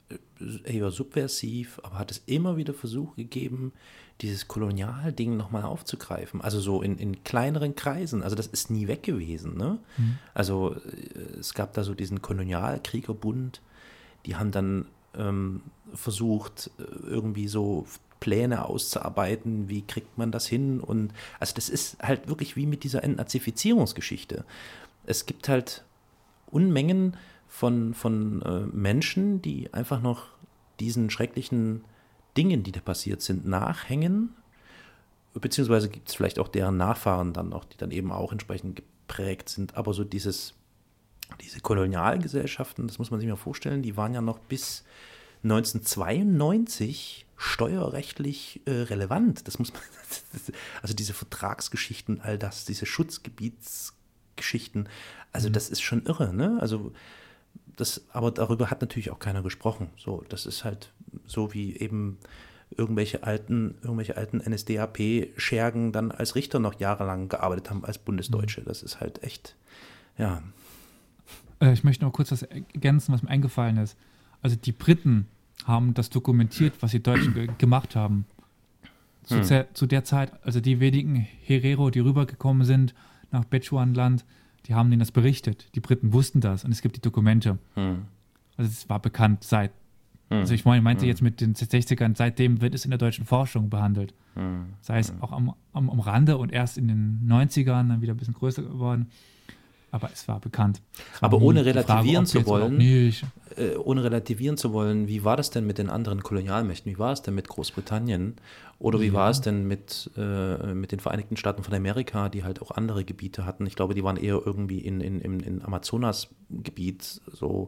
äh, 0.10 0.78
eher 0.78 0.92
subversiv, 0.92 1.80
aber 1.84 1.98
hat 1.98 2.12
es 2.12 2.24
immer 2.28 2.58
wieder 2.58 2.74
Versuche 2.74 3.16
gegeben, 3.16 3.74
dieses 4.22 4.48
Kolonialding 4.48 5.36
nochmal 5.36 5.64
aufzugreifen. 5.64 6.42
Also 6.42 6.60
so 6.60 6.82
in, 6.82 6.98
in 6.98 7.24
kleineren 7.24 7.76
Kreisen. 7.76 8.24
Also 8.24 8.36
das 8.36 8.48
ist 8.48 8.70
nie 8.70 8.88
weg 8.88 9.04
gewesen. 9.04 9.58
Ne? 9.58 9.80
Mhm. 9.98 10.18
Also 10.34 10.76
äh, 10.76 11.40
es 11.40 11.54
gab 11.54 11.74
da 11.74 11.84
so 11.84 11.94
diesen 11.94 12.22
Kolonialkriegerbund, 12.22 13.62
die 14.26 14.36
haben 14.36 14.52
dann 14.52 14.86
ähm, 15.16 15.62
versucht, 15.94 16.72
äh, 16.80 16.84
irgendwie 17.08 17.48
so 17.48 17.86
Pläne 18.20 18.66
auszuarbeiten, 18.66 19.68
wie 19.68 19.82
kriegt 19.82 20.18
man 20.18 20.32
das 20.32 20.48
hin 20.48 20.80
und 20.80 21.12
also 21.42 21.54
das 21.56 21.68
ist 21.68 22.02
halt 22.02 22.30
wirklich 22.30 22.56
wie 22.56 22.66
mit 22.66 22.86
dieser 22.86 23.04
Entnazifizierungsgeschichte. 23.04 24.46
Es 25.06 25.26
gibt 25.26 25.50
halt 25.50 25.84
Unmengen 26.50 27.18
von, 27.50 27.94
von 27.94 28.42
äh, 28.44 28.60
Menschen, 28.74 29.42
die 29.42 29.74
einfach 29.74 30.02
noch 30.02 30.28
diesen 30.80 31.10
schrecklichen 31.10 31.84
Dingen, 32.38 32.64
die 32.64 32.72
da 32.72 32.80
passiert 32.80 33.22
sind, 33.22 33.46
nachhängen, 33.46 34.34
beziehungsweise 35.34 35.90
gibt 35.90 36.10
es 36.10 36.16
vielleicht 36.16 36.40
auch 36.40 36.48
deren 36.48 36.78
Nachfahren 36.78 37.34
dann 37.34 37.50
noch, 37.50 37.66
die 37.66 37.78
dann 37.78 37.92
eben 37.92 38.12
auch 38.12 38.32
entsprechend 38.32 38.78
geprägt 38.78 39.50
sind, 39.50 39.76
aber 39.76 39.94
so 39.94 40.04
dieses, 40.04 40.54
diese 41.42 41.60
Kolonialgesellschaften, 41.60 42.88
das 42.88 43.00
muss 43.00 43.12
man 43.12 43.20
sich 43.20 43.30
mal 43.30 43.36
vorstellen, 43.36 43.82
die 43.82 43.98
waren 43.98 44.14
ja 44.14 44.22
noch 44.22 44.40
bis 44.40 44.84
1992 45.44 47.26
steuerrechtlich 47.36 48.62
äh, 48.66 48.72
relevant. 48.72 49.48
Das 49.48 49.60
muss 49.60 49.74
man, 49.74 49.82
also 50.82 50.94
diese 50.94 51.14
Vertragsgeschichten, 51.14 52.22
all 52.22 52.38
das, 52.38 52.64
diese 52.66 52.86
Schutzgebietsgeschichten, 52.86 54.88
also 55.34 55.50
mhm. 55.50 55.54
das 55.54 55.70
ist 55.70 55.82
schon 55.82 56.06
irre, 56.06 56.34
ne? 56.34 56.58
Also 56.62 56.94
das, 57.76 58.06
aber 58.14 58.32
darüber 58.32 58.70
hat 58.70 58.82
natürlich 58.82 59.12
auch 59.12 59.20
keiner 59.20 59.42
gesprochen. 59.42 59.90
So, 59.98 60.24
das 60.30 60.46
ist 60.46 60.64
halt 60.64 60.93
so 61.26 61.54
wie 61.54 61.78
eben 61.78 62.18
irgendwelche 62.76 63.24
alten, 63.24 63.76
irgendwelche 63.82 64.18
alten 64.18 64.38
NSDAP-Schergen 64.38 65.92
dann 65.92 66.12
als 66.12 66.36
Richter 66.36 66.60
noch 66.60 66.80
jahrelang 66.80 67.30
gearbeitet 67.30 67.70
haben 67.70 67.86
als 67.86 67.98
Bundesdeutsche. 67.98 68.62
Mhm. 68.62 68.66
Das 68.66 68.84
ist 68.84 69.00
halt 69.00 69.24
echt, 69.24 69.56
ja. 70.18 70.42
Äh, 71.60 71.74
ich 71.74 71.84
möchte 71.84 72.06
noch 72.06 72.14
kurz 72.14 72.32
was 72.32 72.44
ergänzen, 72.44 73.14
was 73.14 73.24
mir 73.24 73.30
eingefallen 73.30 73.78
ist. 73.78 73.98
Also 74.42 74.56
die 74.56 74.72
Briten 74.72 75.28
haben 75.66 75.94
das 75.94 76.10
dokumentiert, 76.10 76.74
was 76.82 76.92
die 76.92 77.02
Deutschen 77.02 77.34
ge 77.34 77.48
gemacht 77.58 77.96
haben. 77.96 78.26
Zu, 79.24 79.42
hm. 79.42 79.66
zu, 79.74 79.88
der 79.88 80.04
Zeit, 80.04 80.34
also 80.44 80.60
die 80.60 80.82
wenigen 80.82 81.16
Herero, 81.16 81.90
die 81.90 82.02
rübergekommen 82.02 82.66
sind 82.66 82.94
nach 83.32 83.46
Bechuanland, 83.46 84.26
die 84.66 84.74
haben 84.74 84.90
denen 84.90 85.00
das 85.00 85.12
berichtet. 85.12 85.74
Die 85.76 85.80
Briten 85.80 86.12
wussten 86.12 86.42
das 86.42 86.66
und 86.66 86.72
es 86.72 86.82
gibt 86.82 86.98
die 86.98 87.02
Dokumente. 87.02 87.58
Hm. 87.76 88.04
Also 88.58 88.70
es 88.70 88.90
war 88.90 89.00
bekannt 89.00 89.46
seit, 89.46 89.72
hm. 90.30 90.40
also 90.40 90.54
ich 90.54 90.66
meinte 90.66 91.02
hm. 91.02 91.08
jetzt 91.08 91.22
mit 91.22 91.42
den 91.42 91.56
60ern, 91.56 92.16
seitdem 92.16 92.62
wird 92.62 92.76
es 92.76 92.86
in 92.86 92.92
der 92.92 92.98
deutschen 92.98 93.26
Forschung 93.26 93.70
behandelt. 93.70 94.14
Hm. 94.36 94.74
Sei 94.82 95.00
es 95.00 95.10
hm. 95.10 95.22
auch 95.22 95.32
am, 95.32 95.54
am, 95.74 95.90
am 95.90 96.00
Rande 96.00 96.38
und 96.38 96.52
erst 96.52 96.78
in 96.78 96.88
den 96.88 97.28
90ern 97.28 97.90
dann 97.90 98.02
wieder 98.02 98.14
ein 98.14 98.18
bisschen 98.18 98.34
größer 98.34 98.64
geworden 98.64 99.08
aber 99.94 100.10
es 100.12 100.28
war 100.28 100.40
bekannt. 100.40 100.82
Es 101.14 101.22
war 101.22 101.28
aber 101.28 101.40
ohne 101.40 101.66
relativieren 101.66 102.26
Frage, 102.26 102.44
zu 102.44 102.50
wollen, 102.50 102.82
äh, 102.82 103.76
ohne 103.76 104.04
relativieren 104.04 104.58
zu 104.58 104.74
wollen, 104.74 105.08
wie 105.08 105.24
war 105.24 105.38
das 105.38 105.52
denn 105.52 105.68
mit 105.68 105.78
den 105.78 105.92
anderen 105.92 106.24
Kolonialmächten? 106.24 106.92
Wie 106.92 106.98
war 106.98 107.14
es 107.14 107.22
denn 107.22 107.36
mit 107.36 107.48
Großbritannien? 107.48 108.38
Oder 108.80 109.00
wie 109.02 109.08
ja. 109.08 109.14
war 109.14 109.30
es 109.30 109.42
denn 109.42 109.68
mit, 109.68 110.10
äh, 110.18 110.74
mit 110.74 110.92
den 110.92 111.00
Vereinigten 111.00 111.38
Staaten 111.38 111.62
von 111.62 111.76
Amerika, 111.76 112.30
die 112.30 112.44
halt 112.44 112.60
auch 112.64 112.72
andere 112.72 113.06
Gebiete 113.06 113.46
hatten? 113.46 113.68
Ich 113.68 113.76
glaube, 113.76 113.94
die 113.94 114.04
waren 114.04 114.18
eher 114.18 114.42
irgendwie 114.44 114.80
in, 114.80 115.00
in, 115.00 115.22
in, 115.22 115.40
in 115.42 115.64
Amazonas-Gebiet. 115.64 117.22
So, 117.32 117.68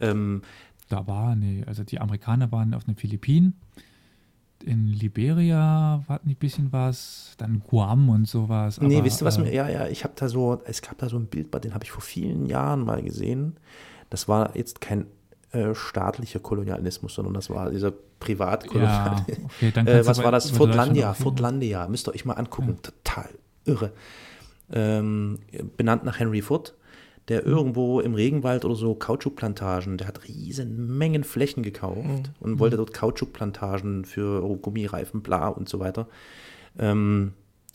ähm, 0.00 0.40
da 0.88 1.06
war, 1.06 1.36
nee, 1.36 1.64
also 1.66 1.84
die 1.84 2.00
Amerikaner 2.00 2.52
waren 2.52 2.74
auf 2.74 2.84
den 2.84 2.96
Philippinen 2.96 3.54
in 4.64 4.88
Liberia 4.88 6.02
war 6.06 6.20
ein 6.24 6.34
bisschen 6.34 6.72
was, 6.72 7.34
dann 7.38 7.62
Guam 7.66 8.08
und 8.08 8.26
sowas. 8.28 8.78
Aber, 8.78 8.88
nee, 8.88 9.02
wisst 9.04 9.22
ihr 9.22 9.24
was? 9.24 9.38
Äh, 9.38 9.54
ja, 9.54 9.68
ja, 9.68 9.86
ich 9.86 10.04
habe 10.04 10.14
da 10.16 10.28
so, 10.28 10.60
es 10.64 10.82
gab 10.82 10.98
da 10.98 11.08
so 11.08 11.16
ein 11.16 11.26
Bild, 11.26 11.52
den 11.64 11.74
habe 11.74 11.84
ich 11.84 11.90
vor 11.90 12.02
vielen 12.02 12.46
Jahren 12.46 12.84
mal 12.84 13.02
gesehen. 13.02 13.56
Das 14.10 14.28
war 14.28 14.56
jetzt 14.56 14.80
kein 14.80 15.06
äh, 15.52 15.74
staatlicher 15.74 16.40
Kolonialismus, 16.40 17.14
sondern 17.14 17.34
das 17.34 17.50
war 17.50 17.70
dieser 17.70 17.92
Privatkolonialismus. 17.92 19.36
Ja, 19.60 19.68
okay, 19.68 19.90
äh, 19.90 20.06
was 20.06 20.22
war 20.22 20.32
das? 20.32 20.50
Fortlandia, 20.50 21.14
Fortlandia, 21.14 21.86
müsst 21.88 22.08
ihr 22.08 22.14
euch 22.14 22.24
mal 22.24 22.34
angucken. 22.34 22.76
Ja. 22.76 22.90
Total 23.04 23.30
irre. 23.64 23.92
Ähm, 24.72 25.38
benannt 25.76 26.04
nach 26.04 26.18
Henry 26.18 26.42
Foote 26.42 26.72
der 27.28 27.42
mhm. 27.42 27.48
irgendwo 27.48 28.00
im 28.00 28.14
Regenwald 28.14 28.64
oder 28.64 28.74
so 28.74 28.94
Kautschukplantagen, 28.94 29.98
der 29.98 30.08
hat 30.08 30.26
riesen 30.28 30.96
Mengen 30.98 31.24
Flächen 31.24 31.62
gekauft 31.62 31.98
mhm. 31.98 32.22
und 32.40 32.58
wollte 32.58 32.76
dort 32.76 32.92
Kautschukplantagen 32.92 34.04
für 34.04 34.42
Gummireifen, 34.58 35.22
bla 35.22 35.48
und 35.48 35.68
so 35.68 35.80
weiter. 35.80 36.08
Ähm, 36.78 37.32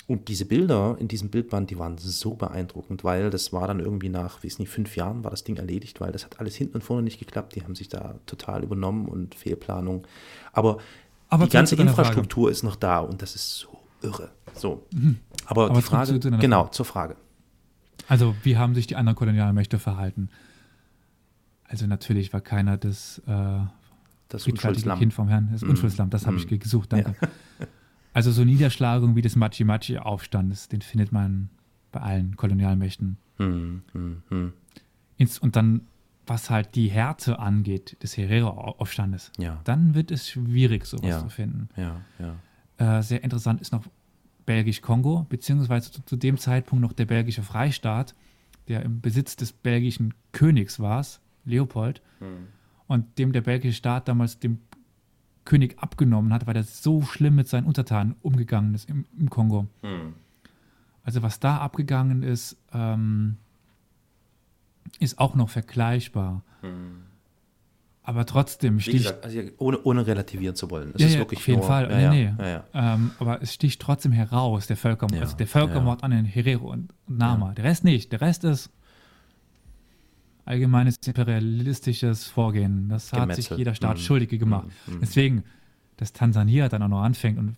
und 0.08 0.28
diese 0.28 0.46
Bilder 0.46 0.98
in 1.00 1.08
diesem 1.08 1.30
Bildband, 1.30 1.70
die 1.70 1.80
waren 1.80 1.98
so 1.98 2.34
beeindruckend, 2.34 3.04
weil 3.04 3.30
das 3.30 3.54
war 3.54 3.68
dann 3.68 3.80
irgendwie 3.80 4.10
nach, 4.10 4.44
wie 4.44 4.48
es 4.48 4.60
nicht, 4.60 4.70
fünf 4.70 4.98
Jahren 4.98 5.24
war 5.24 5.32
das 5.32 5.44
Ding 5.44 5.56
erledigt, 5.56 6.02
weil 6.02 6.12
das 6.12 6.26
hat 6.26 6.40
alles 6.40 6.56
hinten 6.56 6.76
und 6.76 6.84
vorne 6.84 7.04
nicht 7.04 7.20
geklappt. 7.20 7.56
Die 7.56 7.64
haben 7.64 7.76
sich 7.76 7.88
da 7.88 8.16
total 8.26 8.64
übernommen 8.64 9.08
und 9.08 9.36
Fehlplanung. 9.36 10.06
Aber, 10.52 10.80
Aber 11.30 11.46
die 11.46 11.52
ganze 11.52 11.76
Infrastruktur 11.76 12.46
Frage. 12.46 12.52
ist 12.52 12.64
noch 12.64 12.76
da 12.76 13.00
und 13.00 13.22
das 13.22 13.36
ist 13.36 13.60
so 13.60 13.70
irre. 14.02 14.32
So. 14.54 14.84
Mhm. 14.94 15.20
Aber, 15.46 15.66
Aber 15.68 15.76
die 15.76 15.82
Frage, 15.82 16.20
zu 16.20 16.32
genau, 16.32 16.68
zur 16.68 16.86
Frage. 16.86 17.16
Also, 18.12 18.36
wie 18.44 18.58
haben 18.58 18.76
sich 18.76 18.88
die 18.88 18.98
anderen 18.98 19.16
Kolonialmächte 19.16 19.80
verhalten? 19.80 20.28
Also 21.64 21.88
natürlich 21.88 22.34
war 22.34 22.42
keiner 22.42 22.76
das, 22.76 23.20
äh, 23.26 23.60
Das 24.28 24.46
Unschuldslamm. 24.48 25.00
Kind 25.00 25.14
vom 25.14 25.30
Herrn, 25.30 25.48
das 25.54 25.62
Mm. 25.62 25.70
Unschuldslamm, 25.70 26.10
das 26.10 26.26
habe 26.28 26.36
ich 26.36 26.46
Mm. 26.52 26.60
gesucht, 26.60 26.92
danke. 26.92 27.16
Also 28.14 28.34
so 28.34 28.44
Niederschlagung 28.44 29.16
wie 29.16 29.22
des 29.22 29.38
Machi-Machi-Aufstandes, 29.38 30.68
den 30.68 30.82
findet 30.82 31.14
man 31.14 31.50
bei 31.94 32.02
allen 32.02 32.36
Kolonialmächten. 32.36 33.16
Hm, 33.38 33.84
hm, 33.94 34.24
hm. 34.28 34.54
Ins- 35.16 35.40
Und 35.40 35.56
dann, 35.56 35.88
was 36.28 36.50
halt 36.50 36.76
die 36.76 36.90
Härte 36.90 37.40
angeht, 37.40 37.96
des 38.04 38.18
Herero-Aufstandes, 38.18 39.32
Ja, 39.38 39.62
dann 39.64 39.96
wird 39.96 40.12
es 40.12 40.28
schwierig, 40.30 40.86
sowas 40.86 41.10
Ja. 41.10 41.20
zu 41.20 41.30
finden. 41.30 41.70
ja, 41.78 42.02
ja. 42.20 42.98
Äh, 42.98 43.02
sehr 43.04 43.24
interessant 43.24 43.62
ist 43.62 43.72
noch 43.72 43.86
Belgisch-Kongo, 44.52 45.26
beziehungsweise 45.30 45.92
zu, 45.92 46.04
zu 46.04 46.18
dem 46.18 46.38
Zeitpunkt 46.38 46.82
noch 46.82 46.92
der 46.92 47.06
belgische 47.06 47.42
Freistaat, 47.42 48.16
der 48.68 48.84
im 48.84 49.00
Besitz 49.00 49.38
des 49.38 49.54
belgischen 49.54 50.14
Königs 50.34 50.82
war, 50.82 51.06
Leopold, 51.46 52.02
und 52.88 53.18
dem 53.18 53.32
der 53.32 53.42
belgische 53.42 53.78
Staat 53.78 54.10
damals 54.10 54.40
dem 54.40 54.60
König 55.46 55.80
abgenommen 55.80 56.34
hat, 56.34 56.48
weil 56.48 56.58
er 56.58 56.64
so 56.64 57.02
schlimm 57.02 57.36
mit 57.36 57.48
seinen 57.48 57.66
Untertanen 57.66 58.16
umgegangen 58.22 58.74
ist 58.74 58.90
im, 58.90 59.06
im 59.18 59.30
Kongo. 59.30 59.68
Hm. 59.84 60.16
Also 61.04 61.22
was 61.24 61.40
da 61.40 61.58
abgegangen 61.58 62.22
ist, 62.22 62.58
ähm, 62.74 63.38
ist 65.00 65.18
auch 65.18 65.34
noch 65.34 65.50
vergleichbar. 65.50 66.44
Aber 68.04 68.26
trotzdem 68.26 68.80
sticht, 68.80 68.98
gesagt, 68.98 69.24
also 69.24 69.40
ohne, 69.60 69.80
ohne 69.84 70.08
relativieren 70.08 70.56
zu 70.56 70.72
wollen. 70.72 70.92
Es 70.96 71.02
Ja, 71.02 71.08
ist 71.08 71.14
ja, 71.14 71.20
wirklich 71.20 71.40
auf 71.40 71.48
jeden 71.48 71.60
nur, 71.60 71.68
Fall. 71.68 71.92
Ja, 72.02 72.10
Nee, 72.12 72.34
nee. 72.38 72.60
Ähm, 72.74 73.12
aber 73.20 73.42
es 73.44 73.54
sticht 73.54 73.80
trotzdem 73.80 74.12
heraus, 74.12 74.66
der 74.66 74.76
Völkermord, 74.76 75.22
also 75.22 75.38
der 75.38 75.46
Völkermord 75.48 76.04
an 76.04 76.10
den 76.12 76.26
Herero 76.26 76.72
und 76.72 76.92
Nama. 77.08 77.54
Der 77.54 77.64
Rest 77.66 77.84
nicht. 77.84 78.12
Der 78.12 78.22
Rest 78.22 78.44
ist 78.44 78.72
allgemeines 80.46 80.96
imperialistisches 81.06 82.26
Vorgehen. 82.28 82.90
Das 82.90 83.14
hat 83.14 83.36
sich 83.36 83.46
Gemetzel. 83.50 83.58
jeder 83.60 83.76
Staat 83.76 83.98
Mhm. 83.98 84.02
schuldig 84.02 84.30
gemacht. 84.40 84.68
Mhm. 84.88 85.00
Deswegen, 85.00 85.44
dass 85.98 86.12
Tansania 86.14 86.70
dann 86.70 86.82
auch 86.84 86.88
noch 86.88 87.04
anfängt 87.04 87.38
und 87.38 87.56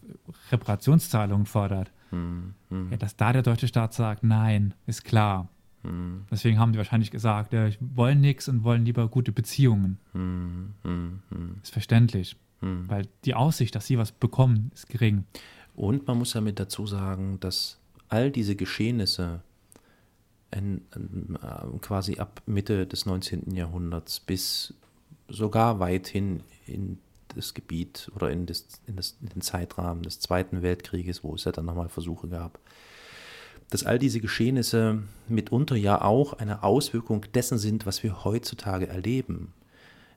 Reparationszahlungen 0.51 1.45
fordert, 1.45 1.91
Hm, 2.09 2.53
hm, 2.69 2.91
ja, 2.91 2.97
dass 2.97 3.15
da 3.15 3.31
der 3.33 3.41
deutsche 3.41 3.67
Staat 3.67 3.93
sagt, 3.93 4.23
nein, 4.23 4.73
ist 4.85 5.03
klar. 5.05 5.47
Hm, 5.83 6.25
Deswegen 6.31 6.59
haben 6.59 6.71
die 6.71 6.77
wahrscheinlich 6.77 7.11
gesagt, 7.11 7.53
ja, 7.53 7.69
wollen 7.79 8.21
nichts 8.21 8.47
und 8.47 8.63
wollen 8.63 8.85
lieber 8.85 9.07
gute 9.07 9.31
Beziehungen. 9.31 9.99
hm, 10.13 10.73
hm, 10.83 11.19
hm, 11.29 11.55
Ist 11.61 11.73
verständlich, 11.73 12.35
weil 12.61 13.07
die 13.25 13.35
Aussicht, 13.35 13.75
dass 13.75 13.87
sie 13.87 13.97
was 13.97 14.13
bekommen, 14.13 14.71
ist 14.73 14.87
gering. 14.87 15.25
Und 15.75 16.07
man 16.07 16.17
muss 16.17 16.33
ja 16.33 16.39
mit 16.41 16.59
dazu 16.59 16.87
sagen, 16.87 17.39
dass 17.41 17.77
all 18.07 18.31
diese 18.31 18.55
Geschehnisse 18.55 19.41
in, 20.51 20.81
in, 20.95 21.35
äh, 21.41 21.77
quasi 21.81 22.19
ab 22.19 22.41
Mitte 22.45 22.85
des 22.87 23.05
19. 23.05 23.55
Jahrhunderts 23.55 24.19
bis 24.19 24.73
sogar 25.27 25.79
weit 25.79 26.07
hin 26.07 26.41
in 26.67 26.99
das 27.35 27.53
Gebiet 27.53 28.11
oder 28.15 28.29
in, 28.29 28.45
das, 28.45 28.65
in, 28.85 28.95
das, 28.95 29.17
in 29.21 29.29
den 29.29 29.41
Zeitrahmen 29.41 30.03
des 30.03 30.19
Zweiten 30.19 30.61
Weltkrieges, 30.61 31.23
wo 31.23 31.33
es 31.35 31.43
ja 31.45 31.51
dann 31.51 31.65
nochmal 31.65 31.89
Versuche 31.89 32.27
gab, 32.27 32.59
dass 33.73 33.83
all 33.83 33.97
diese 33.97 34.19
Geschehnisse 34.19 35.01
mitunter 35.27 35.75
ja 35.75 36.03
auch 36.03 36.33
eine 36.33 36.61
Auswirkung 36.61 37.25
dessen 37.33 37.57
sind, 37.57 37.87
was 37.87 38.03
wir 38.03 38.23
heutzutage 38.23 38.87
erleben. 38.87 39.51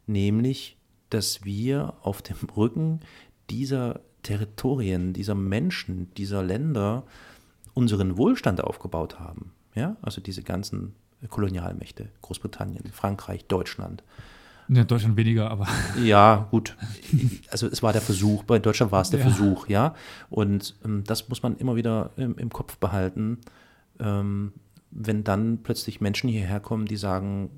Nämlich, 0.06 0.76
dass 1.08 1.42
wir 1.42 1.94
auf 2.02 2.20
dem 2.20 2.36
Rücken 2.56 3.00
dieser 3.48 4.00
Territorien, 4.22 5.14
dieser 5.14 5.34
Menschen, 5.34 6.12
dieser 6.18 6.42
Länder 6.42 7.04
unseren 7.72 8.18
Wohlstand 8.18 8.62
aufgebaut 8.62 9.18
haben. 9.18 9.52
Ja, 9.74 9.96
also 10.02 10.20
diese 10.20 10.42
ganzen 10.42 10.94
Kolonialmächte, 11.26 12.10
Großbritannien, 12.20 12.84
Frankreich, 12.92 13.46
Deutschland. 13.46 14.02
Ja, 14.68 14.84
Deutschland 14.84 15.16
weniger, 15.16 15.50
aber 15.50 15.68
Ja, 16.02 16.48
gut. 16.50 16.76
Also 17.50 17.66
es 17.68 17.82
war 17.82 17.92
der 17.92 18.02
Versuch, 18.02 18.42
bei 18.44 18.58
Deutschland 18.58 18.92
war 18.92 19.02
es 19.02 19.10
der 19.10 19.20
Ja. 19.20 19.26
Versuch, 19.26 19.68
ja. 19.68 19.94
Und 20.30 20.74
ähm, 20.84 21.04
das 21.04 21.28
muss 21.28 21.42
man 21.42 21.56
immer 21.56 21.76
wieder 21.76 22.10
im, 22.16 22.36
im 22.38 22.50
Kopf 22.50 22.76
behalten, 22.78 23.38
ähm, 24.00 24.52
wenn 24.90 25.24
dann 25.24 25.58
plötzlich 25.62 26.00
Menschen 26.00 26.28
hierher 26.28 26.60
kommen, 26.60 26.86
die 26.86 26.96
sagen, 26.96 27.50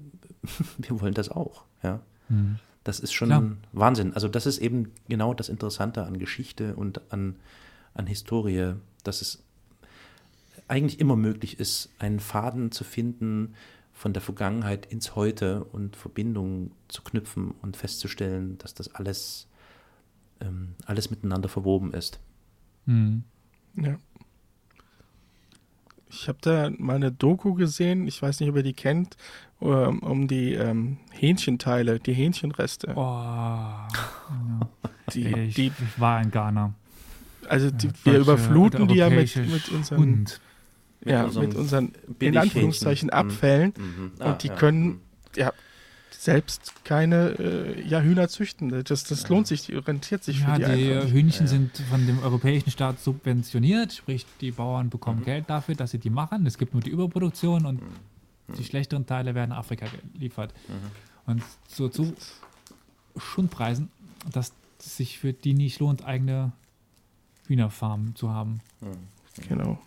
wir 0.78 1.00
wollen 1.00 1.14
das 1.14 1.30
auch, 1.30 1.64
ja. 1.82 2.00
hm. 2.28 2.56
Das 2.84 3.00
ist 3.00 3.12
schon 3.12 3.28
Klar. 3.28 3.42
Wahnsinn. 3.72 4.14
Also 4.14 4.28
das 4.28 4.46
ist 4.46 4.58
eben 4.58 4.92
genau 5.08 5.34
das 5.34 5.50
Interessante 5.50 6.06
an 6.06 6.18
Geschichte 6.18 6.74
und 6.74 7.12
an, 7.12 7.36
an 7.92 8.06
Historie, 8.06 8.76
dass 9.04 9.20
es 9.20 9.42
eigentlich 10.68 10.98
immer 10.98 11.16
möglich 11.16 11.60
ist, 11.60 11.90
einen 11.98 12.18
Faden 12.18 12.72
zu 12.72 12.84
finden 12.84 13.54
von 13.98 14.12
der 14.12 14.22
Vergangenheit 14.22 14.86
ins 14.86 15.16
Heute 15.16 15.64
und 15.64 15.96
Verbindungen 15.96 16.70
zu 16.86 17.02
knüpfen 17.02 17.50
und 17.62 17.76
festzustellen, 17.76 18.56
dass 18.58 18.72
das 18.72 18.94
alles, 18.94 19.48
ähm, 20.40 20.76
alles 20.86 21.10
miteinander 21.10 21.48
verwoben 21.48 21.92
ist. 21.92 22.20
Hm. 22.86 23.24
Ja. 23.74 23.96
Ich 26.10 26.28
habe 26.28 26.38
da 26.42 26.70
mal 26.78 26.94
eine 26.94 27.10
Doku 27.10 27.54
gesehen, 27.54 28.06
ich 28.06 28.22
weiß 28.22 28.38
nicht, 28.38 28.48
ob 28.48 28.56
ihr 28.56 28.62
die 28.62 28.72
kennt, 28.72 29.16
um, 29.58 29.98
um 29.98 30.28
die 30.28 30.54
ähm, 30.54 30.98
Hähnchenteile, 31.10 31.98
die 31.98 32.14
Hähnchenreste. 32.14 32.92
Oh, 32.94 33.00
ja. 33.00 33.88
die, 35.12 35.26
ich, 35.26 35.54
die, 35.56 35.66
ich 35.66 36.00
war 36.00 36.22
in 36.22 36.30
Ghana. 36.30 36.72
also 37.48 37.72
die, 37.72 37.88
Ja, 37.88 37.92
wir 38.04 38.18
überfluten 38.20 38.86
die 38.86 38.94
ja 38.94 39.10
mit, 39.10 39.34
mit 39.34 39.68
unseren, 39.70 40.28
Hund. 41.04 41.10
ja, 41.10 41.40
mit 41.40 41.54
unseren 41.54 41.92
in. 42.18 42.36
Anführungszeichen 42.36 43.06
Mhm. 43.08 43.12
Abfällen 43.12 43.74
Mhm. 43.76 44.12
und 44.24 44.42
die 44.42 44.48
ja. 44.48 44.54
können 44.56 45.00
ja 45.36 45.52
selbst 46.10 46.84
keine 46.84 47.28
äh, 47.38 47.80
ja, 47.86 48.00
Hühner 48.00 48.28
züchten. 48.28 48.70
Das, 48.84 49.04
das 49.04 49.28
lohnt 49.28 49.46
sich, 49.46 49.66
die 49.66 49.74
rentiert 49.76 50.24
sich 50.24 50.40
Ja, 50.40 50.54
für 50.56 50.60
die, 50.62 50.76
die, 50.84 50.92
einfach. 50.92 51.10
Hühnchen 51.12 51.46
Ja, 51.46 51.50
sind 51.52 51.76
von 51.88 52.04
dem 52.06 52.18
europäischen 52.22 52.70
Staat 52.72 52.98
subventioniert, 53.00 53.92
sprich 53.92 54.26
die 54.40 54.50
Bauern 54.50 54.90
bekommen 54.90 55.20
Mhm. 55.20 55.24
Geld 55.24 55.44
dafür, 55.50 55.76
dass 55.76 55.92
sie 55.92 55.98
die 55.98 56.10
machen. 56.10 56.44
Es 56.46 56.58
gibt 56.58 56.74
nur 56.74 56.82
die 56.82 56.90
Überproduktion 56.90 57.66
und 57.66 57.80
Mhm. 57.80 58.54
die 58.56 58.64
schlechteren 58.64 59.06
Teile 59.06 59.36
werden 59.36 59.52
Afrika 59.52 59.86
geliefert. 60.14 60.52
Mhm. 60.66 61.32
Und 61.32 61.42
so 61.68 61.88
zu 61.88 62.14
Schundpreisen, 63.16 63.88
dass 64.32 64.52
es 64.80 64.96
sich 64.96 65.18
für 65.18 65.32
die 65.32 65.54
nicht 65.54 65.78
lohnt, 65.80 66.04
eigene 66.04 66.52
Hühnerfarmen 67.46 68.14
zu 68.16 68.30
haben. 68.30 68.60
Genau. 69.48 69.78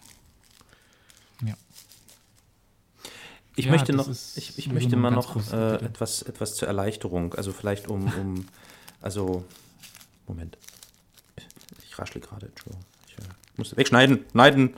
Ich 3.55 3.65
Ja, 3.65 3.71
möchte 3.71 3.93
noch, 3.93 4.09
ich, 4.09 4.57
ich 4.57 4.71
möchte 4.71 4.95
mal 4.95 5.11
noch 5.11 5.35
äh, 5.51 5.75
etwas, 5.75 6.21
etwas 6.21 6.55
zur 6.55 6.67
Erleichterung, 6.67 7.33
also 7.33 7.51
vielleicht 7.51 7.89
um, 7.89 8.11
um 8.13 8.45
also, 9.01 9.43
Moment, 10.25 10.57
ich 11.85 11.99
raschle 11.99 12.21
gerade, 12.21 12.47
Entschuldigung, 12.47 12.85
ich 13.07 13.17
äh, 13.17 13.27
muss 13.57 13.75
wegschneiden, 13.75 14.25
schneiden. 14.31 14.73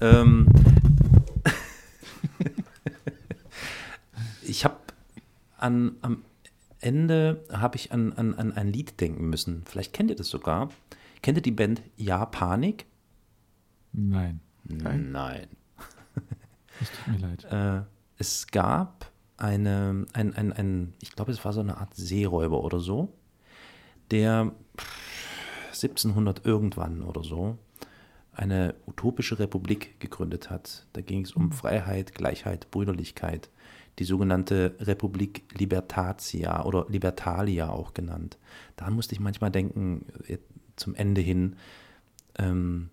Ähm, 0.00 0.48
ich 4.42 4.64
habe 4.64 4.76
an, 5.58 5.96
am 6.00 6.24
Ende 6.80 7.44
habe 7.50 7.76
ich 7.76 7.92
an, 7.92 8.12
an, 8.12 8.34
an 8.34 8.52
ein 8.52 8.68
Lied 8.68 9.00
denken 9.00 9.28
müssen. 9.28 9.64
Vielleicht 9.66 9.92
kennt 9.92 10.10
ihr 10.10 10.16
das 10.16 10.28
sogar. 10.28 10.70
Kennt 11.22 11.38
ihr 11.38 11.42
die 11.42 11.50
Band 11.50 11.82
Ja 11.96 12.26
Panik? 12.26 12.86
Nein, 13.94 14.40
Nein. 14.64 15.12
Nein. 15.12 15.48
es 16.80 16.90
tut 16.90 17.06
mir 17.08 17.18
leid. 17.18 17.44
Äh, 17.44 17.84
es 18.18 18.46
gab 18.48 19.10
eine, 19.36 20.06
ein, 20.12 20.34
ein, 20.34 20.52
ein, 20.52 20.94
ich 21.00 21.12
glaube, 21.12 21.32
es 21.32 21.44
war 21.44 21.52
so 21.52 21.60
eine 21.60 21.78
Art 21.78 21.94
Seeräuber 21.94 22.62
oder 22.62 22.80
so, 22.80 23.12
der 24.10 24.52
1700 25.72 26.44
irgendwann 26.44 27.02
oder 27.02 27.22
so 27.22 27.58
eine 28.32 28.74
utopische 28.86 29.38
Republik 29.38 30.00
gegründet 30.00 30.50
hat. 30.50 30.86
Da 30.92 31.00
ging 31.00 31.22
es 31.22 31.32
um 31.32 31.52
Freiheit, 31.52 32.14
Gleichheit, 32.14 32.70
Brüderlichkeit. 32.70 33.48
Die 34.00 34.04
sogenannte 34.04 34.74
Republik 34.80 35.44
Libertatia 35.56 36.64
oder 36.64 36.86
Libertalia 36.88 37.68
auch 37.68 37.94
genannt. 37.94 38.38
Da 38.74 38.90
musste 38.90 39.14
ich 39.14 39.20
manchmal 39.20 39.52
denken, 39.52 40.06
äh, 40.26 40.38
zum 40.74 40.96
Ende 40.96 41.20
hin. 41.20 41.54
Ähm, 42.36 42.90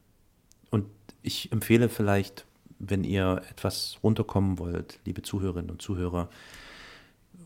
ich 1.22 1.52
empfehle 1.52 1.90
vielleicht, 1.90 2.46
wenn 2.80 3.04
ihr 3.04 3.42
etwas 3.50 4.00
runterkommen 4.04 4.60
wollt, 4.60 5.00
liebe 5.06 5.22
Zuhörerinnen 5.22 5.70
und 5.70 5.82
Zuhörer, 5.82 6.30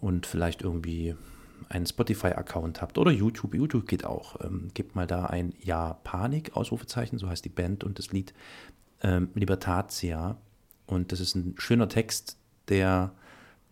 und 0.01 0.25
vielleicht 0.25 0.61
irgendwie 0.61 1.15
einen 1.69 1.85
Spotify-Account 1.85 2.81
habt 2.81 2.97
oder 2.97 3.11
YouTube, 3.11 3.55
YouTube 3.55 3.87
geht 3.87 4.05
auch, 4.05 4.39
ähm, 4.43 4.69
gebt 4.73 4.95
mal 4.95 5.07
da 5.07 5.25
ein 5.25 5.53
Ja 5.61 5.93
Panik, 6.03 6.55
Ausrufezeichen, 6.55 7.17
so 7.17 7.29
heißt 7.29 7.43
die 7.43 7.49
Band 7.49 7.83
und 7.83 7.97
das 7.97 8.11
Lied 8.11 8.33
ähm, 9.01 9.29
Libertatia. 9.33 10.37
Und 10.85 11.11
das 11.11 11.19
ist 11.19 11.35
ein 11.35 11.55
schöner 11.57 11.89
Text, 11.89 12.37
der 12.67 13.13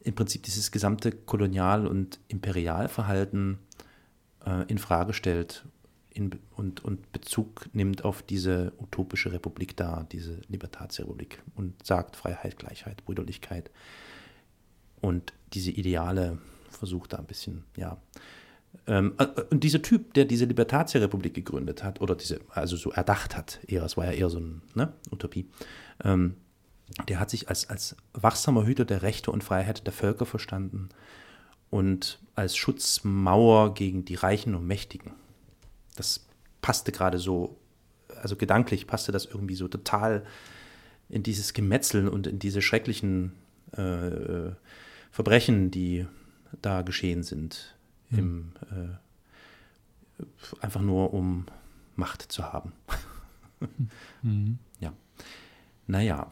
im 0.01 0.15
Prinzip 0.15 0.43
dieses 0.43 0.71
gesamte 0.71 1.11
Kolonial- 1.11 1.87
und 1.87 2.19
Imperialverhalten 2.27 3.59
äh, 4.45 4.65
in 4.67 4.77
Frage 4.77 5.13
stellt 5.13 5.65
in, 6.13 6.31
und, 6.55 6.83
und 6.83 7.11
Bezug 7.11 7.69
nimmt 7.73 8.05
auf 8.05 8.21
diese 8.21 8.73
utopische 8.79 9.31
Republik 9.31 9.75
da, 9.77 10.05
diese 10.11 10.41
Libertatsrepublik 10.47 11.41
und 11.55 11.85
sagt 11.85 12.15
Freiheit, 12.15 12.57
Gleichheit, 12.57 13.03
Brüderlichkeit. 13.05 13.71
und 15.01 15.33
diese 15.53 15.71
Ideale 15.71 16.39
versucht 16.69 17.13
da 17.13 17.17
ein 17.17 17.25
bisschen, 17.25 17.63
ja. 17.77 17.97
Ähm, 18.87 19.13
äh, 19.19 19.27
und 19.51 19.63
dieser 19.63 19.81
Typ, 19.81 20.13
der 20.13 20.25
diese 20.25 20.45
Libertatia-Republik 20.45 21.33
gegründet 21.33 21.83
hat, 21.83 22.01
oder 22.01 22.15
diese, 22.15 22.39
also 22.49 22.75
so 22.75 22.91
erdacht 22.91 23.37
hat, 23.37 23.59
eher, 23.67 23.83
es 23.83 23.97
war 23.97 24.05
ja 24.05 24.11
eher 24.11 24.29
so 24.29 24.39
eine 24.39 24.61
ne, 24.73 24.93
Utopie, 25.11 25.47
ähm, 26.03 26.35
der 27.07 27.19
hat 27.19 27.29
sich 27.29 27.49
als, 27.49 27.69
als 27.69 27.95
wachsamer 28.13 28.65
Hüter 28.65 28.85
der 28.85 29.01
Rechte 29.01 29.31
und 29.31 29.43
Freiheit 29.43 29.85
der 29.85 29.93
Völker 29.93 30.25
verstanden 30.25 30.89
und 31.69 32.19
als 32.35 32.55
Schutzmauer 32.57 33.73
gegen 33.73 34.05
die 34.05 34.15
Reichen 34.15 34.55
und 34.55 34.67
Mächtigen. 34.67 35.11
Das 35.95 36.25
passte 36.61 36.91
gerade 36.91 37.19
so, 37.19 37.57
also 38.21 38.35
gedanklich 38.35 38.87
passte 38.87 39.11
das 39.11 39.25
irgendwie 39.25 39.55
so 39.55 39.67
total 39.67 40.25
in 41.09 41.23
dieses 41.23 41.53
Gemetzeln 41.53 42.07
und 42.07 42.27
in 42.27 42.39
diese 42.39 42.61
schrecklichen 42.61 43.33
äh, 43.73 44.51
Verbrechen, 45.11 45.69
die 45.69 46.07
da 46.61 46.81
geschehen 46.81 47.23
sind, 47.23 47.75
mhm. 48.09 48.19
im, 48.19 48.53
äh, 48.71 50.25
einfach 50.61 50.81
nur 50.81 51.13
um 51.13 51.45
Macht 51.95 52.23
zu 52.31 52.43
haben. 52.51 52.73
mhm. 54.21 54.57
Ja. 54.79 54.93
Naja. 55.87 56.31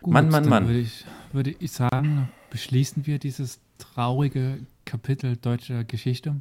Gut, 0.00 0.12
Mann, 0.12 0.28
Mann, 0.30 0.48
Mann. 0.48 0.66
Würde 0.66 0.80
ich, 0.80 1.04
würde 1.32 1.54
ich 1.58 1.72
sagen, 1.72 2.30
beschließen 2.50 3.06
wir 3.06 3.18
dieses 3.18 3.60
traurige 3.78 4.66
Kapitel 4.84 5.36
deutscher 5.36 5.84
Geschichte. 5.84 6.40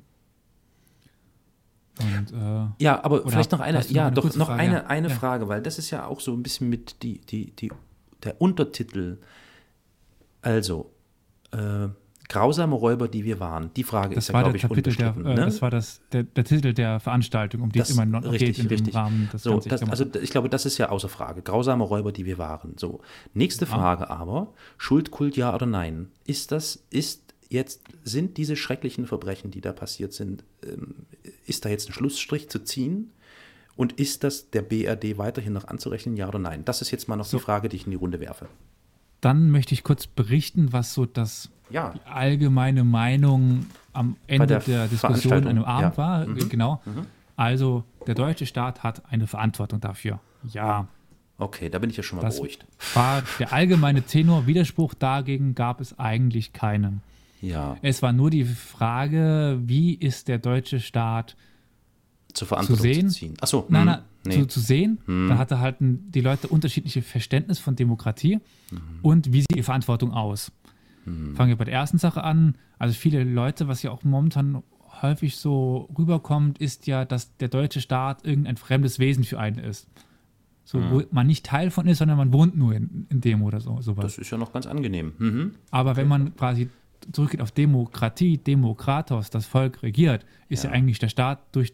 Und, 2.03 2.31
äh, 2.33 2.83
ja, 2.83 3.03
aber 3.03 3.27
vielleicht 3.27 3.51
noch 3.51 3.59
eine, 3.59 3.81
ja, 3.87 4.09
noch 4.09 4.23
doch 4.23 4.35
noch 4.35 4.47
Frage? 4.47 4.61
eine, 4.61 4.89
eine 4.89 5.09
ja. 5.09 5.15
Frage, 5.15 5.47
weil 5.47 5.61
das 5.61 5.77
ist 5.77 5.89
ja 5.91 6.05
auch 6.05 6.19
so 6.19 6.33
ein 6.33 6.43
bisschen 6.43 6.69
mit 6.69 7.03
die, 7.03 7.19
die, 7.21 7.51
die, 7.55 7.71
der 8.23 8.39
Untertitel. 8.41 9.17
Also, 10.41 10.91
äh, 11.51 11.89
grausame 12.31 12.75
Räuber, 12.75 13.09
die 13.09 13.25
wir 13.25 13.41
waren. 13.41 13.71
Die 13.75 13.83
Frage 13.83 14.15
das 14.15 14.29
ist 14.29 14.33
ja, 14.33 14.41
glaube 14.41 14.55
ich, 14.55 14.61
Kapitel 14.61 14.95
der, 14.95 15.15
äh, 15.17 15.19
ne? 15.19 15.35
Das 15.35 15.61
war 15.61 15.69
das, 15.69 16.01
der, 16.13 16.23
der, 16.23 16.45
Titel 16.45 16.73
der 16.73 17.01
Veranstaltung, 17.01 17.61
um 17.61 17.71
die 17.71 17.79
das, 17.79 17.89
es 17.89 17.95
immer 17.95 18.05
noch 18.05 18.23
richtig, 18.31 18.57
geht 18.57 18.71
richtig. 18.71 18.95
Rahmen. 18.95 19.29
So, 19.35 19.59
das, 19.59 19.83
also 19.83 20.05
ich 20.21 20.31
glaube, 20.31 20.47
das 20.47 20.65
ist 20.65 20.77
ja 20.77 20.89
außer 20.89 21.09
Frage. 21.09 21.41
Grausame 21.41 21.83
Räuber, 21.83 22.13
die 22.13 22.25
wir 22.25 22.37
waren. 22.37 22.75
So, 22.77 23.01
nächste. 23.33 23.65
Frage 23.65 24.09
aber, 24.09 24.53
Schuldkult 24.77 25.35
ja 25.37 25.53
oder 25.53 25.65
nein? 25.65 26.07
Ist 26.25 26.51
das, 26.51 26.83
ist 26.89 27.30
jetzt 27.51 27.81
sind 28.03 28.37
diese 28.37 28.55
schrecklichen 28.55 29.05
Verbrechen, 29.05 29.51
die 29.51 29.61
da 29.61 29.73
passiert 29.73 30.13
sind, 30.13 30.43
ähm, 30.63 31.05
ist 31.45 31.65
da 31.65 31.69
jetzt 31.69 31.89
ein 31.89 31.93
Schlussstrich 31.93 32.49
zu 32.49 32.59
ziehen? 32.59 33.11
Und 33.75 33.93
ist 33.93 34.23
das 34.23 34.49
der 34.51 34.61
BRD 34.61 35.17
weiterhin 35.17 35.53
noch 35.53 35.67
anzurechnen, 35.67 36.15
ja 36.17 36.27
oder 36.27 36.39
nein? 36.39 36.65
Das 36.65 36.81
ist 36.81 36.91
jetzt 36.91 37.07
mal 37.07 37.15
noch 37.15 37.25
so. 37.25 37.37
die 37.37 37.43
Frage, 37.43 37.69
die 37.69 37.77
ich 37.77 37.85
in 37.85 37.91
die 37.91 37.97
Runde 37.97 38.19
werfe. 38.19 38.47
Dann 39.21 39.49
möchte 39.49 39.73
ich 39.73 39.83
kurz 39.83 40.07
berichten, 40.07 40.73
was 40.73 40.93
so 40.93 41.05
das 41.05 41.49
ja. 41.69 41.91
die 41.91 41.99
allgemeine 42.05 42.83
Meinung 42.83 43.65
am 43.93 44.17
Ende 44.27 44.47
der, 44.47 44.59
der 44.59 44.87
Diskussion 44.87 45.33
an 45.33 45.47
einem 45.47 45.63
Abend 45.63 45.93
ja. 45.93 45.97
war. 45.97 46.27
Mhm. 46.27 46.49
Genau. 46.49 46.81
Mhm. 46.85 47.05
Also 47.35 47.83
der 48.07 48.15
deutsche 48.15 48.45
Staat 48.45 48.83
hat 48.83 49.03
eine 49.11 49.27
Verantwortung 49.27 49.79
dafür. 49.79 50.19
Ja. 50.51 50.87
Okay, 51.37 51.69
da 51.69 51.79
bin 51.79 51.89
ich 51.89 51.97
ja 51.97 52.03
schon 52.03 52.17
mal 52.17 52.23
das 52.23 52.35
beruhigt. 52.35 52.65
War 52.93 53.23
der 53.39 53.51
allgemeine 53.51 54.03
Tenor. 54.03 54.45
Widerspruch 54.47 54.93
dagegen 54.93 55.55
gab 55.55 55.81
es 55.81 55.97
eigentlich 55.97 56.53
keinen. 56.53 57.01
Ja. 57.41 57.77
Es 57.81 58.01
war 58.01 58.13
nur 58.13 58.29
die 58.29 58.45
Frage, 58.45 59.59
wie 59.65 59.93
ist 59.95 60.27
der 60.27 60.37
deutsche 60.37 60.79
Staat 60.79 61.35
zur 62.33 62.47
Verantwortung 62.47 62.77
zu, 62.77 62.93
sehen? 62.93 63.09
zu 63.09 63.15
ziehen? 63.15 63.33
Achso, 63.41 63.65
nein, 63.67 63.81
hm, 63.81 63.85
nein, 63.87 64.01
nee. 64.25 64.33
zu, 64.33 64.47
zu, 64.47 64.59
sehen. 64.59 64.99
Hm. 65.05 65.29
Da 65.29 65.37
hatte 65.37 65.59
halt 65.59 65.77
die 65.79 66.21
Leute 66.21 66.47
unterschiedliche 66.47 67.01
Verständnis 67.01 67.59
von 67.59 67.75
Demokratie 67.75 68.39
mhm. 68.71 68.79
und 69.01 69.33
wie 69.33 69.41
sieht 69.41 69.55
die 69.55 69.63
Verantwortung 69.63 70.11
aus. 70.11 70.51
Mhm. 71.05 71.35
Fangen 71.35 71.49
wir 71.49 71.57
bei 71.57 71.65
der 71.65 71.73
ersten 71.73 71.97
Sache 71.97 72.23
an. 72.23 72.55
Also 72.77 72.93
viele 72.93 73.23
Leute, 73.23 73.67
was 73.67 73.81
ja 73.83 73.91
auch 73.91 74.03
momentan 74.03 74.63
häufig 75.01 75.37
so 75.37 75.89
rüberkommt, 75.97 76.59
ist 76.59 76.87
ja, 76.87 77.05
dass 77.05 77.35
der 77.37 77.47
deutsche 77.47 77.81
Staat 77.81 78.25
irgendein 78.25 78.57
fremdes 78.57 78.99
Wesen 78.99 79.23
für 79.23 79.39
einen 79.39 79.57
ist. 79.57 79.87
So, 80.63 80.77
mhm. 80.77 80.91
wo 80.91 81.01
man 81.11 81.27
nicht 81.27 81.45
Teil 81.45 81.71
von 81.71 81.87
ist, 81.87 81.97
sondern 81.97 82.17
man 82.17 82.31
wohnt 82.31 82.55
nur 82.55 82.73
in, 82.73 83.07
in 83.09 83.19
dem 83.19 83.41
oder 83.41 83.59
so. 83.59 83.81
Sowas. 83.81 84.03
Das 84.03 84.17
ist 84.17 84.29
ja 84.29 84.37
noch 84.37 84.53
ganz 84.53 84.67
angenehm. 84.67 85.13
Mhm. 85.17 85.51
Aber 85.71 85.91
okay. 85.91 86.01
wenn 86.01 86.07
man 86.07 86.35
quasi 86.35 86.69
zurückgeht 87.11 87.41
auf 87.41 87.51
Demokratie, 87.51 88.37
Demokratos, 88.37 89.29
das 89.29 89.45
Volk 89.45 89.83
regiert, 89.83 90.25
ist 90.49 90.63
ja, 90.63 90.69
ja 90.69 90.75
eigentlich 90.75 90.99
der 90.99 91.09
Staat 91.09 91.39
durch, 91.51 91.73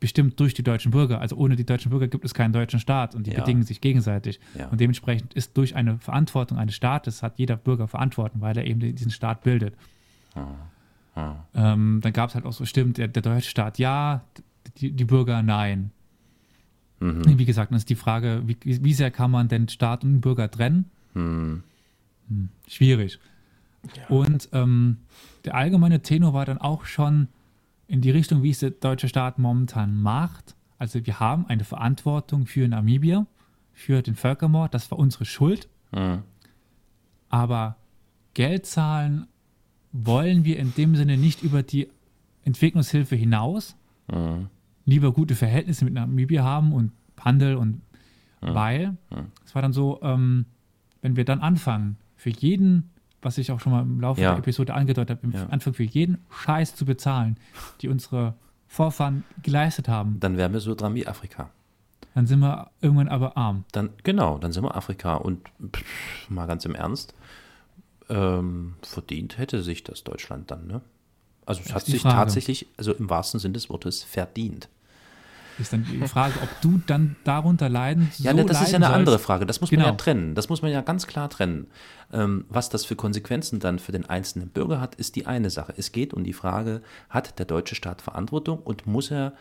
bestimmt 0.00 0.38
durch 0.40 0.54
die 0.54 0.62
deutschen 0.62 0.90
Bürger. 0.90 1.20
Also 1.20 1.36
ohne 1.36 1.56
die 1.56 1.64
deutschen 1.64 1.90
Bürger 1.90 2.08
gibt 2.08 2.24
es 2.24 2.34
keinen 2.34 2.52
deutschen 2.52 2.80
Staat 2.80 3.14
und 3.14 3.26
die 3.26 3.32
ja. 3.32 3.40
bedingen 3.40 3.62
sich 3.62 3.80
gegenseitig. 3.80 4.40
Ja. 4.58 4.68
Und 4.68 4.80
dementsprechend 4.80 5.34
ist 5.34 5.56
durch 5.56 5.76
eine 5.76 5.98
Verantwortung 5.98 6.58
eines 6.58 6.74
Staates, 6.74 7.22
hat 7.22 7.38
jeder 7.38 7.56
Bürger 7.56 7.88
Verantwortung, 7.88 8.40
weil 8.40 8.56
er 8.56 8.66
eben 8.66 8.80
diesen 8.80 9.10
Staat 9.10 9.42
bildet. 9.42 9.74
Ähm, 11.54 12.00
dann 12.02 12.12
gab 12.12 12.30
es 12.30 12.34
halt 12.34 12.44
auch 12.44 12.52
so, 12.52 12.64
stimmt, 12.64 12.98
der, 12.98 13.08
der, 13.08 13.22
deutsche 13.22 13.48
Staat 13.48 13.78
ja, 13.78 14.24
die, 14.78 14.90
die 14.90 15.04
Bürger 15.04 15.42
nein. 15.42 15.90
Mhm. 17.00 17.38
Wie 17.38 17.44
gesagt, 17.44 17.70
dann 17.70 17.76
ist 17.76 17.88
die 17.90 17.94
Frage, 17.94 18.42
wie, 18.46 18.56
wie, 18.62 18.94
sehr 18.94 19.10
kann 19.10 19.30
man 19.30 19.48
denn 19.48 19.68
Staat 19.68 20.04
und 20.04 20.20
Bürger 20.20 20.50
trennen? 20.50 20.90
Mhm. 21.14 21.62
Hm, 22.28 22.48
schwierig. 22.66 23.18
Und 24.08 24.48
ähm, 24.52 24.98
der 25.44 25.54
allgemeine 25.54 26.00
Tenor 26.00 26.32
war 26.32 26.44
dann 26.44 26.58
auch 26.58 26.84
schon 26.84 27.28
in 27.86 28.00
die 28.00 28.10
Richtung, 28.10 28.42
wie 28.42 28.50
es 28.50 28.60
der 28.60 28.70
deutsche 28.70 29.08
Staat 29.08 29.38
momentan 29.38 30.00
macht. 30.00 30.54
Also 30.78 31.04
wir 31.06 31.20
haben 31.20 31.46
eine 31.46 31.64
Verantwortung 31.64 32.46
für 32.46 32.66
Namibia, 32.66 33.26
für 33.72 34.02
den 34.02 34.14
Völkermord, 34.14 34.74
das 34.74 34.90
war 34.90 34.98
unsere 34.98 35.24
Schuld. 35.24 35.68
Mhm. 35.92 36.22
Aber 37.28 37.76
Geld 38.34 38.66
zahlen 38.66 39.26
wollen 39.92 40.44
wir 40.44 40.58
in 40.58 40.74
dem 40.74 40.96
Sinne 40.96 41.16
nicht 41.16 41.42
über 41.42 41.62
die 41.62 41.88
Entwicklungshilfe 42.44 43.16
hinaus. 43.16 43.76
Mhm. 44.12 44.48
Lieber 44.84 45.12
gute 45.12 45.34
Verhältnisse 45.34 45.84
mit 45.84 45.94
Namibia 45.94 46.42
haben 46.42 46.72
und 46.72 46.92
Handel 47.18 47.56
und 47.56 47.80
mhm. 48.42 48.54
weil 48.54 48.96
es 49.44 49.54
war 49.54 49.62
dann 49.62 49.72
so, 49.72 50.00
ähm, 50.02 50.46
wenn 51.00 51.16
wir 51.16 51.24
dann 51.24 51.40
anfangen, 51.40 51.96
für 52.16 52.30
jeden 52.30 52.90
was 53.24 53.38
ich 53.38 53.50
auch 53.50 53.60
schon 53.60 53.72
mal 53.72 53.82
im 53.82 54.00
Laufe 54.00 54.20
ja. 54.20 54.30
der 54.30 54.38
Episode 54.38 54.74
angedeutet 54.74 55.18
habe, 55.18 55.26
im 55.26 55.32
ja. 55.32 55.46
Anfang 55.46 55.74
für 55.74 55.82
jeden 55.82 56.18
Scheiß 56.30 56.76
zu 56.76 56.84
bezahlen, 56.84 57.36
die 57.80 57.88
unsere 57.88 58.34
Vorfahren 58.68 59.24
geleistet 59.42 59.88
haben. 59.88 60.18
Dann 60.20 60.36
wären 60.36 60.52
wir 60.52 60.60
so 60.60 60.74
dran 60.74 60.94
wie 60.94 61.06
Afrika. 61.06 61.50
Dann 62.14 62.26
sind 62.26 62.40
wir 62.40 62.70
irgendwann 62.80 63.08
aber 63.08 63.36
arm. 63.36 63.64
Dann, 63.72 63.90
genau, 64.04 64.38
dann 64.38 64.52
sind 64.52 64.62
wir 64.64 64.76
Afrika. 64.76 65.16
Und 65.16 65.48
pff, 65.74 66.30
mal 66.30 66.46
ganz 66.46 66.64
im 66.64 66.74
Ernst, 66.74 67.14
ähm, 68.08 68.74
verdient 68.82 69.38
hätte 69.38 69.62
sich 69.62 69.82
das 69.82 70.04
Deutschland 70.04 70.50
dann, 70.50 70.66
ne? 70.66 70.80
Also 71.46 71.60
es 71.64 71.74
hat 71.74 71.84
sich 71.84 72.02
Frage. 72.02 72.16
tatsächlich, 72.16 72.66
also 72.76 72.94
im 72.94 73.10
wahrsten 73.10 73.38
Sinne 73.38 73.52
des 73.52 73.68
Wortes, 73.68 74.02
verdient. 74.02 74.68
Ist 75.58 75.72
dann 75.72 75.84
die 75.84 75.98
Frage, 76.08 76.34
ob 76.42 76.48
du 76.62 76.80
dann 76.86 77.16
darunter 77.24 77.68
leiden 77.68 78.10
Ja, 78.18 78.32
so 78.32 78.36
ne, 78.36 78.44
das 78.44 78.62
ist 78.62 78.72
ja 78.72 78.76
eine 78.76 78.86
sollst. 78.86 78.98
andere 78.98 79.18
Frage. 79.18 79.46
Das 79.46 79.60
muss 79.60 79.70
genau. 79.70 79.82
man 79.82 79.86
ja 79.86 79.90
genau. 79.92 80.02
trennen. 80.02 80.34
Das 80.34 80.48
muss 80.48 80.62
man 80.62 80.72
ja 80.72 80.80
ganz 80.80 81.06
klar 81.06 81.30
trennen. 81.30 81.68
Ähm, 82.12 82.44
was 82.48 82.70
das 82.70 82.84
für 82.84 82.96
Konsequenzen 82.96 83.60
dann 83.60 83.78
für 83.78 83.92
den 83.92 84.04
einzelnen 84.06 84.48
Bürger 84.48 84.80
hat, 84.80 84.96
ist 84.96 85.16
die 85.16 85.26
eine 85.26 85.50
Sache. 85.50 85.72
Es 85.76 85.92
geht 85.92 86.12
um 86.12 86.24
die 86.24 86.32
Frage, 86.32 86.82
hat 87.08 87.38
der 87.38 87.46
deutsche 87.46 87.74
Staat 87.74 88.02
Verantwortung 88.02 88.58
und 88.58 88.86
muss 88.86 89.10
er 89.10 89.34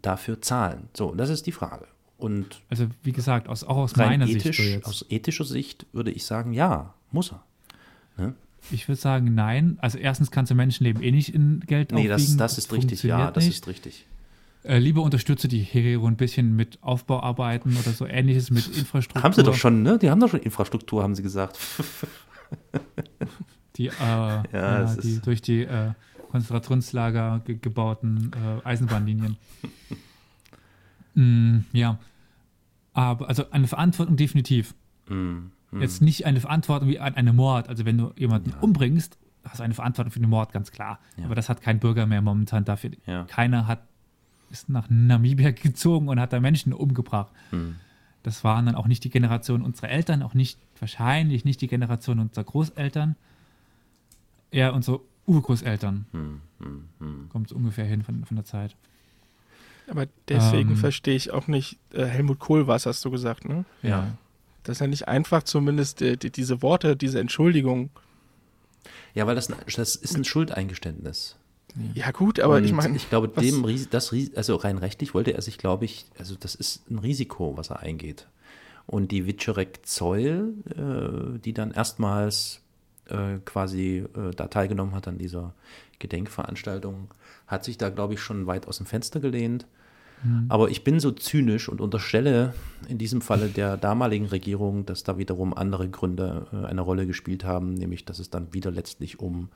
dafür 0.00 0.40
zahlen? 0.40 0.88
So, 0.94 1.14
das 1.14 1.28
ist 1.28 1.46
die 1.46 1.52
Frage. 1.52 1.86
Und 2.16 2.60
also 2.68 2.86
wie 3.02 3.12
gesagt, 3.12 3.48
aus, 3.48 3.64
auch 3.64 3.76
aus 3.76 3.96
meiner 3.96 4.26
ethisch, 4.26 4.58
Sicht. 4.58 4.84
Aus 4.84 5.04
ethischer 5.08 5.44
Sicht 5.44 5.86
würde 5.92 6.10
ich 6.10 6.24
sagen, 6.24 6.52
ja, 6.52 6.94
muss 7.12 7.32
er. 7.32 7.42
Ne? 8.18 8.34
Ich 8.70 8.88
würde 8.88 9.00
sagen, 9.00 9.34
nein. 9.34 9.78
Also 9.80 9.98
erstens 9.98 10.30
kannst 10.30 10.50
du 10.50 10.54
Menschenleben 10.54 11.02
eh 11.02 11.12
nicht 11.12 11.34
in 11.34 11.60
Geld 11.60 11.92
nee, 11.92 12.10
aufwiegen. 12.10 12.32
Nee, 12.32 12.38
das, 12.38 12.56
das 12.56 12.58
ist 12.58 12.72
richtig, 12.72 13.02
ja, 13.02 13.30
das 13.30 13.44
nicht. 13.44 13.54
ist 13.54 13.66
richtig. 13.66 14.06
Äh, 14.62 14.78
lieber 14.78 15.02
unterstütze 15.02 15.48
die 15.48 15.60
Herero 15.60 16.06
ein 16.06 16.16
bisschen 16.16 16.54
mit 16.54 16.82
Aufbauarbeiten 16.82 17.76
oder 17.78 17.92
so 17.92 18.06
ähnliches 18.06 18.50
mit 18.50 18.66
Infrastruktur. 18.66 19.22
Haben 19.24 19.32
sie 19.32 19.42
doch 19.42 19.54
schon, 19.54 19.82
ne? 19.82 19.98
Die 19.98 20.10
haben 20.10 20.20
doch 20.20 20.28
schon 20.28 20.40
Infrastruktur, 20.40 21.02
haben 21.02 21.14
sie 21.14 21.22
gesagt. 21.22 21.58
die, 23.76 23.86
äh, 23.86 23.92
ja, 24.00 24.44
ja, 24.52 24.94
die 24.96 25.20
durch 25.20 25.40
die 25.40 25.62
äh, 25.62 25.92
Konzentrationslager 26.30 27.40
ge 27.46 27.56
gebauten 27.60 28.32
äh, 28.34 28.66
Eisenbahnlinien. 28.66 29.38
mm, 31.14 31.60
ja. 31.72 31.98
Aber 32.92 33.28
also 33.28 33.50
eine 33.52 33.66
Verantwortung 33.66 34.16
definitiv. 34.16 34.74
Mm, 35.08 35.52
mm. 35.70 35.80
Jetzt 35.80 36.02
nicht 36.02 36.26
eine 36.26 36.40
Verantwortung 36.40 36.88
wie 36.88 36.98
an 36.98 37.14
eine 37.14 37.32
Mord. 37.32 37.70
Also 37.70 37.86
wenn 37.86 37.96
du 37.96 38.12
jemanden 38.16 38.50
ja. 38.50 38.56
umbringst, 38.60 39.18
hast 39.44 39.60
du 39.60 39.62
eine 39.62 39.74
Verantwortung 39.74 40.12
für 40.12 40.20
den 40.20 40.28
Mord, 40.28 40.52
ganz 40.52 40.70
klar. 40.70 40.98
Aber 41.24 41.34
das 41.34 41.48
hat 41.48 41.62
kein 41.62 41.78
Bürger 41.78 42.04
mehr 42.04 42.20
momentan 42.20 42.66
dafür. 42.66 42.90
Keiner 43.26 43.66
hat 43.66 43.89
ist 44.50 44.68
nach 44.68 44.88
Namibia 44.88 45.50
gezogen 45.50 46.08
und 46.08 46.20
hat 46.20 46.32
da 46.32 46.40
Menschen 46.40 46.72
umgebracht. 46.72 47.30
Hm. 47.50 47.76
Das 48.22 48.44
waren 48.44 48.66
dann 48.66 48.74
auch 48.74 48.86
nicht 48.86 49.02
die 49.04 49.10
Generation 49.10 49.62
unserer 49.62 49.88
Eltern, 49.88 50.22
auch 50.22 50.34
nicht, 50.34 50.58
wahrscheinlich 50.78 51.44
nicht 51.44 51.60
die 51.62 51.68
Generation 51.68 52.18
unserer 52.18 52.44
Großeltern, 52.44 53.16
eher 54.50 54.74
unsere 54.74 55.00
Urgroßeltern. 55.26 56.06
Hm, 56.12 56.40
hm, 56.58 56.84
hm. 56.98 57.28
Kommt 57.30 57.46
es 57.46 57.52
ungefähr 57.52 57.86
hin 57.86 58.02
von, 58.02 58.24
von 58.24 58.36
der 58.36 58.44
Zeit. 58.44 58.76
Aber 59.88 60.06
deswegen 60.28 60.70
ähm, 60.70 60.76
verstehe 60.76 61.16
ich 61.16 61.32
auch 61.32 61.48
nicht, 61.48 61.78
äh, 61.92 62.04
Helmut 62.04 62.38
Kohl 62.38 62.66
was 62.66 62.86
hast 62.86 63.04
du 63.04 63.10
gesagt, 63.10 63.48
ne? 63.48 63.64
Ja. 63.82 64.16
Dass 64.62 64.80
er 64.80 64.86
nicht 64.86 65.08
einfach 65.08 65.42
zumindest 65.42 66.02
äh, 66.02 66.16
die, 66.16 66.30
diese 66.30 66.62
Worte, 66.62 66.96
diese 66.96 67.18
Entschuldigung 67.18 67.90
Ja, 69.14 69.26
weil 69.26 69.34
das, 69.34 69.48
das 69.48 69.96
ist 69.96 70.16
ein 70.16 70.24
Schuldeingeständnis. 70.24 71.36
Ja, 71.94 72.10
gut, 72.10 72.40
aber 72.40 72.56
Und 72.56 72.64
ich 72.64 72.72
meine. 72.72 72.96
ich 72.96 73.08
glaube, 73.08 73.28
dem 73.28 73.64
das 73.90 74.14
also 74.34 74.56
rein 74.56 74.78
rechtlich 74.78 75.14
wollte 75.14 75.32
er 75.32 75.42
sich, 75.42 75.58
glaube 75.58 75.84
ich, 75.84 76.06
also 76.18 76.34
das 76.38 76.54
ist 76.54 76.90
ein 76.90 76.98
Risiko, 76.98 77.56
was 77.56 77.70
er 77.70 77.80
eingeht. 77.80 78.26
Und 78.86 79.12
die 79.12 79.26
Wiczorek 79.26 79.86
Zoll, 79.86 80.54
äh, 80.76 81.38
die 81.38 81.52
dann 81.52 81.70
erstmals 81.70 82.60
äh, 83.06 83.38
quasi 83.44 84.04
äh, 84.16 84.34
da 84.34 84.48
teilgenommen 84.48 84.94
hat 84.94 85.06
an 85.06 85.18
dieser 85.18 85.54
Gedenkveranstaltung, 85.98 87.08
hat 87.46 87.64
sich 87.64 87.78
da, 87.78 87.88
glaube 87.90 88.14
ich, 88.14 88.20
schon 88.20 88.46
weit 88.46 88.66
aus 88.66 88.78
dem 88.78 88.86
Fenster 88.86 89.20
gelehnt. 89.20 89.66
Aber 90.48 90.68
ich 90.68 90.84
bin 90.84 91.00
so 91.00 91.12
zynisch 91.12 91.68
und 91.68 91.80
unterstelle 91.80 92.52
in 92.88 92.98
diesem 92.98 93.22
Falle 93.22 93.48
der 93.48 93.78
damaligen 93.78 94.26
Regierung, 94.26 94.84
dass 94.84 95.02
da 95.02 95.16
wiederum 95.16 95.54
andere 95.54 95.88
Gründe 95.88 96.46
äh, 96.52 96.66
eine 96.66 96.82
Rolle 96.82 97.06
gespielt 97.06 97.44
haben, 97.44 97.72
nämlich 97.72 98.04
dass 98.04 98.18
es 98.18 98.28
dann 98.28 98.52
wieder 98.52 98.70
letztlich 98.70 99.18
um 99.18 99.48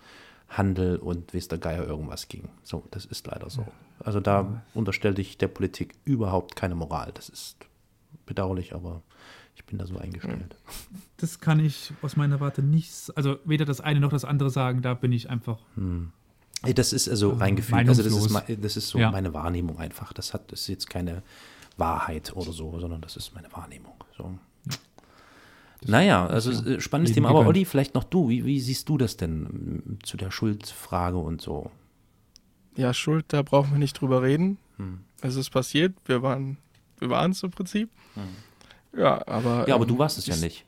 Handel 0.48 0.96
und 0.96 1.34
weiß 1.34 1.48
der 1.48 1.58
Geier 1.58 1.84
irgendwas 1.86 2.28
ging. 2.28 2.48
So, 2.62 2.84
das 2.90 3.04
ist 3.04 3.26
leider 3.26 3.50
so. 3.50 3.66
Also 4.00 4.20
da 4.20 4.62
unterstelle 4.74 5.20
ich 5.20 5.38
der 5.38 5.48
Politik 5.48 5.94
überhaupt 6.04 6.56
keine 6.56 6.74
Moral. 6.74 7.10
Das 7.14 7.28
ist 7.28 7.56
bedauerlich, 8.26 8.74
aber 8.74 9.02
ich 9.56 9.64
bin 9.64 9.78
da 9.78 9.86
so 9.86 9.96
eingestellt. 9.98 10.56
Das 11.16 11.40
kann 11.40 11.60
ich 11.60 11.92
aus 12.02 12.16
meiner 12.16 12.40
Warte 12.40 12.62
nicht, 12.62 13.12
also 13.16 13.38
weder 13.44 13.64
das 13.64 13.80
eine 13.80 14.00
noch 14.00 14.10
das 14.10 14.24
andere 14.24 14.50
sagen, 14.50 14.82
da 14.82 14.94
bin 14.94 15.12
ich 15.12 15.30
einfach. 15.30 15.58
Ey, 16.62 16.74
Das 16.74 16.92
ist 16.92 17.08
also 17.08 17.30
Also 17.30 17.40
reingefühlt. 17.40 17.88
Also 17.88 18.02
das 18.02 18.12
ist, 18.14 18.64
das 18.64 18.76
ist 18.76 18.88
so 18.88 18.98
Ja. 18.98 19.10
meine 19.10 19.32
Wahrnehmung 19.34 19.78
einfach. 19.78 20.12
Das 20.12 20.34
hat 20.34 20.50
das 20.52 20.60
ist 20.62 20.68
jetzt 20.68 20.90
keine 20.90 21.22
Wahrheit 21.76 22.34
oder 22.36 22.52
so, 22.52 22.78
sondern 22.78 23.00
das 23.00 23.16
ist 23.16 23.34
meine 23.34 23.52
Wahrnehmung. 23.52 23.94
So. 24.16 24.38
Naja, 25.86 26.26
also 26.26 26.50
äh, 26.50 26.80
spannendes 26.80 27.14
Thema. 27.14 27.30
Aber. 27.30 27.46
Olli, 27.46 27.64
vielleicht 27.64 27.94
noch 27.94 28.04
du. 28.04 28.28
Wie, 28.28 28.44
wie 28.44 28.60
siehst 28.60 28.88
du 28.88 28.98
das 28.98 29.16
denn 29.16 29.46
m, 29.46 29.98
zu 30.02 30.16
der 30.16 30.30
Schuldfrage 30.30 31.18
und 31.18 31.40
so? 31.40 31.70
Ja, 32.76 32.92
Schuld, 32.92 33.26
da 33.28 33.42
brauchen 33.42 33.72
wir 33.72 33.78
nicht 33.78 34.00
drüber 34.00 34.22
reden. 34.22 34.58
Hm. 34.78 35.00
Es 35.20 35.36
ist 35.36 35.50
passiert, 35.50 35.94
wir 36.06 36.22
waren 36.22 36.58
wir 36.98 37.10
waren 37.10 37.32
es 37.32 37.42
im 37.42 37.50
Prinzip. 37.50 37.90
Ja, 38.96 39.26
aber. 39.26 39.68
Ja, 39.68 39.74
aber 39.74 39.84
ähm, 39.84 39.88
du 39.88 39.98
warst 39.98 40.18
es 40.18 40.26
ja 40.26 40.36
nicht. 40.36 40.64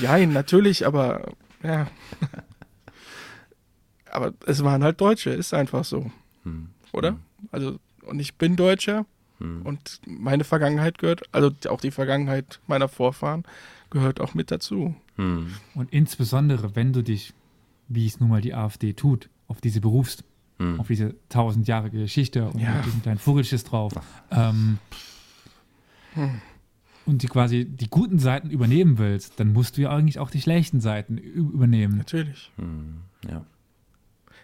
Ja, 0.00 0.24
natürlich, 0.24 0.86
aber 0.86 1.32
ja. 1.62 1.88
aber 4.10 4.34
es 4.46 4.62
waren 4.62 4.84
halt 4.84 5.00
Deutsche, 5.00 5.30
ist 5.30 5.54
einfach 5.54 5.84
so, 5.84 6.10
Hm. 6.44 6.68
oder? 6.92 7.18
Also, 7.50 7.78
und 8.06 8.20
ich 8.20 8.36
bin 8.36 8.56
Deutscher 8.56 9.06
Hm. 9.44 9.62
und 9.62 10.00
meine 10.06 10.44
Vergangenheit 10.44 10.98
gehört, 10.98 11.22
also 11.32 11.50
auch 11.68 11.80
die 11.80 11.90
Vergangenheit 11.90 12.60
meiner 12.66 12.88
Vorfahren 12.88 13.44
gehört 13.90 14.20
auch 14.20 14.34
mit 14.34 14.50
dazu. 14.50 14.94
Hm. 15.16 15.52
Und 15.74 15.92
insbesondere, 15.92 16.74
wenn 16.74 16.92
du 16.92 17.02
dich, 17.02 17.32
wie 17.88 18.06
es 18.06 18.18
nun 18.20 18.30
mal 18.30 18.40
die 18.40 18.54
AfD 18.54 18.92
tut, 18.94 19.28
auf 19.46 19.60
diese 19.60 19.80
berufst, 19.80 20.24
Hm. 20.58 20.78
auf 20.80 20.86
diese 20.86 21.14
tausend 21.28 21.66
Jahre 21.68 21.90
Geschichte 21.90 22.48
und 22.48 22.60
Ja. 22.60 22.76
mit 22.76 22.86
diesem 22.86 23.02
kleinen 23.02 23.18
Vogelschiss 23.18 23.64
drauf. 23.64 23.92
Ähm, 24.30 24.78
und 27.06 27.22
die 27.22 27.26
quasi 27.26 27.64
die 27.64 27.88
guten 27.90 28.18
Seiten 28.18 28.50
übernehmen 28.50 28.98
willst, 28.98 29.38
dann 29.40 29.52
musst 29.52 29.76
du 29.76 29.82
ja 29.82 29.90
eigentlich 29.90 30.18
auch 30.20 30.30
die 30.30 30.40
schlechten 30.40 30.80
Seiten 30.80 31.18
übernehmen. 31.18 31.98
Natürlich. 31.98 32.50
Hm. 32.56 32.98
Ja. 33.28 33.44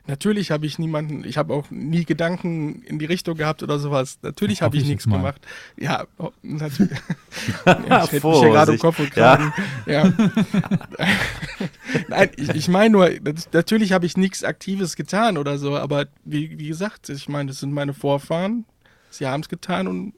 Natürlich 0.07 0.51
habe 0.51 0.67
ich 0.67 0.79
niemanden, 0.79 1.25
ich 1.25 1.37
habe 1.39 1.53
auch 1.55 1.71
nie 1.71 2.05
Gedanken 2.05 2.83
in 2.83 2.99
die 2.99 3.05
Richtung 3.05 3.37
gehabt 3.37 3.63
oder 3.63 3.79
sowas. 3.79 4.19
Natürlich 4.23 4.63
habe 4.63 4.77
ich 4.77 4.83
ich 4.83 4.89
nichts 4.89 5.05
gemacht. 5.05 5.41
Ja, 5.79 6.07
oh, 6.19 6.31
natürlich. 6.43 6.99
ja, 7.67 8.05
ich 8.05 8.13
hätte 8.13 8.27
mich 8.27 8.39
hier 8.39 8.49
gerade 8.51 8.73
um. 8.73 8.79
Kopf 8.79 8.99
und 8.99 9.11
Kragen. 9.11 9.53
Ja. 9.87 10.13
Nein, 12.09 12.31
ich, 12.37 12.49
ich 12.51 12.69
meine 12.69 12.91
nur, 12.91 13.11
natürlich 13.53 13.93
habe 13.93 14.07
ich 14.07 14.17
nichts 14.17 14.45
Aktives 14.45 14.97
getan 14.97 15.37
oder 15.39 15.59
so, 15.59 15.77
aber 15.77 16.07
wie, 16.25 16.59
wie 16.59 16.69
gesagt, 16.69 17.09
ich 17.09 17.29
meine, 17.29 17.49
das 17.51 17.61
sind 17.61 17.73
meine 17.73 17.95
Vorfahren. 17.95 18.65
Sie 19.11 19.27
haben 19.27 19.41
es 19.43 19.49
getan 19.49 19.87
und 19.89 20.15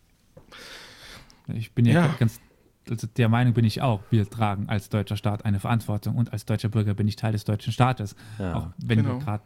Ich 1.48 1.72
bin 1.72 1.84
ja, 1.84 1.92
Ja. 2.06 2.14
ganz, 2.18 2.40
also 2.88 3.06
der 3.06 3.28
Meinung 3.28 3.54
bin 3.54 3.64
ich 3.64 3.80
auch, 3.82 4.00
wir 4.10 4.28
tragen 4.28 4.68
als 4.68 4.88
deutscher 4.88 5.16
Staat 5.16 5.44
eine 5.44 5.60
Verantwortung 5.60 6.16
und 6.16 6.32
als 6.32 6.44
deutscher 6.44 6.68
Bürger 6.68 6.94
bin 6.94 7.08
ich 7.08 7.16
Teil 7.16 7.32
des 7.32 7.44
deutschen 7.44 7.72
Staates. 7.72 8.14
Ja. 8.38 8.54
Auch 8.54 8.66
wenn 8.78 8.98
Genau. 9.02 9.14
mir 9.14 9.24
gerade, 9.24 9.42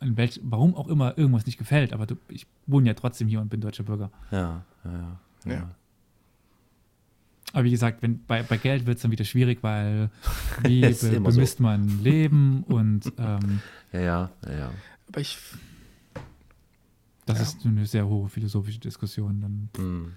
welch, 0.00 0.40
warum 0.42 0.74
auch 0.74 0.88
immer, 0.88 1.16
irgendwas 1.16 1.46
nicht 1.46 1.58
gefällt, 1.58 1.92
aber 1.92 2.06
du, 2.06 2.16
ich 2.28 2.46
wohne 2.66 2.88
ja 2.88 2.94
trotzdem 2.94 3.28
hier 3.28 3.40
und 3.40 3.48
bin 3.48 3.60
deutscher 3.60 3.84
Bürger. 3.84 4.10
Ja, 4.30 4.64
ja, 4.84 4.92
ja. 5.44 5.52
Ja. 5.52 5.70
Aber 7.52 7.64
wie 7.64 7.70
gesagt, 7.70 8.02
wenn, 8.02 8.24
bei, 8.24 8.42
bei 8.42 8.56
Geld 8.56 8.86
wird 8.86 8.96
es 8.96 9.02
dann 9.02 9.10
wieder 9.10 9.24
schwierig, 9.24 9.58
weil 9.62 10.10
wie 10.62 10.80
be, 10.80 10.88
immer 10.88 11.30
so. 11.30 11.36
bemisst 11.36 11.60
man 11.60 12.02
Leben 12.02 12.62
und 12.64 13.12
ähm, 13.18 13.60
Ja, 13.92 14.00
ja, 14.00 14.30
ja, 14.46 14.52
ja. 14.56 14.70
aber 15.08 15.20
ich 15.20 15.38
das 17.32 17.52
Ja. 17.52 17.58
ist 17.58 17.66
eine 17.66 17.86
sehr 17.86 18.06
hohe 18.06 18.28
philosophische 18.28 18.78
Diskussion. 18.80 19.40
Dann. 19.40 19.68
Hm. 19.76 20.12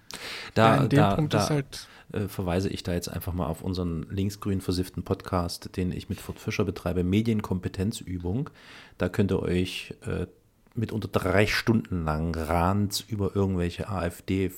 Da, 0.54 0.76
ja, 0.78 0.84
in 0.84 0.90
dem 0.90 0.98
da, 0.98 1.16
Punkt 1.16 1.34
da 1.34 1.44
ist 1.44 1.50
halt 1.50 1.88
äh, 2.14 2.28
verweise 2.28 2.70
ich 2.70 2.84
da 2.84 2.94
jetzt 2.94 3.10
einfach 3.10 3.34
mal 3.34 3.48
auf 3.48 3.62
unseren 3.62 4.06
linksgrün 4.10 4.62
versifften 4.62 5.04
Podcast, 5.04 5.76
den 5.76 5.92
ich 5.92 6.10
mit 6.10 6.20
Furt 6.22 6.40
Fischer 6.40 6.64
betreibe, 6.66 7.04
Medienkompetenzübung. 7.04 8.50
Da 8.98 9.10
könnt 9.10 9.32
ihr 9.32 9.42
euch 9.42 9.94
äh, 10.06 10.28
mitunter 10.76 11.08
drei 11.08 11.48
Stunden 11.48 12.06
lang 12.06 12.36
Rand 12.36 13.06
über 13.08 13.36
irgendwelche 13.36 13.90
AfD, 13.90 14.52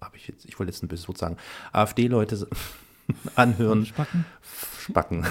habe 0.00 0.16
ich 0.16 0.28
jetzt, 0.28 0.44
ich 0.46 0.58
wollte 0.58 0.70
jetzt 0.72 0.82
ein 0.82 0.88
bisschen 0.88 1.14
sagen, 1.16 1.36
AfD-Leute 1.72 2.48
anhören, 3.34 3.86
Spacken? 3.86 4.24
spacken 4.78 5.26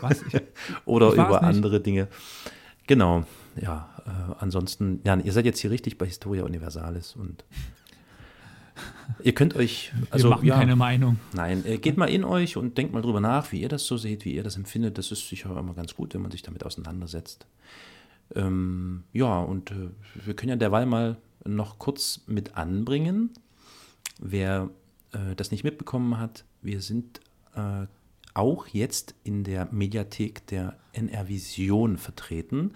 Was? 0.00 0.22
Ich, 0.22 0.40
oder 0.84 1.08
Ich 1.08 1.14
über 1.14 1.42
andere 1.42 1.80
Dinge. 1.80 2.08
Genau, 2.86 3.24
ja. 3.60 3.90
Äh, 4.06 4.34
ansonsten, 4.38 5.00
ja, 5.04 5.16
ihr 5.16 5.32
seid 5.32 5.44
jetzt 5.44 5.58
hier 5.58 5.70
richtig 5.70 5.98
bei 5.98 6.06
Historia 6.06 6.44
Universalis 6.44 7.16
und 7.16 7.44
ihr 9.22 9.34
könnt 9.34 9.56
euch, 9.56 9.92
also 10.10 10.28
wir 10.28 10.36
machen 10.36 10.46
ja, 10.46 10.56
keine 10.56 10.76
Meinung. 10.76 11.18
Nein, 11.32 11.64
äh, 11.66 11.78
geht 11.78 11.96
mal 11.96 12.06
in 12.06 12.24
euch 12.24 12.56
und 12.56 12.78
denkt 12.78 12.92
mal 12.92 13.02
drüber 13.02 13.20
nach, 13.20 13.50
wie 13.52 13.60
ihr 13.60 13.68
das 13.68 13.86
so 13.86 13.96
seht, 13.96 14.24
wie 14.24 14.34
ihr 14.34 14.44
das 14.44 14.56
empfindet. 14.56 14.98
Das 14.98 15.10
ist 15.10 15.28
sicher 15.28 15.56
immer 15.56 15.74
ganz 15.74 15.94
gut, 15.94 16.14
wenn 16.14 16.22
man 16.22 16.30
sich 16.30 16.42
damit 16.42 16.64
auseinandersetzt. 16.64 17.46
Ähm, 18.34 19.04
ja, 19.12 19.40
und 19.40 19.70
äh, 19.70 19.90
wir 20.24 20.34
können 20.34 20.50
ja 20.50 20.56
derweil 20.56 20.86
mal 20.86 21.16
noch 21.44 21.78
kurz 21.78 22.22
mit 22.26 22.56
anbringen, 22.56 23.30
wer 24.18 24.70
äh, 25.12 25.34
das 25.36 25.50
nicht 25.50 25.64
mitbekommen 25.64 26.18
hat. 26.18 26.44
Wir 26.62 26.80
sind 26.80 27.20
äh, 27.54 27.86
auch 28.36 28.66
jetzt 28.68 29.14
in 29.24 29.44
der 29.44 29.68
Mediathek 29.70 30.46
der 30.46 30.76
NR 30.92 31.28
Vision 31.28 31.96
vertreten. 31.96 32.72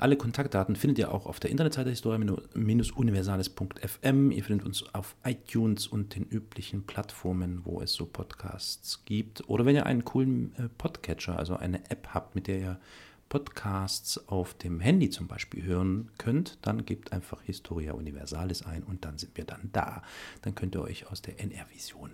Alle 0.00 0.16
Kontaktdaten 0.16 0.76
findet 0.76 1.00
ihr 1.00 1.12
auch 1.12 1.26
auf 1.26 1.40
der 1.40 1.50
Internetseite 1.50 1.90
historia-universales.fm. 1.90 4.30
Ihr 4.30 4.44
findet 4.44 4.64
uns 4.64 4.84
auf 4.94 5.16
iTunes 5.24 5.88
und 5.88 6.14
den 6.14 6.22
üblichen 6.22 6.86
Plattformen, 6.86 7.62
wo 7.64 7.80
es 7.80 7.94
so 7.94 8.06
Podcasts 8.06 9.04
gibt. 9.06 9.48
Oder 9.48 9.66
wenn 9.66 9.74
ihr 9.74 9.86
einen 9.86 10.04
coolen 10.04 10.54
äh, 10.54 10.68
Podcatcher, 10.68 11.36
also 11.36 11.56
eine 11.56 11.90
App 11.90 12.10
habt, 12.14 12.36
mit 12.36 12.46
der 12.46 12.60
ihr 12.60 12.78
Podcasts 13.28 14.28
auf 14.28 14.54
dem 14.54 14.78
Handy 14.78 15.10
zum 15.10 15.26
Beispiel 15.26 15.64
hören 15.64 16.12
könnt, 16.16 16.58
dann 16.62 16.84
gebt 16.84 17.12
einfach 17.12 17.42
Historia 17.42 17.94
Universalis 17.94 18.62
ein 18.62 18.84
und 18.84 19.04
dann 19.04 19.18
sind 19.18 19.36
wir 19.36 19.46
dann 19.46 19.70
da. 19.72 20.04
Dann 20.42 20.54
könnt 20.54 20.76
ihr 20.76 20.82
euch 20.82 21.10
aus 21.10 21.22
der 21.22 21.40
NR-Vision 21.40 22.12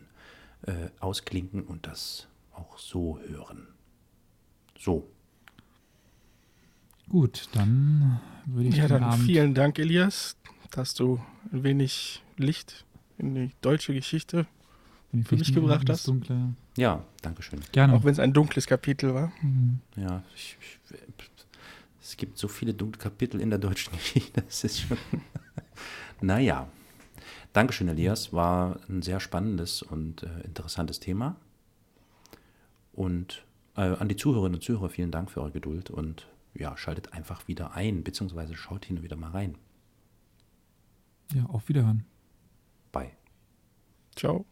äh, 0.62 0.88
ausklinken 1.00 1.64
und 1.64 1.86
das 1.86 2.28
auch 2.54 2.78
so 2.78 3.20
hören. 3.28 3.68
So. 4.78 5.06
Gut, 7.08 7.48
dann 7.52 8.20
würde 8.46 8.68
ich 8.68 8.76
Ja, 8.76 8.88
dann 8.88 9.04
Abend 9.04 9.24
vielen 9.24 9.54
Dank, 9.54 9.78
Elias, 9.78 10.36
dass 10.70 10.94
du 10.94 11.20
ein 11.52 11.62
wenig 11.62 12.22
Licht 12.36 12.84
in 13.18 13.34
die 13.34 13.50
deutsche 13.60 13.94
Geschichte, 13.94 14.46
für 15.24 15.36
mich 15.36 15.54
gebracht 15.54 15.88
hast. 15.88 16.08
Dunkle. 16.08 16.54
Ja, 16.76 17.04
Dankeschön. 17.22 17.60
Gerne. 17.72 17.94
auch 17.94 18.04
wenn 18.04 18.12
es 18.12 18.18
ein 18.18 18.32
dunkles 18.32 18.66
Kapitel 18.66 19.14
war. 19.14 19.32
Mhm. 19.42 19.78
Ja, 19.96 20.24
ich, 20.34 20.56
ich, 20.60 20.98
es 22.02 22.16
gibt 22.16 22.36
so 22.36 22.48
viele 22.48 22.74
dunkle 22.74 23.00
Kapitel 23.00 23.40
in 23.40 23.50
der 23.50 23.58
deutschen 23.58 23.92
Geschichte. 23.96 24.42
Das 24.42 24.64
ist 24.64 24.80
schon. 24.80 24.98
naja. 26.20 26.68
Dankeschön, 27.52 27.86
Elias. 27.86 28.32
War 28.32 28.80
ein 28.88 29.02
sehr 29.02 29.20
spannendes 29.20 29.82
und 29.82 30.24
äh, 30.24 30.40
interessantes 30.44 30.98
Thema. 30.98 31.36
Und 32.92 33.44
äh, 33.76 33.82
an 33.82 34.08
die 34.08 34.16
Zuhörerinnen 34.16 34.56
und 34.56 34.62
Zuhörer 34.62 34.88
vielen 34.88 35.12
Dank 35.12 35.30
für 35.30 35.40
eure 35.40 35.52
Geduld 35.52 35.90
und 35.90 36.26
ja, 36.54 36.76
schaltet 36.76 37.12
einfach 37.12 37.48
wieder 37.48 37.74
ein, 37.74 38.04
beziehungsweise 38.04 38.54
schaut 38.56 38.84
hin 38.84 39.02
wieder 39.02 39.16
mal 39.16 39.30
rein. 39.30 39.58
Ja, 41.32 41.44
auf 41.46 41.68
Wiederhören. 41.68 42.04
Bye. 42.92 43.12
Ciao. 44.14 44.46